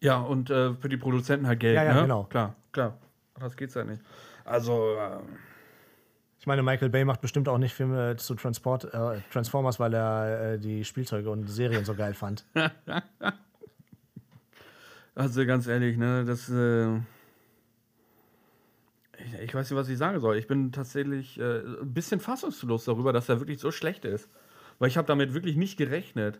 Ja, 0.01 0.19
und 0.19 0.51
äh, 0.51 0.75
für 0.75 0.89
die 0.89 0.97
Produzenten 0.99 1.47
halt 1.47 1.61
Geld, 1.61 1.77
Ja, 1.77 1.85
ja, 1.85 1.95
ne? 1.95 2.03
genau. 2.03 2.25
Klar, 2.25 2.55
klar. 2.73 2.97
Das 3.41 3.57
geht's 3.57 3.77
halt 3.77 3.89
nicht. 3.89 4.03
Also, 4.45 4.95
äh, 4.97 5.19
Ich 6.39 6.47
meine, 6.47 6.63
Michael 6.63 6.91
Bay 6.91 7.05
macht 7.05 7.21
bestimmt 7.21 7.49
auch 7.49 7.59
nicht 7.59 7.75
Filme 7.75 8.17
zu 8.17 8.35
Transport, 8.35 8.85
äh, 8.93 9.21
Transformers, 9.33 9.81
weil 9.81 9.95
er 9.95 10.55
äh, 10.55 10.59
die 10.59 10.85
Spielzeuge 10.85 11.31
und 11.31 11.49
Serien 11.49 11.85
so 11.85 11.95
geil 11.95 12.15
fand. 12.15 12.45
also 15.15 15.47
ganz 15.47 15.67
ehrlich, 15.67 15.97
ne, 15.97 16.25
das. 16.25 16.49
Äh, 16.51 16.97
ich, 19.19 19.35
ich 19.45 19.55
weiß 19.55 19.71
nicht, 19.71 19.79
was 19.79 19.89
ich 19.89 19.99
sagen 19.99 20.21
soll. 20.21 20.37
Ich 20.37 20.47
bin 20.47 20.73
tatsächlich 20.73 21.39
äh, 21.41 21.61
ein 21.61 21.95
bisschen 21.95 22.21
fassungslos 22.21 22.85
darüber, 22.85 23.13
dass 23.13 23.29
er 23.29 23.41
wirklich 23.41 23.61
so 23.61 23.71
schlecht 23.71 24.05
ist. 24.05 24.29
Weil 24.79 24.89
ich 24.89 24.97
habe 24.97 25.07
damit 25.07 25.35
wirklich 25.35 25.57
nicht 25.57 25.77
gerechnet. 25.77 26.39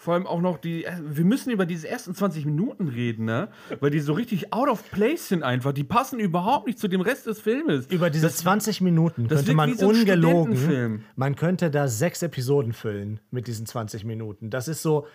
Vor 0.00 0.14
allem 0.14 0.28
auch 0.28 0.40
noch 0.40 0.58
die. 0.58 0.84
äh, 0.84 0.92
Wir 1.10 1.24
müssen 1.24 1.50
über 1.50 1.66
diese 1.66 1.88
ersten 1.88 2.14
20 2.14 2.46
Minuten 2.46 2.86
reden, 2.86 3.24
ne? 3.24 3.48
Weil 3.80 3.90
die 3.90 3.98
so 3.98 4.12
richtig 4.12 4.52
out 4.52 4.68
of 4.68 4.88
place 4.92 5.28
sind 5.28 5.42
einfach. 5.42 5.72
Die 5.72 5.82
passen 5.82 6.20
überhaupt 6.20 6.68
nicht 6.68 6.78
zu 6.78 6.86
dem 6.86 7.00
Rest 7.00 7.26
des 7.26 7.40
Filmes. 7.40 7.86
Über 7.88 8.08
diese 8.08 8.30
20 8.30 8.80
Minuten 8.80 9.26
das 9.26 9.40
könnte 9.40 9.54
man 9.54 9.76
so 9.76 9.88
ungelogen, 9.88 11.04
man 11.16 11.34
könnte 11.34 11.70
da 11.70 11.88
sechs 11.88 12.22
Episoden 12.22 12.72
füllen 12.72 13.18
mit 13.32 13.48
diesen 13.48 13.66
20 13.66 14.04
Minuten. 14.04 14.50
Das 14.50 14.68
ist 14.68 14.82
so, 14.82 15.08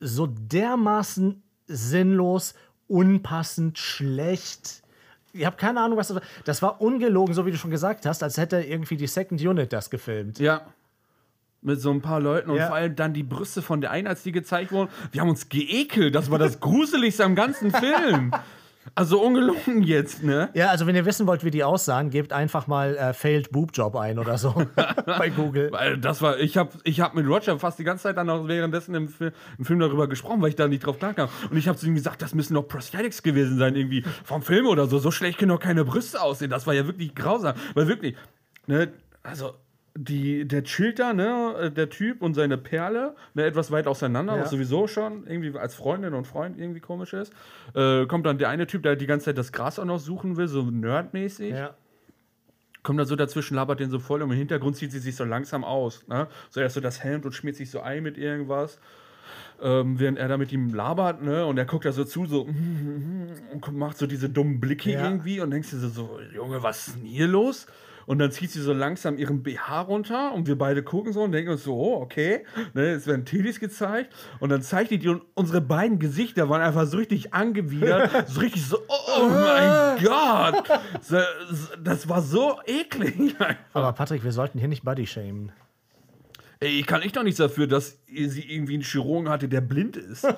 so 0.00 0.26
dermaßen 0.26 1.42
sinnlos, 1.66 2.54
unpassend, 2.88 3.78
schlecht. 3.78 4.82
Ich 5.34 5.44
habe 5.44 5.56
keine 5.56 5.80
Ahnung, 5.82 5.98
was 5.98 6.08
das 6.08 6.14
war. 6.16 6.22
Das 6.46 6.62
war 6.62 6.80
ungelogen, 6.80 7.34
so 7.34 7.44
wie 7.44 7.50
du 7.50 7.58
schon 7.58 7.70
gesagt 7.70 8.06
hast, 8.06 8.22
als 8.22 8.38
hätte 8.38 8.62
irgendwie 8.62 8.96
die 8.96 9.06
Second 9.06 9.42
Unit 9.42 9.74
das 9.74 9.90
gefilmt. 9.90 10.38
Ja. 10.38 10.66
Mit 11.66 11.80
so 11.80 11.90
ein 11.90 12.00
paar 12.00 12.20
Leuten 12.20 12.48
und 12.50 12.58
Ja. 12.58 12.68
vor 12.68 12.76
allem 12.76 12.94
dann 12.94 13.12
die 13.12 13.24
Brüste 13.24 13.60
von 13.60 13.80
der 13.80 13.90
einen, 13.90 14.06
als 14.06 14.22
die 14.22 14.30
gezeigt 14.30 14.70
wurden. 14.70 14.88
Wir 15.10 15.20
haben 15.20 15.28
uns 15.30 15.48
geekelt. 15.48 16.14
Das 16.14 16.30
war 16.30 16.38
das 16.38 16.60
Gruseligste 16.60 17.24
am 17.24 17.34
ganzen 17.34 17.72
Film. 17.72 18.30
Also 18.94 19.20
ungelogen 19.20 19.82
jetzt, 19.82 20.22
ne? 20.22 20.48
Ja, 20.54 20.68
also 20.68 20.86
wenn 20.86 20.94
ihr 20.94 21.04
wissen 21.04 21.26
wollt, 21.26 21.42
wie 21.44 21.50
die 21.50 21.64
aussahen, 21.64 22.08
gebt 22.10 22.32
einfach 22.32 22.68
mal 22.68 22.96
äh, 22.96 23.12
Failed 23.14 23.50
Boob 23.50 23.72
Job 23.74 23.96
ein 23.96 24.20
oder 24.20 24.38
so 24.38 24.54
bei 25.06 25.28
Google. 25.28 25.72
Weil 25.72 25.98
das 25.98 26.22
war, 26.22 26.38
ich 26.38 26.56
habe 26.56 26.70
ich 26.84 27.00
hab 27.00 27.14
mit 27.16 27.26
Roger 27.26 27.58
fast 27.58 27.80
die 27.80 27.84
ganze 27.84 28.04
Zeit 28.04 28.16
dann 28.16 28.30
auch 28.30 28.46
währenddessen 28.46 28.94
im, 28.94 29.08
Fi- 29.08 29.32
im 29.58 29.64
Film 29.64 29.80
darüber 29.80 30.06
gesprochen, 30.06 30.40
weil 30.40 30.50
ich 30.50 30.54
da 30.54 30.68
nicht 30.68 30.86
drauf 30.86 31.00
klarkam. 31.00 31.28
Und 31.50 31.56
ich 31.56 31.66
habe 31.66 31.76
zu 31.76 31.86
ihm 31.88 31.96
gesagt, 31.96 32.22
das 32.22 32.32
müssen 32.32 32.54
doch 32.54 32.62
Prosthetics 32.62 33.24
gewesen 33.24 33.58
sein, 33.58 33.74
irgendwie 33.74 34.04
vom 34.22 34.40
Film 34.42 34.68
oder 34.68 34.86
so. 34.86 35.00
So 35.00 35.10
schlecht 35.10 35.38
können 35.38 35.48
doch 35.50 35.58
keine 35.60 35.84
Brüste 35.84 36.22
aussehen. 36.22 36.50
Das 36.50 36.68
war 36.68 36.74
ja 36.74 36.86
wirklich 36.86 37.12
grausam. 37.16 37.56
Weil 37.74 37.88
wirklich, 37.88 38.14
ne, 38.68 38.92
also. 39.24 39.54
Die, 39.98 40.46
der 40.46 40.62
chillt 40.64 40.98
da, 40.98 41.14
ne, 41.14 41.72
der 41.74 41.88
Typ 41.88 42.20
und 42.20 42.34
seine 42.34 42.58
Perle, 42.58 43.14
ne, 43.32 43.44
etwas 43.44 43.70
weit 43.70 43.86
auseinander, 43.86 44.34
Ja. 44.36 44.42
was 44.42 44.50
sowieso 44.50 44.86
schon 44.86 45.26
irgendwie 45.26 45.58
als 45.58 45.74
Freundin 45.74 46.12
und 46.12 46.26
Freund 46.26 46.58
irgendwie 46.58 46.80
komisch 46.80 47.14
ist. 47.14 47.32
Äh, 47.74 48.04
kommt 48.06 48.26
dann 48.26 48.36
der 48.36 48.50
eine 48.50 48.66
Typ, 48.66 48.82
der 48.82 48.94
die 48.96 49.06
ganze 49.06 49.26
Zeit 49.26 49.38
das 49.38 49.52
Gras 49.52 49.78
auch 49.78 49.86
noch 49.86 49.98
suchen 49.98 50.36
will, 50.36 50.48
so 50.48 50.62
nerdmäßig 50.64 51.52
Ja. 51.52 51.74
kommt 52.82 53.00
da 53.00 53.04
so 53.06 53.16
dazwischen, 53.16 53.54
labert 53.54 53.80
den 53.80 53.90
so 53.90 53.98
voll 53.98 54.20
und 54.22 54.30
im 54.30 54.36
Hintergrund 54.36 54.76
zieht 54.76 54.92
sie 54.92 54.98
sich 54.98 55.16
so 55.16 55.24
langsam 55.24 55.64
aus. 55.64 56.06
Ne? 56.08 56.28
So 56.50 56.60
erst 56.60 56.74
so 56.74 56.80
das 56.80 57.02
Hemd 57.02 57.24
und 57.24 57.32
schmiert 57.32 57.56
sich 57.56 57.70
so 57.70 57.80
ein 57.80 58.02
mit 58.02 58.18
irgendwas. 58.18 58.78
Ähm, 59.62 59.98
während 59.98 60.18
er 60.18 60.28
da 60.28 60.36
mit 60.36 60.52
ihm 60.52 60.74
labert, 60.74 61.22
ne, 61.22 61.46
und 61.46 61.56
er 61.56 61.64
guckt 61.64 61.86
da 61.86 61.90
so 61.92 62.04
zu, 62.04 62.26
so 62.26 62.42
und 63.52 63.72
macht 63.72 63.96
so 63.96 64.06
diese 64.06 64.28
dummen 64.28 64.60
Blicke 64.60 64.92
Ja. 64.92 65.04
irgendwie 65.04 65.40
und 65.40 65.50
denkst 65.50 65.70
dir 65.70 65.78
so, 65.78 65.88
so, 65.88 66.20
Junge, 66.34 66.62
was 66.62 66.88
ist 66.88 66.96
denn 66.98 67.06
hier 67.06 67.26
los? 67.26 67.66
Und 68.06 68.18
dann 68.20 68.30
zieht 68.30 68.52
sie 68.52 68.60
so 68.60 68.72
langsam 68.72 69.18
ihren 69.18 69.42
BH 69.42 69.80
runter 69.82 70.32
und 70.32 70.46
wir 70.46 70.56
beide 70.56 70.82
gucken 70.82 71.12
so 71.12 71.22
und 71.22 71.32
denken 71.32 71.50
uns 71.50 71.64
so, 71.64 71.74
oh, 71.74 72.00
okay, 72.00 72.44
ne, 72.72 72.92
es 72.92 73.06
werden 73.06 73.24
Teddys 73.24 73.58
gezeigt 73.58 74.14
und 74.38 74.50
dann 74.50 74.62
zeigt 74.62 74.92
die, 74.92 74.98
die 74.98 75.08
und 75.08 75.22
unsere 75.34 75.60
beiden 75.60 75.98
Gesichter 75.98 76.48
waren 76.48 76.62
einfach 76.62 76.86
so 76.86 76.98
richtig 76.98 77.34
angewidert, 77.34 78.28
so 78.28 78.40
richtig 78.40 78.64
so, 78.64 78.78
oh 78.88 79.28
mein 79.28 80.02
Gott, 80.04 80.68
das 81.82 82.08
war 82.08 82.22
so 82.22 82.60
eklig. 82.64 83.34
Aber 83.72 83.92
Patrick, 83.92 84.22
wir 84.22 84.32
sollten 84.32 84.58
hier 84.58 84.68
nicht 84.68 84.84
Body 84.84 85.06
shamen. 85.06 85.50
Ey, 86.60 86.80
ich 86.80 86.86
kann 86.86 87.02
echt 87.02 87.16
doch 87.16 87.22
nichts 87.22 87.38
dafür, 87.38 87.66
dass 87.66 87.98
sie 88.06 88.50
irgendwie 88.50 88.74
einen 88.74 88.82
Chirurgen 88.82 89.28
hatte, 89.28 89.48
der 89.48 89.60
blind 89.60 89.96
ist. 89.96 90.26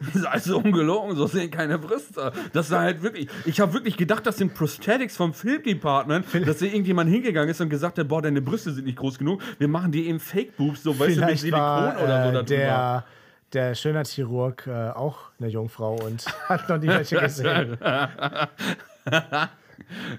Das 0.00 0.14
ist 0.16 0.24
also 0.26 0.58
ungelogen, 0.58 1.16
so 1.16 1.26
sehen 1.26 1.50
keine 1.50 1.78
Brüste. 1.78 2.32
Das 2.52 2.70
war 2.70 2.80
halt 2.80 3.02
wirklich. 3.02 3.28
Ich 3.44 3.60
habe 3.60 3.72
wirklich 3.72 3.96
gedacht, 3.96 4.26
das 4.26 4.36
sind 4.38 4.54
Prosthetics 4.54 5.16
vom 5.16 5.32
Film 5.34 5.62
Department, 5.62 6.26
dass 6.46 6.58
da 6.58 6.66
irgendjemand 6.66 7.10
hingegangen 7.10 7.48
ist 7.50 7.60
und 7.60 7.68
gesagt 7.70 7.98
hat: 7.98 8.08
Boah, 8.08 8.22
deine 8.22 8.40
Brüste 8.42 8.72
sind 8.72 8.84
nicht 8.86 8.98
groß 8.98 9.18
genug. 9.18 9.40
Wir 9.58 9.68
machen 9.68 9.92
dir 9.92 10.04
eben 10.04 10.20
Fake 10.20 10.56
Boobs, 10.56 10.82
so 10.82 10.98
weißt 10.98 11.16
du, 11.18 11.24
mit 11.26 11.38
Silikon 11.38 11.60
war 11.60 12.02
oder 12.02 12.22
so 12.24 12.28
äh, 12.30 12.32
da 12.32 12.42
der, 12.42 13.04
der 13.52 13.74
Schönheitschirurg 13.74 14.66
äh, 14.66 14.90
auch 14.90 15.18
eine 15.38 15.48
Jungfrau 15.48 15.94
und 15.96 16.24
hat 16.48 16.68
noch 16.68 16.78
nie 16.78 16.88
welche 16.88 17.16
gesehen. 17.18 17.76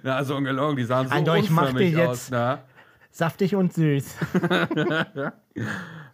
Na, 0.03 0.15
also 0.17 0.35
ungelogen, 0.35 0.75
die 0.75 0.83
sahen 0.83 1.07
so 1.07 1.13
Alter, 1.13 1.37
ich 1.37 1.49
mach 1.49 1.71
dir 1.73 2.09
aus. 2.09 2.17
jetzt- 2.29 2.31
Na? 2.31 2.59
Saftig 3.13 3.55
und 3.55 3.73
süß. 3.73 4.15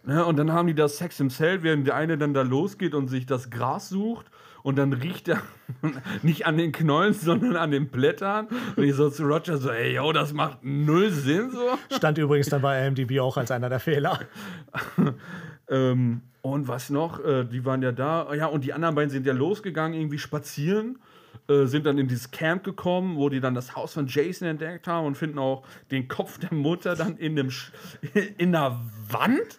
Ne, 0.08 0.24
und 0.24 0.38
dann 0.38 0.54
haben 0.54 0.68
die 0.68 0.74
das 0.74 0.96
Sex 0.96 1.20
im 1.20 1.28
Zelt, 1.28 1.62
während 1.62 1.86
der 1.86 1.94
eine 1.94 2.16
dann 2.16 2.32
da 2.32 2.40
losgeht 2.40 2.94
und 2.94 3.08
sich 3.08 3.26
das 3.26 3.50
Gras 3.50 3.90
sucht. 3.90 4.24
Und 4.62 4.78
dann 4.78 4.94
riecht 4.94 5.28
er 5.28 5.42
nicht 6.22 6.46
an 6.46 6.56
den 6.56 6.72
Knollen, 6.72 7.12
sondern 7.12 7.56
an 7.56 7.70
den 7.70 7.88
Blättern. 7.88 8.48
Und 8.74 8.84
ich 8.84 8.94
so 8.94 9.10
zu 9.10 9.24
Roger 9.24 9.58
so, 9.58 9.68
ey, 9.70 9.96
yo, 9.96 10.10
das 10.12 10.32
macht 10.32 10.64
null 10.64 11.10
Sinn 11.10 11.50
so. 11.50 11.94
Stand 11.94 12.16
übrigens 12.16 12.48
dann 12.48 12.62
bei 12.62 12.86
IMDb 12.86 13.20
auch 13.20 13.36
als 13.36 13.50
einer 13.50 13.68
der 13.68 13.80
Fehler. 13.80 14.20
Ähm, 15.70 16.22
und 16.40 16.66
was 16.66 16.88
noch? 16.88 17.22
Äh, 17.22 17.44
die 17.44 17.62
waren 17.66 17.82
ja 17.82 17.92
da. 17.92 18.32
Ja, 18.32 18.46
und 18.46 18.64
die 18.64 18.72
anderen 18.72 18.94
beiden 18.94 19.10
sind 19.10 19.26
ja 19.26 19.34
losgegangen, 19.34 20.00
irgendwie 20.00 20.18
spazieren. 20.18 20.98
Äh, 21.46 21.66
sind 21.66 21.86
dann 21.86 21.98
in 21.98 22.08
dieses 22.08 22.30
Camp 22.30 22.64
gekommen, 22.64 23.16
wo 23.16 23.28
die 23.28 23.40
dann 23.40 23.54
das 23.54 23.76
Haus 23.76 23.94
von 23.94 24.06
Jason 24.06 24.48
entdeckt 24.48 24.86
haben 24.86 25.06
und 25.06 25.14
finden 25.14 25.38
auch 25.38 25.64
den 25.90 26.08
Kopf 26.08 26.38
der 26.38 26.52
Mutter 26.52 26.94
dann 26.96 27.16
in, 27.16 27.36
dem 27.36 27.50
Sch 27.50 27.72
in 28.38 28.52
der 28.52 28.80
Wand. 29.08 29.58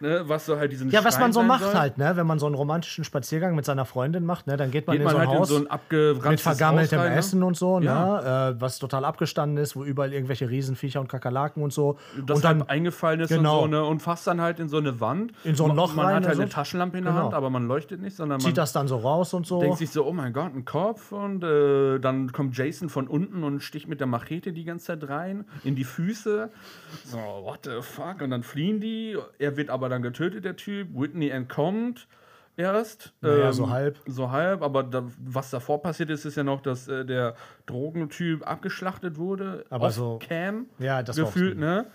Ne, 0.00 0.22
was 0.28 0.46
so 0.46 0.56
halt 0.56 0.70
diesen 0.72 0.90
Ja, 0.90 1.04
was 1.04 1.14
Schrein 1.14 1.22
man 1.24 1.32
so 1.32 1.42
macht 1.42 1.64
soll. 1.64 1.74
halt, 1.74 1.98
ne? 1.98 2.12
Wenn 2.14 2.26
man 2.26 2.38
so 2.38 2.46
einen 2.46 2.54
romantischen 2.54 3.04
Spaziergang 3.04 3.54
mit 3.54 3.64
seiner 3.64 3.84
Freundin 3.84 4.24
macht, 4.24 4.46
ne? 4.46 4.56
Dann 4.56 4.70
geht 4.70 4.86
man 4.86 4.94
Geht 4.94 5.00
in 5.00 5.04
man 5.06 5.14
so 5.14 5.18
ein 5.20 5.28
halt 5.28 5.38
Haus 5.40 5.50
in 5.50 5.56
so 5.56 5.60
ein 5.62 5.70
abgeranztes 5.70 6.30
mit 6.30 6.40
vergammeltem 6.40 6.98
Haus 6.98 7.04
rein, 7.06 7.12
ne? 7.12 7.18
Essen 7.18 7.42
und 7.42 7.56
so, 7.56 7.80
Ja. 7.80 8.20
ne? 8.50 8.54
Äh, 8.56 8.60
was 8.60 8.78
total 8.78 9.04
abgestanden 9.04 9.58
ist, 9.62 9.74
wo 9.76 9.84
überall 9.84 10.12
irgendwelche 10.12 10.48
Riesenviecher 10.48 11.00
und 11.00 11.08
Kakerlaken 11.08 11.62
und 11.62 11.72
so. 11.72 11.98
das 12.26 12.36
und 12.36 12.44
dann 12.44 12.60
halt 12.60 12.70
eingefallen 12.70 13.20
ist 13.20 13.28
Genau. 13.30 13.62
und 13.64 13.70
so, 13.72 13.76
ne? 13.78 13.84
Und 13.84 14.00
fasst 14.00 14.26
dann 14.26 14.40
halt 14.40 14.60
in 14.60 14.68
so 14.68 14.76
eine 14.78 15.00
Wand. 15.00 15.32
In 15.44 15.54
so 15.54 15.64
ein 15.64 15.68
Man- 15.68 15.76
Loch 15.76 15.94
Man 15.94 16.06
rein 16.06 16.14
hat 16.16 16.24
halt 16.26 16.34
oder 16.36 16.42
eine 16.44 16.50
so. 16.50 16.54
Taschenlampe 16.54 16.98
in 16.98 17.04
der 17.04 17.12
Genau. 17.12 17.24
Hand, 17.24 17.34
aber 17.34 17.50
man 17.50 17.66
leuchtet 17.66 18.00
nicht, 18.00 18.16
sondern 18.16 18.38
man 18.38 18.46
zieht 18.46 18.56
das 18.58 18.72
dann 18.72 18.88
so 18.88 18.96
raus 18.98 19.34
und 19.34 19.46
so. 19.46 19.60
denkt 19.60 19.78
sich 19.78 19.90
so, 19.90 20.06
oh 20.06 20.12
mein 20.12 20.32
Gott, 20.32 20.54
ein 20.54 20.64
Kopf. 20.64 21.12
Und 21.12 21.42
äh, 21.42 21.98
dann 21.98 22.32
kommt 22.32 22.56
Jason 22.56 22.88
von 22.88 23.08
unten 23.08 23.42
und 23.44 23.60
sticht 23.60 23.88
mit 23.88 24.00
der 24.00 24.06
Machete 24.06 24.52
die 24.52 24.64
ganze 24.64 24.86
Zeit 24.86 25.08
rein 25.08 25.44
in 25.64 25.74
die 25.74 25.84
Füße. 25.84 26.50
So, 27.04 27.16
what 27.16 27.60
the 27.64 27.80
fuck? 27.82 28.20
Und 28.22 28.30
dann 28.30 28.42
fliehen 28.42 28.80
die. 28.80 29.16
Er 29.38 29.56
wird 29.56 29.70
aber 29.70 29.87
dann 29.88 30.02
getötet, 30.02 30.44
der 30.44 30.56
Typ. 30.56 30.88
Whitney 30.94 31.28
entkommt 31.28 32.06
erst. 32.56 33.12
Ähm, 33.22 33.30
Naja, 33.30 33.52
so 33.52 33.70
halb. 33.70 33.98
So 34.06 34.30
halb, 34.30 34.62
aber 34.62 34.82
da, 34.82 35.04
was 35.24 35.50
davor 35.50 35.80
passiert 35.82 36.10
ist, 36.10 36.24
ist 36.24 36.36
ja 36.36 36.44
noch, 36.44 36.60
dass 36.60 36.88
äh, 36.88 37.04
der 37.04 37.34
Drogentyp 37.66 38.46
abgeschlachtet 38.48 39.16
wurde. 39.18 39.64
Aber 39.70 39.90
so- 39.90 40.18
Cam. 40.26 40.66
Ja, 40.78 41.02
das 41.02 41.16
gefühlt, 41.16 41.58
ne? 41.58 41.86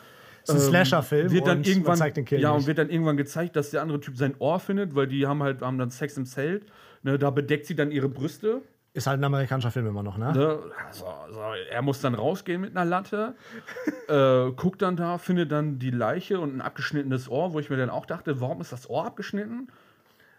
ist 0.44 0.50
ein 0.50 0.58
Ähm, 0.58 0.62
Slasher-Film 0.62 1.32
wird 1.32 1.48
dann 1.48 1.64
irgendwann 1.64 1.98
zeigt 1.98 2.18
den 2.18 2.26
Kill 2.26 2.40
ja 2.42 2.50
nicht. 2.52 2.60
und 2.62 2.68
wird 2.68 2.78
dann 2.78 2.90
irgendwann 2.90 3.16
gezeigt, 3.18 3.56
dass 3.56 3.70
der 3.70 3.82
andere 3.82 4.00
Typ 4.02 4.18
sein 4.18 4.36
Ohr 4.40 4.60
findet, 4.60 4.94
weil 4.96 5.08
die 5.08 5.26
haben 5.26 5.42
halt 5.42 5.62
haben 5.62 5.78
dann 5.78 5.90
Sex 5.90 6.18
im 6.18 6.26
Zelt. 6.26 6.66
Ne, 7.02 7.18
da 7.18 7.30
bedeckt 7.30 7.66
sie 7.66 7.76
dann 7.76 7.92
ihre 7.92 8.08
Brüste. 8.10 8.62
Ist 8.96 9.08
halt 9.08 9.20
ein 9.20 9.24
amerikanischer 9.24 9.72
Film 9.72 9.88
immer 9.88 10.04
noch, 10.04 10.18
ne? 10.18 10.32
Ne? 10.34 10.60
So, 10.92 11.06
so, 11.32 11.42
er 11.70 11.82
muss 11.82 12.00
dann 12.02 12.14
rausgehen 12.14 12.62
mit 12.62 12.78
einer 12.78 12.86
Latte, 12.86 13.34
äh, 14.08 14.52
guckt 14.52 14.84
dann 14.84 14.96
da, 14.96 15.18
findet 15.18 15.52
dann 15.52 15.80
die 15.80 15.90
Leiche 15.90 16.40
und 16.40 16.56
ein 16.56 16.62
abgeschnittenes 16.62 17.28
Ohr, 17.28 17.54
wo 17.54 17.60
ich 17.60 17.72
mir 17.72 17.78
dann 17.78 17.90
auch 17.90 18.06
dachte, 18.06 18.40
warum 18.40 18.62
ist 18.62 18.72
das 18.72 18.88
Ohr 18.90 19.06
abgeschnitten? 19.06 19.68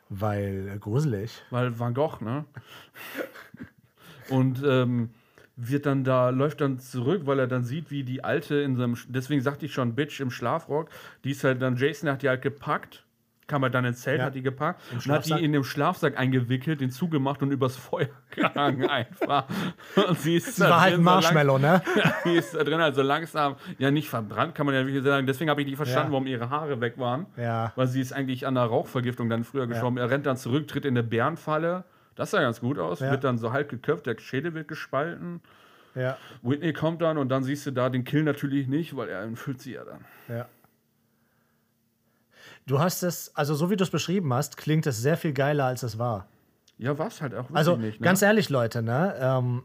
Weil 0.09 0.71
äh, 0.73 0.79
gruselig. 0.79 1.43
Weil 1.51 1.79
Van 1.79 1.95
Gogh, 1.95 2.21
ne? 2.21 2.45
Und 4.31 4.63
ähm, 4.65 5.11
wird 5.57 5.87
dann 5.87 6.05
da, 6.05 6.31
läuft 6.31 6.61
dann 6.61 6.79
zurück, 6.79 7.23
weil 7.25 7.39
er 7.39 7.47
dann 7.47 7.65
sieht, 7.65 7.91
wie 7.91 8.03
die 8.03 8.25
Alte 8.25 8.57
in 8.57 8.77
seinem, 8.77 8.97
deswegen 9.09 9.41
sagte 9.41 9.67
ich 9.67 9.73
schon, 9.73 9.95
Bitch 9.95 10.21
im 10.21 10.31
Schlafrock, 10.31 10.91
die 11.23 11.31
ist 11.31 11.45
halt 11.45 11.63
dann, 11.63 11.77
Jason 11.77 12.09
hat 12.11 12.23
die 12.23 12.29
halt 12.29 12.43
gepackt, 12.43 13.04
kam 13.47 13.63
halt 13.63 13.75
dann 13.75 13.85
ins 13.85 14.01
Zelt, 14.01 14.19
Ja. 14.21 14.27
hat 14.27 14.35
die 14.35 14.43
gepackt 14.43 14.81
und 14.93 15.07
hat 15.09 15.27
die 15.27 15.33
in 15.45 15.53
dem 15.53 15.65
Schlafsack 15.65 16.19
eingewickelt, 16.19 16.81
den 16.81 16.91
zugemacht 16.91 17.43
und 17.43 17.51
übers 17.51 17.77
Feuer 17.77 18.09
gehangen 18.31 18.89
einfach. 18.89 19.45
Und 20.09 20.19
sie 20.21 20.37
ist 20.37 20.57
Sie 20.57 20.63
war 20.63 20.81
halt 20.81 20.95
ein 20.95 21.03
Marshmallow, 21.03 21.59
ne? 21.59 21.83
Ja, 21.97 22.15
die 22.25 22.35
ist 22.37 22.55
da 22.55 22.65
drin, 22.65 22.81
also 22.81 23.03
langsam, 23.03 23.57
ja 23.79 23.91
nicht 23.91 24.09
verbrannt, 24.09 24.55
kann 24.55 24.67
man 24.67 24.75
ja 24.75 24.87
wirklich 24.87 25.05
sagen. 25.05 25.27
Deswegen 25.27 25.51
habe 25.51 25.61
ich 25.61 25.67
nicht 25.67 25.77
verstanden, 25.77 26.09
Ja. 26.09 26.13
warum 26.13 26.27
ihre 26.27 26.51
Haare 26.51 26.81
weg 26.81 26.95
waren. 26.99 27.27
Ja. 27.37 27.73
Weil 27.77 27.87
sie 27.89 28.01
ist 28.01 28.13
eigentlich 28.13 28.47
an 28.47 28.57
einer 28.57 28.67
Rauchvergiftung 28.67 29.29
dann 29.29 29.45
früher 29.45 29.67
gestorben. 29.67 29.97
Er 29.99 30.11
rennt 30.11 30.27
dann 30.27 30.37
zurück, 30.37 30.67
tritt 30.69 30.85
in 30.85 30.95
eine 30.95 31.03
Bärenfalle. 31.03 31.85
Das 32.17 32.31
sah 32.31 32.41
ganz 32.41 32.61
gut 32.61 32.79
aus. 32.79 33.01
Wird 33.01 33.25
dann 33.25 33.39
so 33.39 33.53
halb 33.53 33.69
geköpft, 33.69 34.07
der 34.07 34.17
Schädel 34.19 34.55
wird 34.55 34.69
gespalten. 34.69 35.41
Ja, 35.97 36.17
Whitney 36.43 36.73
kommt 36.73 37.03
dann 37.03 37.19
und 37.19 37.29
dann 37.29 37.45
siehst 37.45 37.67
du 37.67 37.71
da 37.71 37.89
den 37.89 38.03
Kill 38.05 38.25
natürlich 38.25 38.67
nicht, 38.67 38.97
weil 38.97 39.09
er 39.09 39.23
entfüllt 39.23 39.61
sie 39.61 39.75
ja 39.75 39.85
dann. 39.85 40.05
ja. 40.29 40.47
Du 42.67 42.79
hast 42.79 43.03
es, 43.03 43.35
also 43.35 43.55
so 43.55 43.71
wie 43.71 43.77
du 43.77 43.85
es 43.85 43.91
beschrieben 43.91 44.33
hast, 44.33 44.57
klingt 44.57 44.87
es 44.87 44.99
sehr 44.99 45.17
viel 45.17 45.33
geiler, 45.33 45.67
als 45.67 45.83
es 45.83 45.99
war. 45.99 46.29
Ja, 46.79 46.99
was 46.99 47.21
halt 47.21 47.35
auch 47.35 47.47
Also 47.53 47.77
nicht. 47.77 48.01
Ne? 48.01 48.05
ganz 48.05 48.23
ehrlich, 48.23 48.49
Leute, 48.49 48.83
ne? 48.83 49.15
Ähm, 49.21 49.63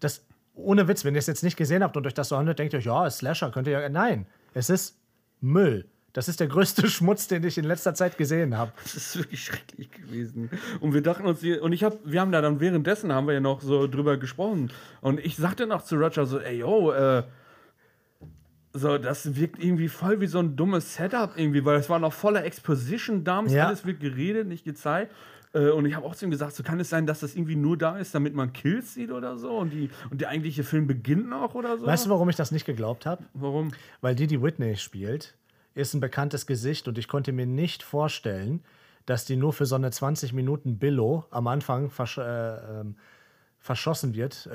das 0.00 0.24
ohne 0.54 0.88
Witz, 0.88 1.04
wenn 1.04 1.14
ihr 1.14 1.20
es 1.20 1.26
jetzt 1.26 1.44
nicht 1.44 1.56
gesehen 1.56 1.82
habt 1.82 1.96
und 1.96 2.06
euch 2.06 2.14
das 2.14 2.30
so 2.30 2.36
handelt, 2.36 2.58
denkt 2.58 2.72
ihr 2.72 2.80
euch, 2.80 2.86
ja, 2.86 3.06
ist 3.06 3.18
Slasher, 3.18 3.50
könnt 3.50 3.68
ihr 3.68 3.80
ja. 3.80 3.88
Nein, 3.88 4.26
es 4.54 4.70
ist 4.70 4.98
Müll. 5.40 5.86
Das 6.14 6.28
ist 6.28 6.40
der 6.40 6.48
größte 6.48 6.88
Schmutz, 6.90 7.28
den 7.28 7.44
ich 7.44 7.58
in 7.58 7.64
letzter 7.64 7.94
Zeit 7.94 8.18
gesehen 8.18 8.56
habe. 8.56 8.72
Das 8.82 8.94
ist 8.94 9.16
wirklich 9.16 9.44
schrecklich 9.44 9.90
gewesen. 9.90 10.50
Und 10.80 10.94
wir 10.94 11.02
dachten 11.02 11.26
uns, 11.26 11.42
und 11.44 11.72
ich 11.72 11.84
habe, 11.84 11.98
wir 12.04 12.20
haben 12.20 12.32
da 12.32 12.40
dann 12.40 12.58
währenddessen 12.58 13.12
haben 13.12 13.26
wir 13.26 13.34
ja 13.34 13.40
noch 13.40 13.60
so 13.60 13.86
drüber 13.86 14.16
gesprochen. 14.16 14.72
Und 15.00 15.20
ich 15.20 15.36
sagte 15.36 15.66
noch 15.66 15.84
zu 15.84 15.96
Roger 15.96 16.26
so, 16.26 16.40
ey, 16.40 16.58
yo, 16.58 16.90
äh, 16.90 17.22
so, 18.72 18.98
das 18.98 19.34
wirkt 19.36 19.62
irgendwie 19.62 19.88
voll 19.88 20.20
wie 20.20 20.26
so 20.26 20.38
ein 20.38 20.54
dummes 20.56 20.94
Setup 20.94 21.32
irgendwie, 21.36 21.64
weil 21.64 21.76
es 21.78 21.88
war 21.88 21.98
noch 21.98 22.12
voller 22.12 22.44
Exposition-Dumps, 22.44 23.52
Ja. 23.52 23.66
alles 23.66 23.84
wird 23.86 24.00
geredet, 24.00 24.46
nicht 24.46 24.64
gezeigt. 24.64 25.12
Äh, 25.54 25.70
Und 25.70 25.86
ich 25.86 25.94
habe 25.94 26.04
auch 26.06 26.14
zu 26.14 26.26
ihm 26.26 26.30
gesagt, 26.30 26.52
so 26.54 26.62
kann 26.62 26.78
es 26.78 26.90
sein, 26.90 27.06
dass 27.06 27.20
das 27.20 27.34
irgendwie 27.34 27.56
nur 27.56 27.78
da 27.78 27.98
ist, 27.98 28.14
damit 28.14 28.34
man 28.34 28.52
Kills 28.52 28.92
sieht 28.94 29.10
oder 29.10 29.38
so 29.38 29.56
und, 29.56 29.70
die, 29.70 29.88
und 30.10 30.20
der 30.20 30.28
eigentliche 30.28 30.62
Film 30.64 30.86
beginnt 30.86 31.28
noch 31.28 31.54
oder 31.54 31.78
so? 31.78 31.86
Weißt 31.86 32.06
du, 32.06 32.10
warum 32.10 32.28
ich 32.28 32.36
das 32.36 32.50
nicht 32.50 32.66
geglaubt 32.66 33.06
habe? 33.06 33.24
Warum? 33.32 33.72
Weil 34.02 34.14
die, 34.14 34.26
die 34.26 34.42
Whitney 34.42 34.76
spielt, 34.76 35.34
ist 35.74 35.94
ein 35.94 36.00
bekanntes 36.00 36.46
Gesicht 36.46 36.86
und 36.88 36.98
ich 36.98 37.08
konnte 37.08 37.32
mir 37.32 37.46
nicht 37.46 37.82
vorstellen, 37.82 38.62
dass 39.06 39.24
die 39.24 39.36
nur 39.36 39.54
für 39.54 39.64
so 39.64 39.76
eine 39.76 39.90
20 39.90 40.34
Minuten 40.34 40.78
Billo 40.78 41.24
am 41.30 41.46
Anfang 41.46 41.88
versch 41.88 42.18
äh, 42.18 42.22
ähm, 42.80 42.96
verschossen 43.58 44.14
wird. 44.14 44.46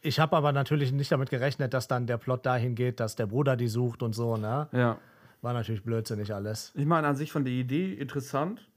Ich 0.00 0.20
habe 0.20 0.36
aber 0.36 0.52
natürlich 0.52 0.92
nicht 0.92 1.10
damit 1.10 1.30
gerechnet, 1.30 1.74
dass 1.74 1.88
dann 1.88 2.06
der 2.06 2.18
Plot 2.18 2.46
dahin 2.46 2.74
geht, 2.74 3.00
dass 3.00 3.16
der 3.16 3.26
Bruder 3.26 3.56
die 3.56 3.68
sucht 3.68 4.02
und 4.02 4.14
so, 4.14 4.36
ne? 4.36 4.68
Ja. 4.72 4.98
War 5.42 5.52
natürlich 5.52 5.82
blödsinnig 5.82 6.34
alles. 6.34 6.72
Ich 6.74 6.86
meine, 6.86 7.06
an 7.06 7.16
sich 7.16 7.30
von 7.32 7.44
der 7.44 7.52
Idee 7.52 7.94
interessant, 7.94 8.68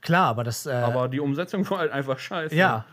Klar, 0.00 0.28
aber 0.28 0.44
das. 0.44 0.66
Äh, 0.66 0.72
aber 0.72 1.08
die 1.08 1.20
Umsetzung 1.20 1.68
war 1.70 1.78
halt 1.78 1.92
einfach 1.92 2.18
scheiße. 2.18 2.54
ja. 2.54 2.84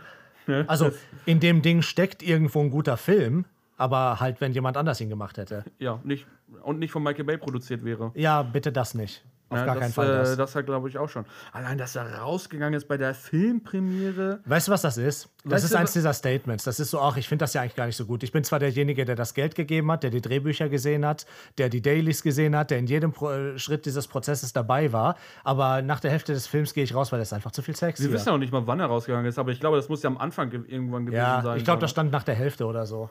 Ne? 0.47 0.65
Also 0.67 0.91
in 1.25 1.39
dem 1.39 1.61
Ding 1.61 1.83
steckt 1.83 2.23
irgendwo 2.23 2.59
ein 2.61 2.71
guter 2.71 2.97
Film, 2.97 3.45
aber 3.77 4.19
halt, 4.19 4.41
wenn 4.41 4.51
jemand 4.51 4.77
anders 4.77 4.99
ihn 4.99 5.09
gemacht 5.09 5.37
hätte. 5.37 5.63
Ja, 5.77 5.99
nicht, 6.03 6.25
und 6.63 6.79
nicht 6.79 6.91
von 6.91 7.03
Michael 7.03 7.25
Bay 7.25 7.37
produziert 7.37 7.83
wäre. 7.85 8.11
Ja, 8.15 8.41
bitte 8.41 8.71
das 8.71 8.95
nicht. 8.95 9.23
Auf 9.49 9.57
Ja, 9.57 9.65
gar 9.65 9.75
das, 9.75 9.81
keinen 9.81 9.93
Fall 9.93 10.07
äh, 10.09 10.17
das. 10.19 10.37
das 10.37 10.55
halt, 10.55 10.65
glaube 10.67 10.89
ich, 10.89 10.97
auch 10.97 11.09
schon. 11.09 11.25
Allein, 11.51 11.77
dass 11.77 11.95
er 11.95 12.19
rausgegangen 12.19 12.75
ist 12.75 12.87
bei 12.87 12.97
der 12.97 13.13
Filmpremiere. 13.15 14.39
Weißt 14.45 14.67
du, 14.67 14.71
was 14.71 14.81
das 14.81 14.97
ist? 14.97 15.29
Das 15.43 15.53
Weißt 15.53 15.65
ist 15.65 15.75
eins 15.75 15.93
dieser 15.93 16.13
Statements. 16.13 16.63
Das 16.65 16.79
ist 16.79 16.91
so, 16.91 16.99
ach, 16.99 17.17
ich 17.17 17.27
finde 17.27 17.43
das 17.43 17.53
ja 17.53 17.61
eigentlich 17.61 17.75
gar 17.75 17.85
nicht 17.85 17.95
so 17.95 18.05
gut. 18.05 18.23
Ich 18.23 18.31
bin 18.31 18.43
zwar 18.43 18.59
derjenige, 18.59 19.05
der 19.05 19.15
das 19.15 19.33
Geld 19.33 19.55
gegeben 19.55 19.91
hat, 19.91 20.03
der 20.03 20.11
die 20.11 20.21
Drehbücher 20.21 20.69
gesehen 20.69 21.05
hat, 21.05 21.25
der 21.57 21.69
die 21.69 21.81
Dailies 21.81 22.21
gesehen 22.23 22.55
hat, 22.55 22.71
der 22.71 22.79
in 22.79 22.87
jedem 22.87 23.11
Pro 23.11 23.31
äh, 23.31 23.57
Schritt 23.57 23.85
dieses 23.85 24.07
Prozesses 24.07 24.53
dabei 24.53 24.91
war, 24.93 25.15
aber 25.43 25.81
nach 25.81 25.99
der 25.99 26.11
Hälfte 26.11 26.33
des 26.33 26.47
Films 26.47 26.73
gehe 26.73 26.83
ich 26.83 26.93
raus, 26.93 27.11
weil 27.11 27.19
das 27.19 27.29
ist 27.29 27.33
einfach 27.33 27.51
zu 27.51 27.61
viel 27.61 27.75
Sex 27.75 27.99
Wir 27.99 28.07
hier. 28.07 28.13
wissen 28.15 28.27
ja 28.27 28.31
noch 28.33 28.39
nicht 28.39 28.51
mal, 28.51 28.65
wann 28.67 28.79
er 28.79 28.87
rausgegangen 28.87 29.25
ist, 29.25 29.39
aber 29.39 29.51
ich 29.51 29.59
glaube, 29.59 29.77
das 29.77 29.89
muss 29.89 30.03
ja 30.03 30.09
am 30.09 30.17
Anfang 30.17 30.49
ge 30.49 30.61
irgendwann 30.67 31.05
gewesen 31.05 31.17
Ja, 31.19 31.41
sein. 31.41 31.57
ich 31.57 31.63
glaube, 31.63 31.81
das 31.81 31.91
stand 31.91 32.11
nach 32.11 32.23
der 32.23 32.35
Hälfte 32.35 32.65
oder 32.65 32.85
so. 32.85 33.09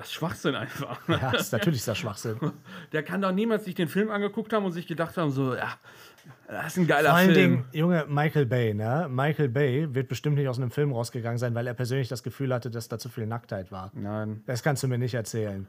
Das 0.00 0.08
ist 0.08 0.14
Schwachsinn 0.14 0.54
einfach. 0.54 0.98
Ja, 1.08 1.30
ist, 1.32 1.52
natürlich 1.52 1.80
ist 1.80 1.88
das 1.88 1.98
Schwachsinn. 1.98 2.38
Der 2.92 3.02
kann 3.02 3.20
doch 3.20 3.32
niemals 3.32 3.66
sich 3.66 3.74
den 3.74 3.86
Film 3.86 4.10
angeguckt 4.10 4.50
haben 4.54 4.64
und 4.64 4.72
sich 4.72 4.86
gedacht 4.86 5.18
haben, 5.18 5.30
so, 5.30 5.54
ja, 5.54 5.74
das 6.48 6.68
ist 6.68 6.78
ein 6.78 6.86
geiler 6.86 7.10
Vor 7.10 7.18
allen 7.18 7.34
Film. 7.34 7.50
Dingen, 7.50 7.64
Junge, 7.72 8.06
Michael 8.08 8.46
Bay, 8.46 8.72
ne? 8.72 9.08
Michael 9.10 9.50
Bay 9.50 9.94
wird 9.94 10.08
bestimmt 10.08 10.36
nicht 10.36 10.48
aus 10.48 10.56
einem 10.56 10.70
Film 10.70 10.92
rausgegangen 10.92 11.36
sein, 11.36 11.54
weil 11.54 11.66
er 11.66 11.74
persönlich 11.74 12.08
das 12.08 12.22
Gefühl 12.22 12.54
hatte, 12.54 12.70
dass 12.70 12.88
da 12.88 12.98
zu 12.98 13.10
viel 13.10 13.26
Nacktheit 13.26 13.70
war. 13.70 13.90
Nein. 13.92 14.42
Das 14.46 14.62
kannst 14.62 14.82
du 14.82 14.88
mir 14.88 14.96
nicht 14.96 15.12
erzählen. 15.12 15.68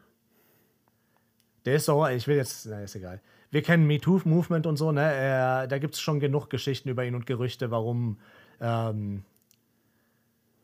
Der 1.66 1.76
ist 1.76 1.86
so, 1.86 2.08
ich 2.08 2.26
will 2.26 2.38
jetzt, 2.38 2.68
na, 2.68 2.84
ist 2.84 2.96
egal. 2.96 3.20
Wir 3.50 3.64
kennen 3.64 3.86
MeToo-Movement 3.86 4.66
und 4.66 4.78
so, 4.78 4.94
ne? 4.94 5.02
Er, 5.02 5.68
da 5.68 5.78
gibt 5.78 5.96
es 5.96 6.00
schon 6.00 6.22
genug 6.22 6.50
Geschichten 6.50 6.88
über 6.88 7.04
ihn 7.04 7.16
und 7.16 7.26
Gerüchte, 7.26 7.70
warum 7.70 8.18
ähm, 8.62 9.26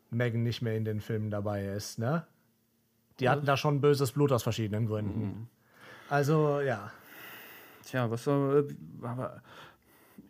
Megan 0.08 0.42
nicht 0.42 0.62
mehr 0.62 0.74
in 0.74 0.86
den 0.86 1.02
Filmen 1.02 1.30
dabei 1.30 1.66
ist, 1.66 1.98
ne? 1.98 2.26
Die 3.20 3.28
hatten 3.28 3.46
da 3.46 3.56
schon 3.56 3.80
böses 3.80 4.12
Blut 4.12 4.30
aus 4.32 4.42
verschiedenen 4.42 4.86
Gründen. 4.86 5.48
Also, 6.08 6.60
ja. 6.60 6.92
Tja, 7.84 8.10
was 8.10 8.24
soll. 8.24 8.68
Aber 9.02 9.42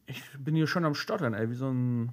ich 0.07 0.23
bin 0.39 0.55
hier 0.55 0.67
schon 0.67 0.85
am 0.85 0.95
Stottern, 0.95 1.35
ey, 1.35 1.51
wie 1.51 1.55
so 1.55 1.69
ein. 1.71 2.13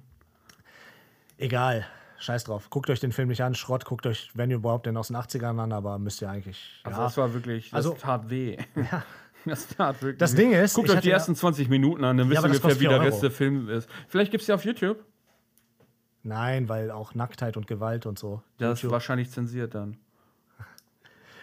Egal. 1.38 1.86
Scheiß 2.18 2.44
drauf. 2.44 2.70
Guckt 2.70 2.88
euch 2.88 2.98
den 3.00 3.12
Film 3.12 3.28
nicht 3.28 3.42
an. 3.42 3.54
Schrott, 3.54 3.84
guckt 3.84 4.06
euch, 4.06 4.30
wenn 4.34 4.50
überhaupt, 4.50 4.86
den 4.86 4.96
aus 4.96 5.08
den 5.08 5.16
80ern 5.16 5.60
an, 5.60 5.72
aber 5.72 5.98
müsst 5.98 6.22
ihr 6.22 6.30
eigentlich. 6.30 6.80
Also, 6.84 6.98
ja. 6.98 7.04
das 7.04 7.16
war 7.18 7.34
wirklich. 7.34 7.70
Das 7.70 7.76
Also- 7.86 7.92
tat 7.94 8.30
weh. 8.30 8.56
Das 9.48 9.68
tat 9.68 10.02
wirklich. 10.02 10.18
Das. 10.18 10.34
Ding 10.34 10.50
ist, 10.50 10.74
Guckt 10.74 10.90
euch 10.90 10.98
die 11.02 11.08
ja- 11.08 11.14
ersten 11.14 11.36
20 11.36 11.68
Minuten 11.68 12.02
an, 12.02 12.16
dann 12.16 12.28
wisst 12.28 12.42
ihr 12.42 12.46
ungefähr, 12.46 12.80
wie 12.80 12.84
der 12.88 12.98
4 12.98 13.00
Rest 13.00 13.22
der 13.22 13.30
Film 13.30 13.68
ist. 13.68 13.88
Vielleicht 14.08 14.32
gibt 14.32 14.40
es 14.42 14.48
ja 14.48 14.56
auf 14.56 14.64
YouTube. 14.64 15.04
Nein, 16.24 16.68
weil 16.68 16.90
auch 16.90 17.14
Nacktheit 17.14 17.56
und 17.56 17.68
Gewalt 17.68 18.06
und 18.06 18.18
so. 18.18 18.42
Das 18.58 18.72
ist 18.78 18.82
YouTube. 18.82 18.92
wahrscheinlich 18.94 19.30
zensiert 19.30 19.76
dann. 19.76 19.98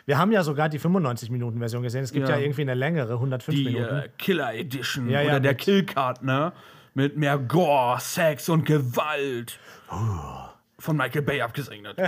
Wir 0.06 0.18
haben 0.18 0.32
ja 0.32 0.44
sogar 0.44 0.70
die 0.70 0.80
95-Minuten-Version 0.80 1.82
gesehen. 1.84 2.04
Es 2.04 2.12
gibt 2.12 2.28
ja. 2.28 2.36
Ja. 2.36 2.42
irgendwie 2.42 2.62
eine 2.62 2.74
längere, 2.74 3.14
105 3.14 3.56
Die 3.58 3.64
Minuten. 3.64 3.96
äh, 3.96 4.10
Killer 4.18 4.54
Edition 4.54 5.10
Ja, 5.10 5.22
ja, 5.22 5.30
oder 5.30 5.40
der 5.40 5.56
Killcard, 5.56 6.24
ne? 6.24 6.52
Mit 6.94 7.18
mehr 7.18 7.38
Gore, 7.38 8.00
Sex 8.00 8.50
und 8.50 8.66
Gewalt. 8.66 9.58
Von 10.80 10.98
Michael 10.98 11.22
Bay 11.22 11.42
abgesegnet. 11.42 11.98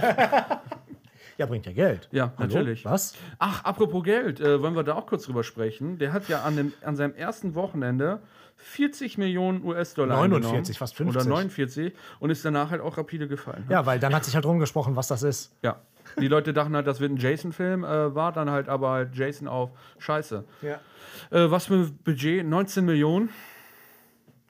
Ja, 1.37 1.45
bringt 1.47 1.65
ja 1.65 1.73
Geld. 1.73 2.07
Ja, 2.13 2.31
Hallo? 2.37 2.47
natürlich. 2.47 2.85
Was? 2.85 3.13
Ach, 3.39 3.61
apropos 3.65 4.03
Geld, 4.05 4.39
äh, 4.39 4.61
wollen 4.61 4.73
wir 4.73 4.83
da 4.83 4.95
auch 4.95 5.05
kurz 5.05 5.25
drüber 5.25 5.43
sprechen? 5.43 5.97
Der 5.97 6.13
hat 6.13 6.29
ja 6.29 6.43
an, 6.43 6.55
dem, 6.55 6.73
an 6.81 6.95
seinem 6.95 7.13
ersten 7.13 7.55
Wochenende 7.55 8.21
40 8.55 9.17
Millionen 9.17 9.61
US-Dollar 9.65 10.15
49, 10.15 10.45
eingenommen. 10.47 10.73
fast 10.75 10.95
50. 10.95 11.21
Oder 11.21 11.29
49 11.29 11.93
und 12.19 12.29
ist 12.29 12.45
danach 12.45 12.71
halt 12.71 12.79
auch 12.81 12.97
rapide 12.97 13.27
gefallen. 13.27 13.65
Ja, 13.67 13.85
weil 13.85 13.99
dann 13.99 14.15
hat 14.15 14.23
sich 14.23 14.33
halt 14.33 14.45
rumgesprochen, 14.45 14.95
was 14.95 15.09
das 15.09 15.23
ist. 15.23 15.53
Ja. 15.61 15.81
Die 16.20 16.28
Leute 16.28 16.53
dachten 16.53 16.76
halt, 16.76 16.88
das 16.88 16.99
wird 16.99 17.11
ein 17.11 17.18
Jason-Film, 17.18 17.84
äh, 17.84 18.16
war 18.16 18.32
dann 18.32 18.49
halt 18.49 18.70
aber 18.70 18.91
halt 18.91 19.16
Jason 19.16 19.47
auf 19.47 19.72
Scheiße. 19.97 20.43
Ja. 20.61 20.80
Äh, 21.32 21.51
was 21.51 21.66
für 21.68 21.76
ein 21.76 21.97
Budget? 22.03 22.45
19 22.45 22.86
Millionen? 22.86 23.30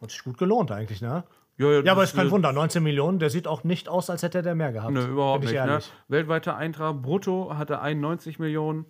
Hat 0.01 0.11
sich 0.11 0.23
gut 0.23 0.37
gelohnt 0.37 0.71
eigentlich, 0.71 1.01
ne? 1.01 1.23
Ja, 1.57 1.71
Ja, 1.81 1.91
aber 1.93 2.01
das, 2.01 2.11
ist 2.11 2.15
kein 2.17 2.31
Wunder. 2.31 2.51
19 2.51 2.83
Millionen, 2.83 3.19
der 3.19 3.29
sieht 3.29 3.47
auch 3.47 3.63
nicht 3.63 3.87
aus, 3.87 4.09
als 4.09 4.23
hätte 4.23 4.41
der 4.41 4.55
mehr 4.55 4.73
gehabt. 4.73 4.93
Nö, 4.93 5.05
überhaupt 5.05 5.45
nicht. 5.45 5.53
Ne? 5.53 5.79
Weltweiter 6.09 6.57
Eintrag 6.57 7.01
brutto 7.01 7.55
hatte 7.57 7.79
91 7.79 8.39
Millionen. 8.39 8.85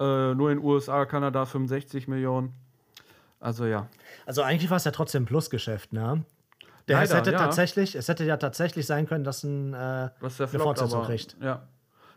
Äh, 0.00 0.34
nur 0.34 0.50
in 0.50 0.58
USA, 0.58 1.04
Kanada 1.04 1.44
65 1.44 2.08
Millionen. 2.08 2.54
Also 3.40 3.66
ja. 3.66 3.88
Also 4.26 4.42
eigentlich 4.42 4.70
war 4.70 4.78
es 4.78 4.84
ja 4.84 4.90
trotzdem 4.90 5.24
ein 5.24 5.26
Plusgeschäft, 5.26 5.92
ne? 5.92 6.24
Der, 6.88 7.02
es, 7.02 7.10
Leider, 7.10 7.20
hätte 7.20 7.32
ja. 7.32 7.38
tatsächlich, 7.38 7.94
es 7.94 8.08
hätte 8.08 8.24
ja 8.24 8.38
tatsächlich 8.38 8.86
sein 8.86 9.06
können, 9.06 9.22
dass 9.22 9.44
ein, 9.44 9.74
äh, 9.74 9.76
eine 9.76 10.30
Fortsetzung 10.30 11.00
aber, 11.00 11.08
kriegt. 11.08 11.36
Ja. 11.40 11.68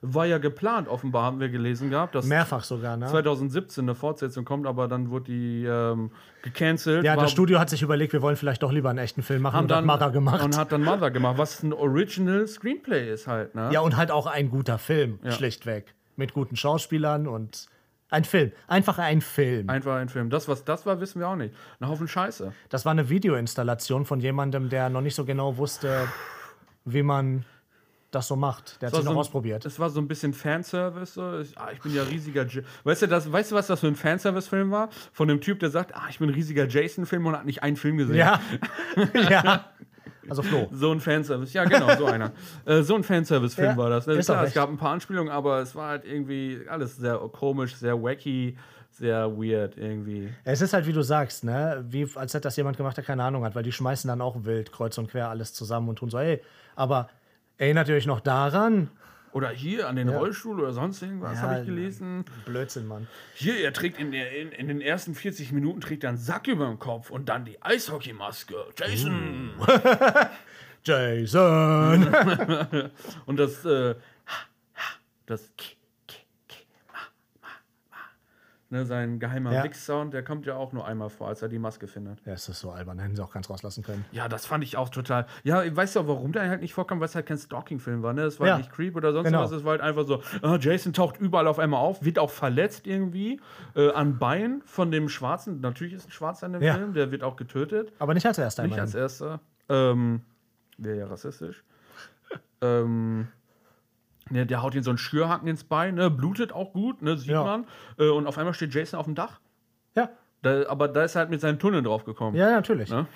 War 0.04 0.26
ja 0.26 0.40
geplant, 0.40 0.88
offenbar 0.88 1.24
haben 1.24 1.40
wir 1.40 1.50
gelesen 1.50 1.92
gehabt, 1.92 2.16
dass 2.16 2.26
Mehrfach 2.26 2.64
sogar, 2.64 2.98
ne? 2.98 3.06
2017 3.06 3.84
eine 3.84 3.94
Fortsetzung 3.94 4.46
kommt, 4.46 4.66
aber 4.66 4.88
dann 4.88 5.12
wurde 5.12 5.26
die 5.26 5.64
ähm, 5.64 6.10
gecancelt. 6.42 7.04
Ja, 7.04 7.16
das 7.16 7.30
Studio 7.30 7.60
hat 7.60 7.70
sich 7.70 7.84
überlegt, 7.84 8.12
wir 8.12 8.24
wollen 8.24 8.36
vielleicht 8.36 8.64
doch 8.64 8.72
lieber 8.72 8.90
einen 8.90 8.98
echten 8.98 9.22
Film 9.22 9.44
machen 9.44 9.58
haben 9.58 9.66
und 9.66 9.72
hat 9.72 9.78
dann 9.78 9.86
Mother 9.86 10.10
gemacht. 10.10 10.44
Und 10.44 10.58
hat 10.58 10.72
dann 10.72 10.84
Mother 10.84 11.12
gemacht, 11.12 11.38
was 11.38 11.62
ein 11.62 11.72
Original 11.72 12.48
Screenplay 12.48 13.14
ist 13.14 13.28
halt, 13.28 13.54
ne? 13.54 13.70
ja, 13.72 13.82
und 13.82 13.96
halt 13.96 14.10
auch 14.10 14.26
ein 14.26 14.50
guter 14.50 14.80
Film, 14.80 15.20
schlichtweg. 15.30 15.94
Mit 16.16 16.34
guten 16.34 16.56
Schauspielern 16.56 17.28
und 17.28 17.68
ein 18.12 18.26
Film. 18.26 18.52
Einfach 18.68 18.98
ein 19.00 19.22
Film. 19.22 19.70
Einfach 19.70 19.96
ein 19.96 20.10
Film. 20.10 20.30
Das, 20.30 20.48
was 20.50 20.66
das 20.66 20.86
war, 20.86 21.00
wissen 21.00 21.20
wir 21.20 21.30
auch 21.30 21.38
nicht. 21.38 21.56
Ein 21.80 21.88
Haufen 21.88 22.10
Scheiße. 22.10 22.52
Das 22.70 22.86
war 22.86 22.92
eine 22.92 23.10
Videoinstallation 23.10 24.06
von 24.06 24.20
jemandem, 24.20 24.68
der 24.70 24.90
noch 24.90 25.02
nicht 25.02 25.16
so 25.16 25.24
genau 25.24 25.58
wusste, 25.58 26.08
wie 26.84 27.04
man 27.04 27.46
das 28.12 28.28
so 28.28 28.36
macht. 28.36 28.82
Der 28.82 28.88
hat 28.88 28.96
sich 28.96 29.06
noch 29.06 29.14
so 29.14 29.20
ausprobiert. 29.20 29.64
Das 29.64 29.80
war 29.80 29.90
so 29.90 30.02
ein 30.02 30.08
bisschen 30.08 30.34
Fanservice. 30.34 31.14
So. 31.14 31.40
Ich, 31.40 31.58
ah, 31.58 31.70
ich 31.74 31.80
bin 31.80 31.96
ja 31.96 32.04
riesiger. 32.04 32.46
J 32.46 32.64
weißt, 32.84 33.04
du, 33.04 33.08
das, 33.08 33.32
weißt 33.32 33.52
du, 33.52 33.56
was 33.56 33.68
das 33.68 33.80
für 33.80 33.88
ein 33.88 33.96
Fanservice-Film 33.96 34.70
war? 34.70 34.90
Von 35.14 35.30
dem 35.30 35.40
Typ, 35.40 35.60
der 35.60 35.70
sagt, 35.70 35.96
ah, 35.96 36.04
ich 36.10 36.20
bin 36.20 36.30
ein 36.30 36.34
riesiger 36.34 36.68
Jason-Film 36.68 37.26
und 37.26 37.38
hat 37.38 37.46
nicht 37.46 37.64
einen 37.64 37.78
Film 37.78 37.98
gesehen. 37.98 38.18
Ja. 38.18 38.42
ja. 39.30 39.66
Also 40.30 40.44
Flo. 40.44 40.68
So 40.72 40.92
ein 40.92 41.00
Fanservice. 41.00 41.54
Ja, 41.54 41.64
genau, 41.64 41.96
so 41.96 42.06
einer. 42.06 42.32
Äh, 42.66 42.84
so 42.84 42.96
ein 42.96 43.04
Fanservice-Film 43.04 43.72
Ja, 43.72 43.78
war 43.78 43.90
das. 43.90 44.08
Ist 44.08 44.26
Klar, 44.26 44.44
es 44.44 44.54
gab 44.54 44.70
ein 44.70 44.78
paar 44.78 44.92
Anspielungen, 44.92 45.32
aber 45.32 45.60
es 45.60 45.74
war 45.74 45.90
halt 45.90 46.06
irgendwie 46.06 46.60
alles 46.70 46.98
sehr 46.98 47.18
komisch, 47.18 47.76
sehr 47.76 48.02
wacky, 48.02 48.58
sehr 48.92 49.32
weird 49.32 49.78
irgendwie. 49.78 50.30
Es 50.44 50.62
ist 50.62 50.74
halt, 50.74 50.86
wie 50.86 50.94
du 50.94 51.02
sagst, 51.02 51.44
ne? 51.44 51.84
Wie, 51.88 52.08
als 52.16 52.34
hätte 52.34 52.44
das 52.44 52.56
jemand 52.58 52.78
gemacht, 52.78 52.98
der 52.98 53.04
keine 53.04 53.24
Ahnung 53.24 53.46
hat, 53.46 53.56
weil 53.56 53.64
die 53.64 53.72
schmeißen 53.72 54.08
dann 54.08 54.22
auch 54.22 54.44
wild 54.44 54.72
kreuz 54.72 54.98
und 54.98 55.10
quer 55.10 55.30
alles 55.30 55.54
zusammen 55.54 55.90
und 55.90 55.96
tun 55.96 56.10
so, 56.10 56.20
ey, 56.20 56.42
aber 56.76 57.10
erinnert 57.62 57.88
ihr 57.90 57.96
euch 57.96 58.06
noch 58.08 58.20
daran? 58.20 58.90
Oder 59.34 59.48
hier 59.50 59.88
an 59.88 59.96
den 59.96 60.10
Ja. 60.10 60.18
Rollstuhl 60.18 60.60
oder 60.60 60.74
sonst 60.74 61.02
irgendwas, 61.02 61.36
Ja, 61.36 61.44
habe 61.44 61.60
ich 61.62 61.66
gelesen. 61.66 62.26
Blödsinn, 62.46 62.86
Mann. 62.86 63.08
Hier, 63.34 63.60
er 63.64 63.72
trägt 63.72 63.98
in, 63.98 64.12
der, 64.12 64.36
in, 64.38 64.52
in 64.52 64.68
den 64.68 64.82
ersten 64.82 65.16
40 65.16 65.54
Minuten 65.54 65.80
trägt 65.80 66.04
er 66.04 66.10
einen 66.10 66.18
Sack 66.18 66.48
über 66.50 66.66
dem 66.66 66.80
Kopf 66.80 67.10
und 67.10 67.30
dann 67.30 67.46
die 67.46 67.62
Eishockeymaske. 67.62 68.56
Jason! 68.78 69.52
Jason! 70.84 72.08
Und 73.26 73.38
das, 73.38 73.64
äh, 73.66 73.96
das 75.28 75.50
Ki- 75.56 75.76
Ne, 78.72 78.86
sein 78.86 79.20
geheimer 79.20 79.52
Ja. 79.52 79.66
Wix-Sound, 79.66 80.14
der 80.14 80.24
kommt 80.24 80.46
ja 80.46 80.56
auch 80.56 80.72
nur 80.72 80.88
einmal 80.88 81.10
vor, 81.10 81.28
als 81.28 81.42
er 81.42 81.50
die 81.50 81.60
Maske 81.60 81.88
findet. 81.88 82.20
ja, 82.26 82.32
es 82.32 82.48
ist 82.48 82.62
so 82.62 82.72
albern, 82.72 83.00
hätten 83.00 83.18
sie 83.18 83.22
auch 83.22 83.34
ganz 83.34 83.50
rauslassen 83.50 83.84
können. 83.84 84.06
Ja, 84.14 84.30
das 84.30 84.46
fand 84.46 84.64
ich 84.64 84.78
auch 84.78 84.88
total. 84.88 85.26
Ja, 85.44 85.62
weißt 85.76 85.98
du 85.98 86.00
auch, 86.00 86.08
warum 86.08 86.32
der 86.32 86.48
halt 86.48 86.62
nicht 86.62 86.74
vorkam? 86.74 87.02
Weil 87.02 87.08
es 87.08 87.16
halt 87.16 87.26
kein 87.26 87.38
Stalking-Film 87.38 88.02
war, 88.02 88.14
ne? 88.14 88.22
Es 88.22 88.40
war 88.40 88.48
Ja. 88.48 88.58
nicht 88.58 88.72
Creep 88.72 88.96
oder 88.96 89.12
sonst 89.12 89.26
Genau. 89.28 89.42
was. 89.42 89.52
Es 89.52 89.66
war 89.66 89.72
halt 89.72 89.82
einfach 89.82 90.06
so, 90.08 90.22
ah, 90.42 90.58
Jason 90.58 90.94
taucht 90.94 91.18
überall 91.20 91.48
auf 91.48 91.60
einmal 91.60 91.82
auf, 91.82 92.02
wird 92.06 92.18
auch 92.18 92.30
verletzt 92.30 92.88
irgendwie 92.88 93.42
äh, 93.76 93.92
an 93.92 94.18
Bein 94.20 94.62
von 94.66 94.90
dem 94.90 95.10
Schwarzen. 95.10 95.60
Natürlich 95.60 95.94
ist 95.94 96.08
ein 96.08 96.12
Schwarzer 96.12 96.46
in 96.48 96.54
dem 96.54 96.62
Ja. 96.62 96.76
Film, 96.76 96.94
der 96.94 97.12
wird 97.12 97.24
auch 97.24 97.36
getötet. 97.36 97.92
Aber 98.00 98.14
nicht 98.14 98.26
als 98.26 98.38
erster 98.38 98.64
Nicht 98.64 98.80
als 98.80 98.96
erster. 98.96 99.42
Ähm, 99.68 100.22
Wäre 100.78 100.98
ja 100.98 101.08
rassistisch. 101.08 101.62
ähm, 102.62 103.28
ne, 104.32 104.46
der 104.46 104.62
haut 104.64 104.76
ihn 104.76 104.84
so 104.84 104.92
einen 104.92 104.98
Schürhaken 104.98 105.48
ins 105.48 105.64
Bein, 105.64 105.96
ne? 105.96 106.10
blutet 106.10 106.52
auch 106.54 106.74
gut, 106.74 107.02
ne? 107.02 107.18
sieht 107.18 107.32
Ja. 107.32 107.44
man. 107.44 107.66
Äh, 108.00 108.10
und 108.10 108.28
auf 108.28 108.38
einmal 108.38 108.54
steht 108.54 108.74
Jason 108.74 109.00
auf 109.00 109.06
dem 109.06 109.16
Dach. 109.16 109.40
Ja, 109.96 110.10
Da, 110.42 110.68
aber 110.70 110.88
da 110.88 111.04
ist 111.04 111.16
er 111.16 111.20
halt 111.20 111.30
mit 111.30 111.42
seinem 111.42 111.60
Tunnel 111.60 111.84
drauf 111.84 112.06
gekommen. 112.06 112.36
ja, 112.36 112.50
natürlich. 112.52 112.90
Ne? 112.90 113.06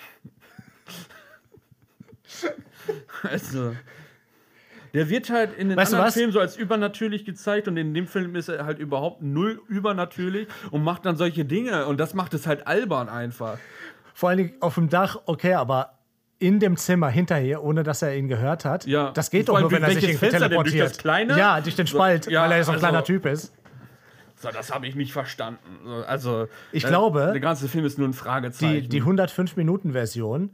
also, 3.24 3.76
der 4.94 5.10
wird 5.10 5.30
halt 5.30 5.54
in 5.58 5.70
den 5.70 5.78
Weißt 5.78 5.94
anderen? 5.94 6.12
Filmen 6.12 6.34
so 6.34 6.40
als 6.40 6.58
übernatürlich 6.58 7.26
gezeigt 7.26 7.68
und 7.68 7.78
in 7.78 7.94
dem 7.94 8.08
Film 8.08 8.36
ist 8.36 8.50
er 8.50 8.66
halt 8.66 8.80
überhaupt 8.80 9.22
null 9.22 9.62
übernatürlich 9.68 10.48
und 10.72 10.84
macht 10.84 11.06
dann 11.06 11.16
solche 11.18 11.46
Dinge 11.46 11.86
und 11.88 12.00
das 12.00 12.14
macht 12.14 12.34
es 12.34 12.48
halt 12.48 12.68
albern 12.68 13.10
einfach. 13.10 13.58
Vor 14.14 14.30
allen 14.30 14.38
Dingen 14.38 14.54
auf 14.62 14.76
dem 14.76 14.90
Dach, 14.90 15.18
okay, 15.26 15.54
aber 15.56 15.95
in 16.40 16.60
dem 16.60 16.76
Zimmer 16.78 17.10
hinterher, 17.10 17.64
ohne 17.64 17.84
dass 17.84 18.02
er 18.02 18.16
ihn 18.16 18.28
gehört 18.28 18.66
hat. 18.66 18.86
Ja. 18.86 19.12
Das 19.12 19.30
geht 19.32 19.48
doch 19.50 19.60
nur, 19.60 19.72
wenn 19.72 19.84
er 19.84 19.92
sich 19.92 20.04
irgendwie 20.04 20.18
Fenster 20.18 20.40
denn? 20.50 20.50
Durch 20.50 20.64
teleportiert. 20.72 20.90
das 20.92 20.98
kleine? 20.98 21.38
Ja, 21.38 21.62
durch 21.62 21.76
den 21.76 21.86
So, 21.88 21.96
Spalt, 21.98 22.28
ja, 22.28 22.44
weil 22.44 22.52
er 22.54 22.64
so 22.64 22.72
ein 22.72 22.76
also- 22.76 22.86
kleiner 22.88 23.04
Typ 23.04 23.26
ist. 23.26 23.54
So, 24.38 24.50
das 24.50 24.74
habe 24.74 24.86
ich 24.86 24.96
nicht 24.96 25.14
verstanden. 25.14 25.80
So, 25.86 25.94
Also, 26.06 26.48
Ich 26.74 26.84
äh, 26.84 26.88
glaube, 26.90 27.30
der 27.32 27.40
ganze 27.40 27.70
Film 27.70 27.86
ist 27.86 27.98
nur 27.98 28.08
ein 28.08 28.14
Fragezeichen. 28.14 28.82
Die, 28.82 28.90
die 28.90 29.02
105-Minuten-Version, 29.02 30.52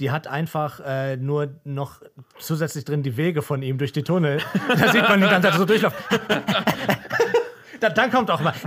die 0.00 0.10
hat 0.10 0.26
einfach 0.28 0.80
äh, 0.80 1.16
nur 1.18 1.54
noch 1.64 2.00
zusätzlich 2.38 2.86
drin 2.86 3.02
die 3.02 3.18
Wege 3.18 3.42
von 3.42 3.60
ihm 3.62 3.76
durch 3.76 3.92
die 3.92 4.02
Tunnel. 4.02 4.40
da 4.68 4.90
sieht 4.92 5.02
man 5.02 5.20
die 5.20 5.26
ganze 5.28 5.50
Zeit 5.50 5.58
so 5.58 5.66
durchlaufen. 5.66 5.98
Da- 7.80 7.90
Dann 7.90 8.10
kommt 8.10 8.30
auch 8.30 8.40
mal. 8.40 8.54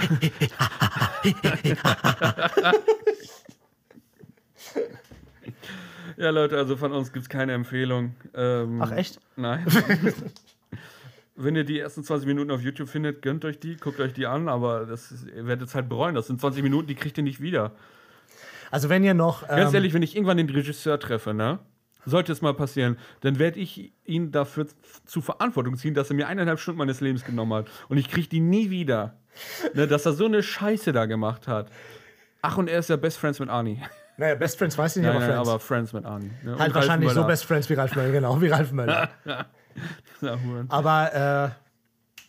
ja, 6.18 6.30
Leute, 6.30 6.58
also 6.58 6.78
von 6.78 6.92
uns 6.92 7.12
gibt 7.12 7.24
es 7.24 7.30
keine 7.30 7.54
Empfehlung. 7.54 8.16
Ähm, 8.34 8.82
Ach, 8.82 8.92
echt? 8.92 9.20
Nein. 9.36 9.66
Wenn 11.36 11.56
ihr 11.56 11.64
die 11.64 11.80
ersten 11.80 12.04
20 12.04 12.28
Minuten 12.28 12.52
auf 12.52 12.62
YouTube 12.62 12.90
findet, 12.90 13.22
gönnt 13.22 13.46
euch 13.46 13.60
die, 13.60 13.78
guckt 13.78 14.00
euch 14.00 14.14
die 14.14 14.28
an, 14.28 14.48
aber 14.48 14.86
das 14.86 15.12
ist, 15.12 15.28
ihr 15.28 15.48
werdet 15.48 15.70
es 15.70 15.76
halt 15.76 15.90
bereuen. 15.90 16.14
Das 16.14 16.28
sind 16.28 16.40
20 16.40 16.62
Minuten, 16.62 16.88
die 16.88 16.96
kriegt 16.96 17.18
ihr 17.18 17.24
nicht 17.24 17.42
wieder. 17.42 17.72
Also, 18.70 18.90
wenn 18.90 19.04
ihr 19.04 19.14
noch. 19.14 19.48
Ganz 19.48 19.70
ähm, 19.70 19.76
ehrlich, 19.76 19.94
wenn 19.94 20.04
ich 20.04 20.16
irgendwann 20.16 20.38
den 20.38 20.50
Regisseur 20.50 21.00
treffe, 21.00 21.34
ne? 21.34 21.60
Sollte 22.06 22.32
es 22.32 22.42
mal 22.42 22.54
passieren, 22.54 22.98
dann 23.20 23.38
werde 23.38 23.60
ich 23.60 23.94
ihn 24.06 24.32
dafür 24.32 24.66
zu 25.06 25.22
Verantwortung 25.22 25.78
ziehen, 25.78 25.94
dass 25.94 26.10
er 26.10 26.16
mir 26.16 26.28
eineinhalb 26.28 26.60
Stunden 26.60 26.80
meines 26.80 27.00
Lebens 27.00 27.24
genommen 27.24 27.54
hat. 27.54 27.68
Und 27.90 27.98
ich 27.98 28.10
kriege 28.10 28.28
die 28.28 28.40
nie 28.40 28.72
wieder. 28.72 29.18
Ne, 29.74 29.88
dass 29.88 30.06
er 30.06 30.14
so 30.14 30.26
eine 30.26 30.44
Scheiße 30.44 30.92
da 30.92 31.06
gemacht 31.06 31.48
hat. 31.48 31.72
Ach, 32.42 32.58
und 32.58 32.68
er 32.68 32.80
ist 32.80 32.90
ja 32.90 32.96
Best 32.96 33.18
Friends 33.18 33.40
mit 33.40 33.50
Arnie. 33.50 33.82
Naja, 34.22 34.36
Best 34.36 34.60
Friends 34.60 34.78
weiß 34.78 34.98
ich 34.98 35.02
nicht, 35.02 35.12
Nein, 35.12 35.16
aber 35.16 35.26
nein, 35.26 35.34
Friends. 35.34 35.50
aber 35.50 35.60
Friends 35.60 35.94
mit 35.94 36.06
Arnie. 36.06 36.32
Ne? 36.44 36.56
Halt 36.60 36.76
wahrscheinlich 36.76 37.10
so 37.10 37.16
Möller. 37.16 37.28
Best 37.28 37.46
Friends 37.46 37.68
wie 37.72 37.74
Ralf 37.74 37.96
Möller, 37.96 38.12
genau, 38.12 38.40
wie 38.40 38.50
Ralf 38.50 38.72
Möller. 38.72 39.10
Aber 40.70 41.56
äh, 42.20 42.24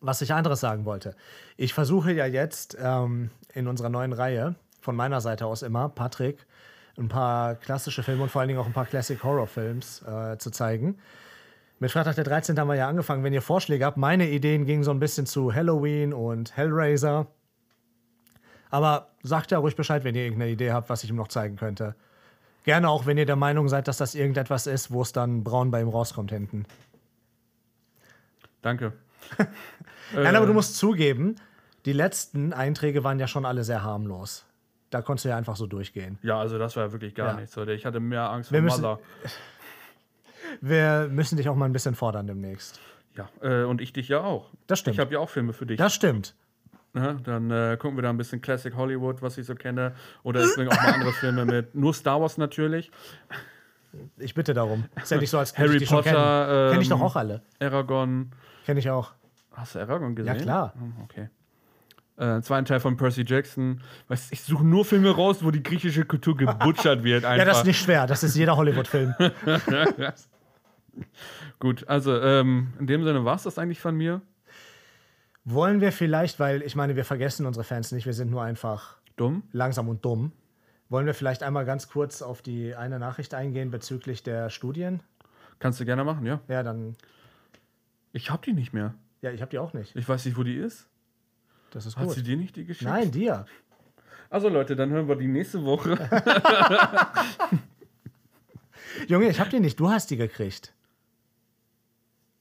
was 0.00 0.20
ich 0.22 0.32
anderes 0.32 0.58
sagen 0.58 0.84
wollte. 0.84 1.14
Ich 1.56 1.72
versuche 1.72 2.10
ja 2.10 2.26
jetzt 2.26 2.76
ähm, 2.80 3.30
in 3.52 3.68
unserer 3.68 3.90
neuen 3.90 4.12
Reihe, 4.12 4.56
von 4.80 4.96
meiner 4.96 5.20
Seite 5.20 5.46
aus 5.46 5.62
immer, 5.62 5.88
Patrick, 5.88 6.46
ein 6.98 7.06
paar 7.08 7.54
klassische 7.54 8.02
Filme 8.02 8.24
und 8.24 8.30
vor 8.30 8.40
allen 8.40 8.48
Dingen 8.48 8.58
auch 8.58 8.66
ein 8.66 8.72
paar 8.72 8.86
Classic 8.86 9.22
Horror 9.22 9.46
Films 9.46 10.02
äh, 10.02 10.36
zu 10.38 10.50
zeigen. 10.50 10.98
Mit 11.78 11.92
Freitag 11.92 12.16
der 12.16 12.24
13. 12.24 12.58
haben 12.58 12.66
wir 12.66 12.74
ja 12.74 12.88
angefangen. 12.88 13.22
Wenn 13.22 13.32
ihr 13.32 13.42
Vorschläge 13.42 13.84
habt, 13.84 13.98
meine 13.98 14.28
Ideen 14.28 14.66
gingen 14.66 14.82
so 14.82 14.90
ein 14.90 14.98
bisschen 14.98 15.26
zu 15.26 15.54
Halloween 15.54 16.12
und 16.12 16.56
Hellraiser. 16.56 17.28
Aber 18.74 19.10
sagt 19.22 19.52
ja 19.52 19.58
ruhig 19.58 19.76
Bescheid, 19.76 20.02
wenn 20.02 20.16
ihr 20.16 20.24
irgendeine 20.24 20.50
Idee 20.50 20.72
habt, 20.72 20.88
was 20.90 21.04
ich 21.04 21.10
ihm 21.10 21.14
noch 21.14 21.28
zeigen 21.28 21.54
könnte. 21.54 21.94
Gerne 22.64 22.88
auch, 22.88 23.06
wenn 23.06 23.16
ihr 23.16 23.24
der 23.24 23.36
Meinung 23.36 23.68
seid, 23.68 23.86
dass 23.86 23.98
das 23.98 24.16
irgendetwas 24.16 24.66
ist, 24.66 24.90
wo 24.90 25.02
es 25.02 25.12
dann 25.12 25.44
braun 25.44 25.70
bei 25.70 25.80
ihm 25.80 25.88
rauskommt 25.88 26.32
hinten. 26.32 26.66
Danke. 28.62 28.92
Nein, 30.12 30.34
Äh. 30.34 30.36
aber 30.36 30.46
du 30.46 30.54
musst 30.54 30.76
zugeben, 30.76 31.36
die 31.84 31.92
letzten 31.92 32.52
Einträge 32.52 33.04
waren 33.04 33.20
ja 33.20 33.28
schon 33.28 33.44
alle 33.46 33.62
sehr 33.62 33.84
harmlos. 33.84 34.44
Da 34.90 35.02
konntest 35.02 35.24
du 35.26 35.28
ja 35.28 35.36
einfach 35.36 35.54
so 35.54 35.68
durchgehen. 35.68 36.18
Ja, 36.22 36.40
also 36.40 36.58
das 36.58 36.74
war 36.74 36.86
ja 36.86 36.92
wirklich 36.92 37.14
gar 37.14 37.28
Ja. 37.34 37.40
nichts. 37.40 37.56
Oder? 37.56 37.74
Ich 37.74 37.86
hatte 37.86 38.00
mehr 38.00 38.28
Angst 38.28 38.50
vor 38.50 38.60
Mother. 38.60 38.98
Wir 40.60 41.08
müssen 41.12 41.36
dich 41.36 41.48
auch 41.48 41.54
mal 41.54 41.66
ein 41.66 41.72
bisschen 41.72 41.94
fordern 41.94 42.26
demnächst. 42.26 42.80
Ja, 43.16 43.28
äh, 43.40 43.62
und 43.64 43.80
ich 43.80 43.92
dich 43.92 44.08
ja 44.08 44.20
auch. 44.20 44.50
Das 44.66 44.80
stimmt. 44.80 44.94
Ich 44.94 45.00
habe 45.00 45.12
ja 45.12 45.20
auch 45.20 45.30
Filme 45.30 45.52
für 45.52 45.64
dich. 45.64 45.78
Das 45.78 45.94
stimmt. 45.94 46.34
Ne? 46.94 47.18
Dann 47.24 47.50
äh, 47.50 47.76
gucken 47.78 47.98
wir 47.98 48.02
da 48.02 48.10
ein 48.10 48.16
bisschen 48.16 48.40
Classic 48.40 48.74
Hollywood, 48.74 49.20
was 49.20 49.36
ich 49.36 49.46
so 49.46 49.54
kenne. 49.54 49.94
Oder 50.22 50.44
ich 50.44 50.54
bringe 50.54 50.70
auch 50.70 50.80
mal 50.82 50.94
andere 50.94 51.12
Filme 51.12 51.44
mit. 51.44 51.74
Nur 51.74 51.92
Star 51.92 52.20
Wars 52.20 52.38
natürlich. 52.38 52.90
Ich 54.16 54.34
bitte 54.34 54.54
darum. 54.54 54.84
Ist 55.02 55.10
ja 55.10 55.18
nicht 55.18 55.30
so, 55.30 55.38
als 55.38 55.56
Harry 55.58 55.76
ich 55.76 55.82
die. 55.82 55.86
Potter, 55.86 56.68
Kenne 56.70 56.82
ich 56.82 56.90
ähm, 56.90 56.98
doch 56.98 57.04
auch 57.04 57.16
alle. 57.16 57.42
Aragon. 57.60 58.30
Kenne 58.64 58.78
ich 58.80 58.90
auch. 58.90 59.12
Hast 59.52 59.74
du 59.74 59.80
Aragon 59.80 60.14
gesehen? 60.14 60.36
Ja, 60.36 60.40
klar. 60.42 60.72
Hm, 60.78 60.94
Okay. 61.04 61.28
Äh, 62.16 62.42
zweiten 62.42 62.64
Teil 62.64 62.78
von 62.78 62.96
Percy 62.96 63.24
Jackson. 63.26 63.80
Weißt, 64.06 64.32
ich 64.32 64.40
suche 64.42 64.64
nur 64.64 64.84
Filme 64.84 65.10
raus, 65.10 65.42
wo 65.42 65.50
die 65.50 65.64
griechische 65.64 66.04
Kultur 66.04 66.36
gebutschert 66.36 67.02
wird. 67.02 67.24
Einfach. 67.24 67.38
Ja, 67.38 67.44
das 67.44 67.58
ist 67.58 67.66
nicht 67.66 67.80
schwer. 67.82 68.06
Das 68.06 68.22
ist 68.22 68.36
jeder 68.36 68.56
Hollywood-Film. 68.56 69.14
Gut, 71.58 71.88
also 71.88 72.20
ähm, 72.20 72.72
in 72.78 72.86
dem 72.86 73.02
Sinne 73.02 73.24
war 73.24 73.34
es 73.34 73.42
das 73.42 73.58
eigentlich 73.58 73.80
von 73.80 73.96
mir. 73.96 74.20
Wollen 75.44 75.80
wir 75.80 75.92
vielleicht, 75.92 76.40
weil 76.40 76.62
ich 76.62 76.74
meine, 76.74 76.96
wir 76.96 77.04
vergessen 77.04 77.44
unsere 77.46 77.64
Fans 77.64 77.92
nicht, 77.92 78.06
wir 78.06 78.14
sind 78.14 78.30
nur 78.30 78.42
einfach 78.42 78.96
Dumm. 79.16 79.42
langsam 79.52 79.88
und 79.88 80.04
dumm. 80.04 80.32
Wollen 80.88 81.06
wir 81.06 81.14
vielleicht 81.14 81.42
einmal 81.42 81.64
ganz 81.64 81.88
kurz 81.88 82.22
auf 82.22 82.40
die 82.42 82.74
eine 82.74 82.98
Nachricht 82.98 83.34
eingehen 83.34 83.70
bezüglich 83.70 84.22
der 84.22 84.48
Studien? 84.50 85.02
Kannst 85.58 85.80
du 85.80 85.84
gerne 85.84 86.04
machen, 86.04 86.24
ja. 86.26 86.40
Ja, 86.48 86.62
dann. 86.62 86.96
Ich 88.12 88.30
hab 88.30 88.42
die 88.42 88.52
nicht 88.52 88.72
mehr. 88.72 88.94
Ja, 89.22 89.30
ich 89.32 89.40
habe 89.40 89.50
die 89.50 89.58
auch 89.58 89.72
nicht. 89.72 89.94
Ich 89.96 90.08
weiß 90.08 90.24
nicht, 90.24 90.36
wo 90.36 90.42
die 90.42 90.56
ist. 90.56 90.88
Das 91.70 91.86
ist 91.86 91.96
Hat 91.96 92.04
gut. 92.06 92.14
sie 92.14 92.22
dir 92.22 92.36
nicht 92.36 92.54
die 92.56 92.64
geschickt? 92.64 92.90
Nein, 92.90 93.10
dir. 93.10 93.46
Also 94.30 94.48
Leute, 94.48 94.76
dann 94.76 94.90
hören 94.90 95.08
wir 95.08 95.16
die 95.16 95.26
nächste 95.26 95.64
Woche. 95.64 95.98
Junge, 99.08 99.28
ich 99.28 99.40
habe 99.40 99.50
die 99.50 99.60
nicht. 99.60 99.78
Du 99.80 99.90
hast 99.90 100.10
die 100.10 100.16
gekriegt. 100.16 100.72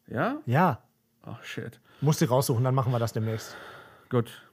ja? 0.07 0.37
Ja. 0.45 0.81
Ach, 1.23 1.43
shit. 1.43 1.79
Musst 2.03 2.19
die 2.19 2.25
raussuchen, 2.25 2.65
dann 2.65 2.75
machen 2.75 2.91
wir 2.91 2.99
das 2.99 3.13
demnächst. 3.13 3.55
Gut. 4.09 4.43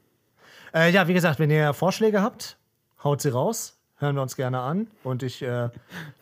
Äh, 0.72 0.92
ja, 0.92 1.09
wie 1.09 1.14
gesagt, 1.14 1.40
wenn 1.40 1.51
ihr 1.51 1.72
Vorschläge 1.74 2.22
habt, 2.22 2.57
haut 3.03 3.20
sie 3.20 3.30
raus. 3.30 3.76
Hören 3.96 4.14
wir 4.14 4.22
uns 4.22 4.36
gerne 4.36 4.61
an. 4.61 4.86
Und 5.03 5.24
ich 5.24 5.42
äh, 5.42 5.68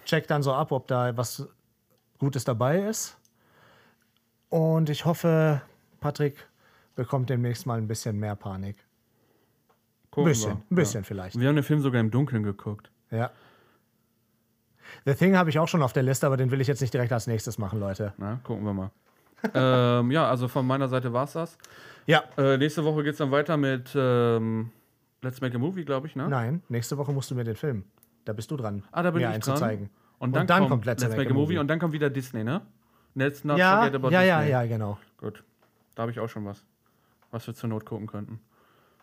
check 0.06 0.26
dann 0.26 0.42
so 0.42 0.54
ab, 0.54 0.72
ob 0.72 0.88
da 0.88 1.14
was 1.18 1.46
Gutes 2.18 2.44
dabei 2.44 2.78
ist. 2.80 3.18
Und 4.48 4.88
ich 4.88 5.04
hoffe, 5.04 5.60
Patrick 6.00 6.48
bekommt 6.96 7.28
demnächst 7.28 7.66
mal 7.66 7.76
ein 7.76 7.88
bisschen 7.88 8.18
mehr 8.18 8.34
Panik. 8.34 8.78
Ein 10.16 10.24
bisschen, 10.24 10.52
wir. 10.52 10.62
ein 10.70 10.74
bisschen 10.74 11.04
vielleicht. 11.04 11.38
Wir 11.38 11.46
haben 11.46 11.56
den 11.56 11.62
Film 11.62 11.82
sogar 11.82 12.00
im 12.00 12.10
Dunkeln 12.10 12.42
geguckt. 12.42 12.90
Ja. 13.10 13.30
The 15.04 15.12
Thing 15.12 15.36
habe 15.36 15.50
ich 15.50 15.58
auch 15.58 15.68
schon 15.68 15.82
auf 15.82 15.92
der 15.92 16.04
Liste, 16.04 16.26
aber 16.26 16.38
den 16.38 16.50
will 16.50 16.62
ich 16.62 16.68
jetzt 16.68 16.80
nicht 16.80 16.94
direkt 16.94 17.12
als 17.12 17.26
nächstes 17.26 17.58
machen, 17.58 17.78
Leute. 17.78 18.14
Na, 18.16 18.40
gucken 18.42 18.64
wir 18.64 18.72
mal. 18.72 18.90
Ähm, 19.54 20.10
ja, 20.10 20.28
also 20.28 20.48
von 20.48 20.66
meiner 20.66 20.88
Seite 20.88 21.12
war's 21.12 21.32
das. 21.34 21.58
Ja. 22.06 22.22
Äh, 22.36 22.56
nächste 22.56 22.84
Woche 22.84 23.02
geht's 23.04 23.18
dann 23.18 23.30
weiter 23.30 23.56
mit 23.56 23.92
ähm, 23.94 24.70
Let's 25.22 25.40
Make 25.40 25.56
a 25.56 25.58
Movie, 25.58 25.84
glaube 25.84 26.06
ich, 26.06 26.16
ne? 26.16 26.28
Nein, 26.28 26.62
nächste 26.68 26.96
Woche 26.96 27.12
musst 27.12 27.30
du 27.30 27.34
mir 27.34 27.44
den 27.44 27.56
Film. 27.56 27.84
Da 28.24 28.32
bist 28.32 28.50
du 28.50 28.56
dran. 28.56 28.82
Ah, 28.92 29.02
da 29.02 29.10
bin 29.10 29.22
mir 29.22 29.36
ich 29.36 29.44
dran. 29.44 29.56
zeigen. 29.56 29.90
Und 30.18 30.32
dann, 30.34 30.42
Und 30.42 30.50
dann 30.50 30.58
kommt, 30.60 30.70
kommt 30.70 30.84
Let's, 30.86 31.08
Make, 31.08 31.30
a 31.30 31.32
Movie. 31.32 31.58
und 31.58 31.68
dann 31.68 31.78
kommt 31.78 31.92
wieder 31.92 32.10
Disney, 32.10 32.44
ne? 32.44 32.62
Let's 33.14 33.44
not 33.44 33.58
Ja, 33.58 33.78
forget 33.82 33.94
about 33.94 34.10
ja, 34.10 34.22
ja, 34.22 34.38
Disney. 34.38 34.52
ja, 34.52 34.66
genau. 34.66 34.98
Gut. 35.18 35.42
Da 35.94 36.02
habe 36.02 36.12
ich 36.12 36.20
auch 36.20 36.28
schon 36.28 36.44
was, 36.44 36.64
was 37.30 37.46
wir 37.46 37.54
zur 37.54 37.68
Not 37.68 37.84
gucken 37.84 38.06
könnten. 38.06 38.40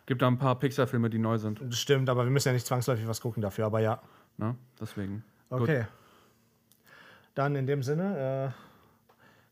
Gibt 0.06 0.22
da 0.22 0.28
ein 0.28 0.38
paar 0.38 0.58
Pixar-Filme, 0.58 1.10
die 1.10 1.18
neu 1.18 1.36
sind. 1.38 1.60
Das 1.60 1.78
stimmt, 1.78 2.08
aber 2.08 2.24
wir 2.24 2.30
müssen 2.30 2.48
ja 2.48 2.54
nicht 2.54 2.66
zwangsläufig 2.66 3.06
was 3.08 3.20
gucken 3.20 3.42
dafür, 3.42 3.66
aber 3.66 3.80
ja. 3.80 4.00
Ne? 4.38 4.54
Deswegen. 4.80 5.24
Okay. 5.50 5.86
Dann 7.34 7.56
in 7.56 7.66
dem 7.66 7.82
Sinne, 7.82 8.52
äh, 8.54 8.65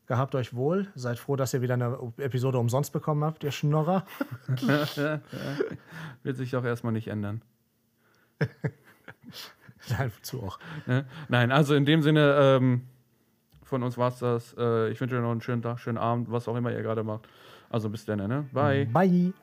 gehabt 0.07 0.35
euch 0.35 0.55
wohl. 0.55 0.87
Seid 0.95 1.19
froh, 1.19 1.35
dass 1.35 1.53
ihr 1.53 1.61
wieder 1.61 1.75
eine 1.75 1.97
Episode 2.17 2.57
umsonst 2.57 2.93
bekommen 2.93 3.23
habt, 3.23 3.43
ihr 3.43 3.51
Schnorrer. 3.51 4.05
Wird 6.23 6.37
sich 6.37 6.55
auch 6.55 6.63
erstmal 6.63 6.93
nicht 6.93 7.07
ändern. 7.07 7.41
Nein, 9.89 10.11
zu 10.21 10.41
auch. 10.43 10.59
Ne? 10.87 11.05
Nein, 11.29 11.51
also 11.51 11.75
in 11.75 11.85
dem 11.85 12.01
Sinne, 12.01 12.37
ähm, 12.39 12.81
von 13.63 13.83
uns 13.83 13.97
war's 13.97 14.19
das. 14.19 14.55
Äh, 14.57 14.89
ich 14.89 14.99
wünsche 14.99 15.15
euch 15.15 15.21
noch 15.21 15.31
einen 15.31 15.41
schönen 15.41 15.61
Tag, 15.61 15.79
schönen 15.79 15.97
Abend, 15.97 16.31
was 16.31 16.47
auch 16.47 16.55
immer 16.55 16.71
ihr 16.71 16.81
gerade 16.81 17.03
macht. 17.03 17.27
Also 17.69 17.89
bis 17.89 18.05
dann, 18.05 18.27
ne? 18.27 18.45
Bye. 18.51 18.85
Bye. 18.85 19.33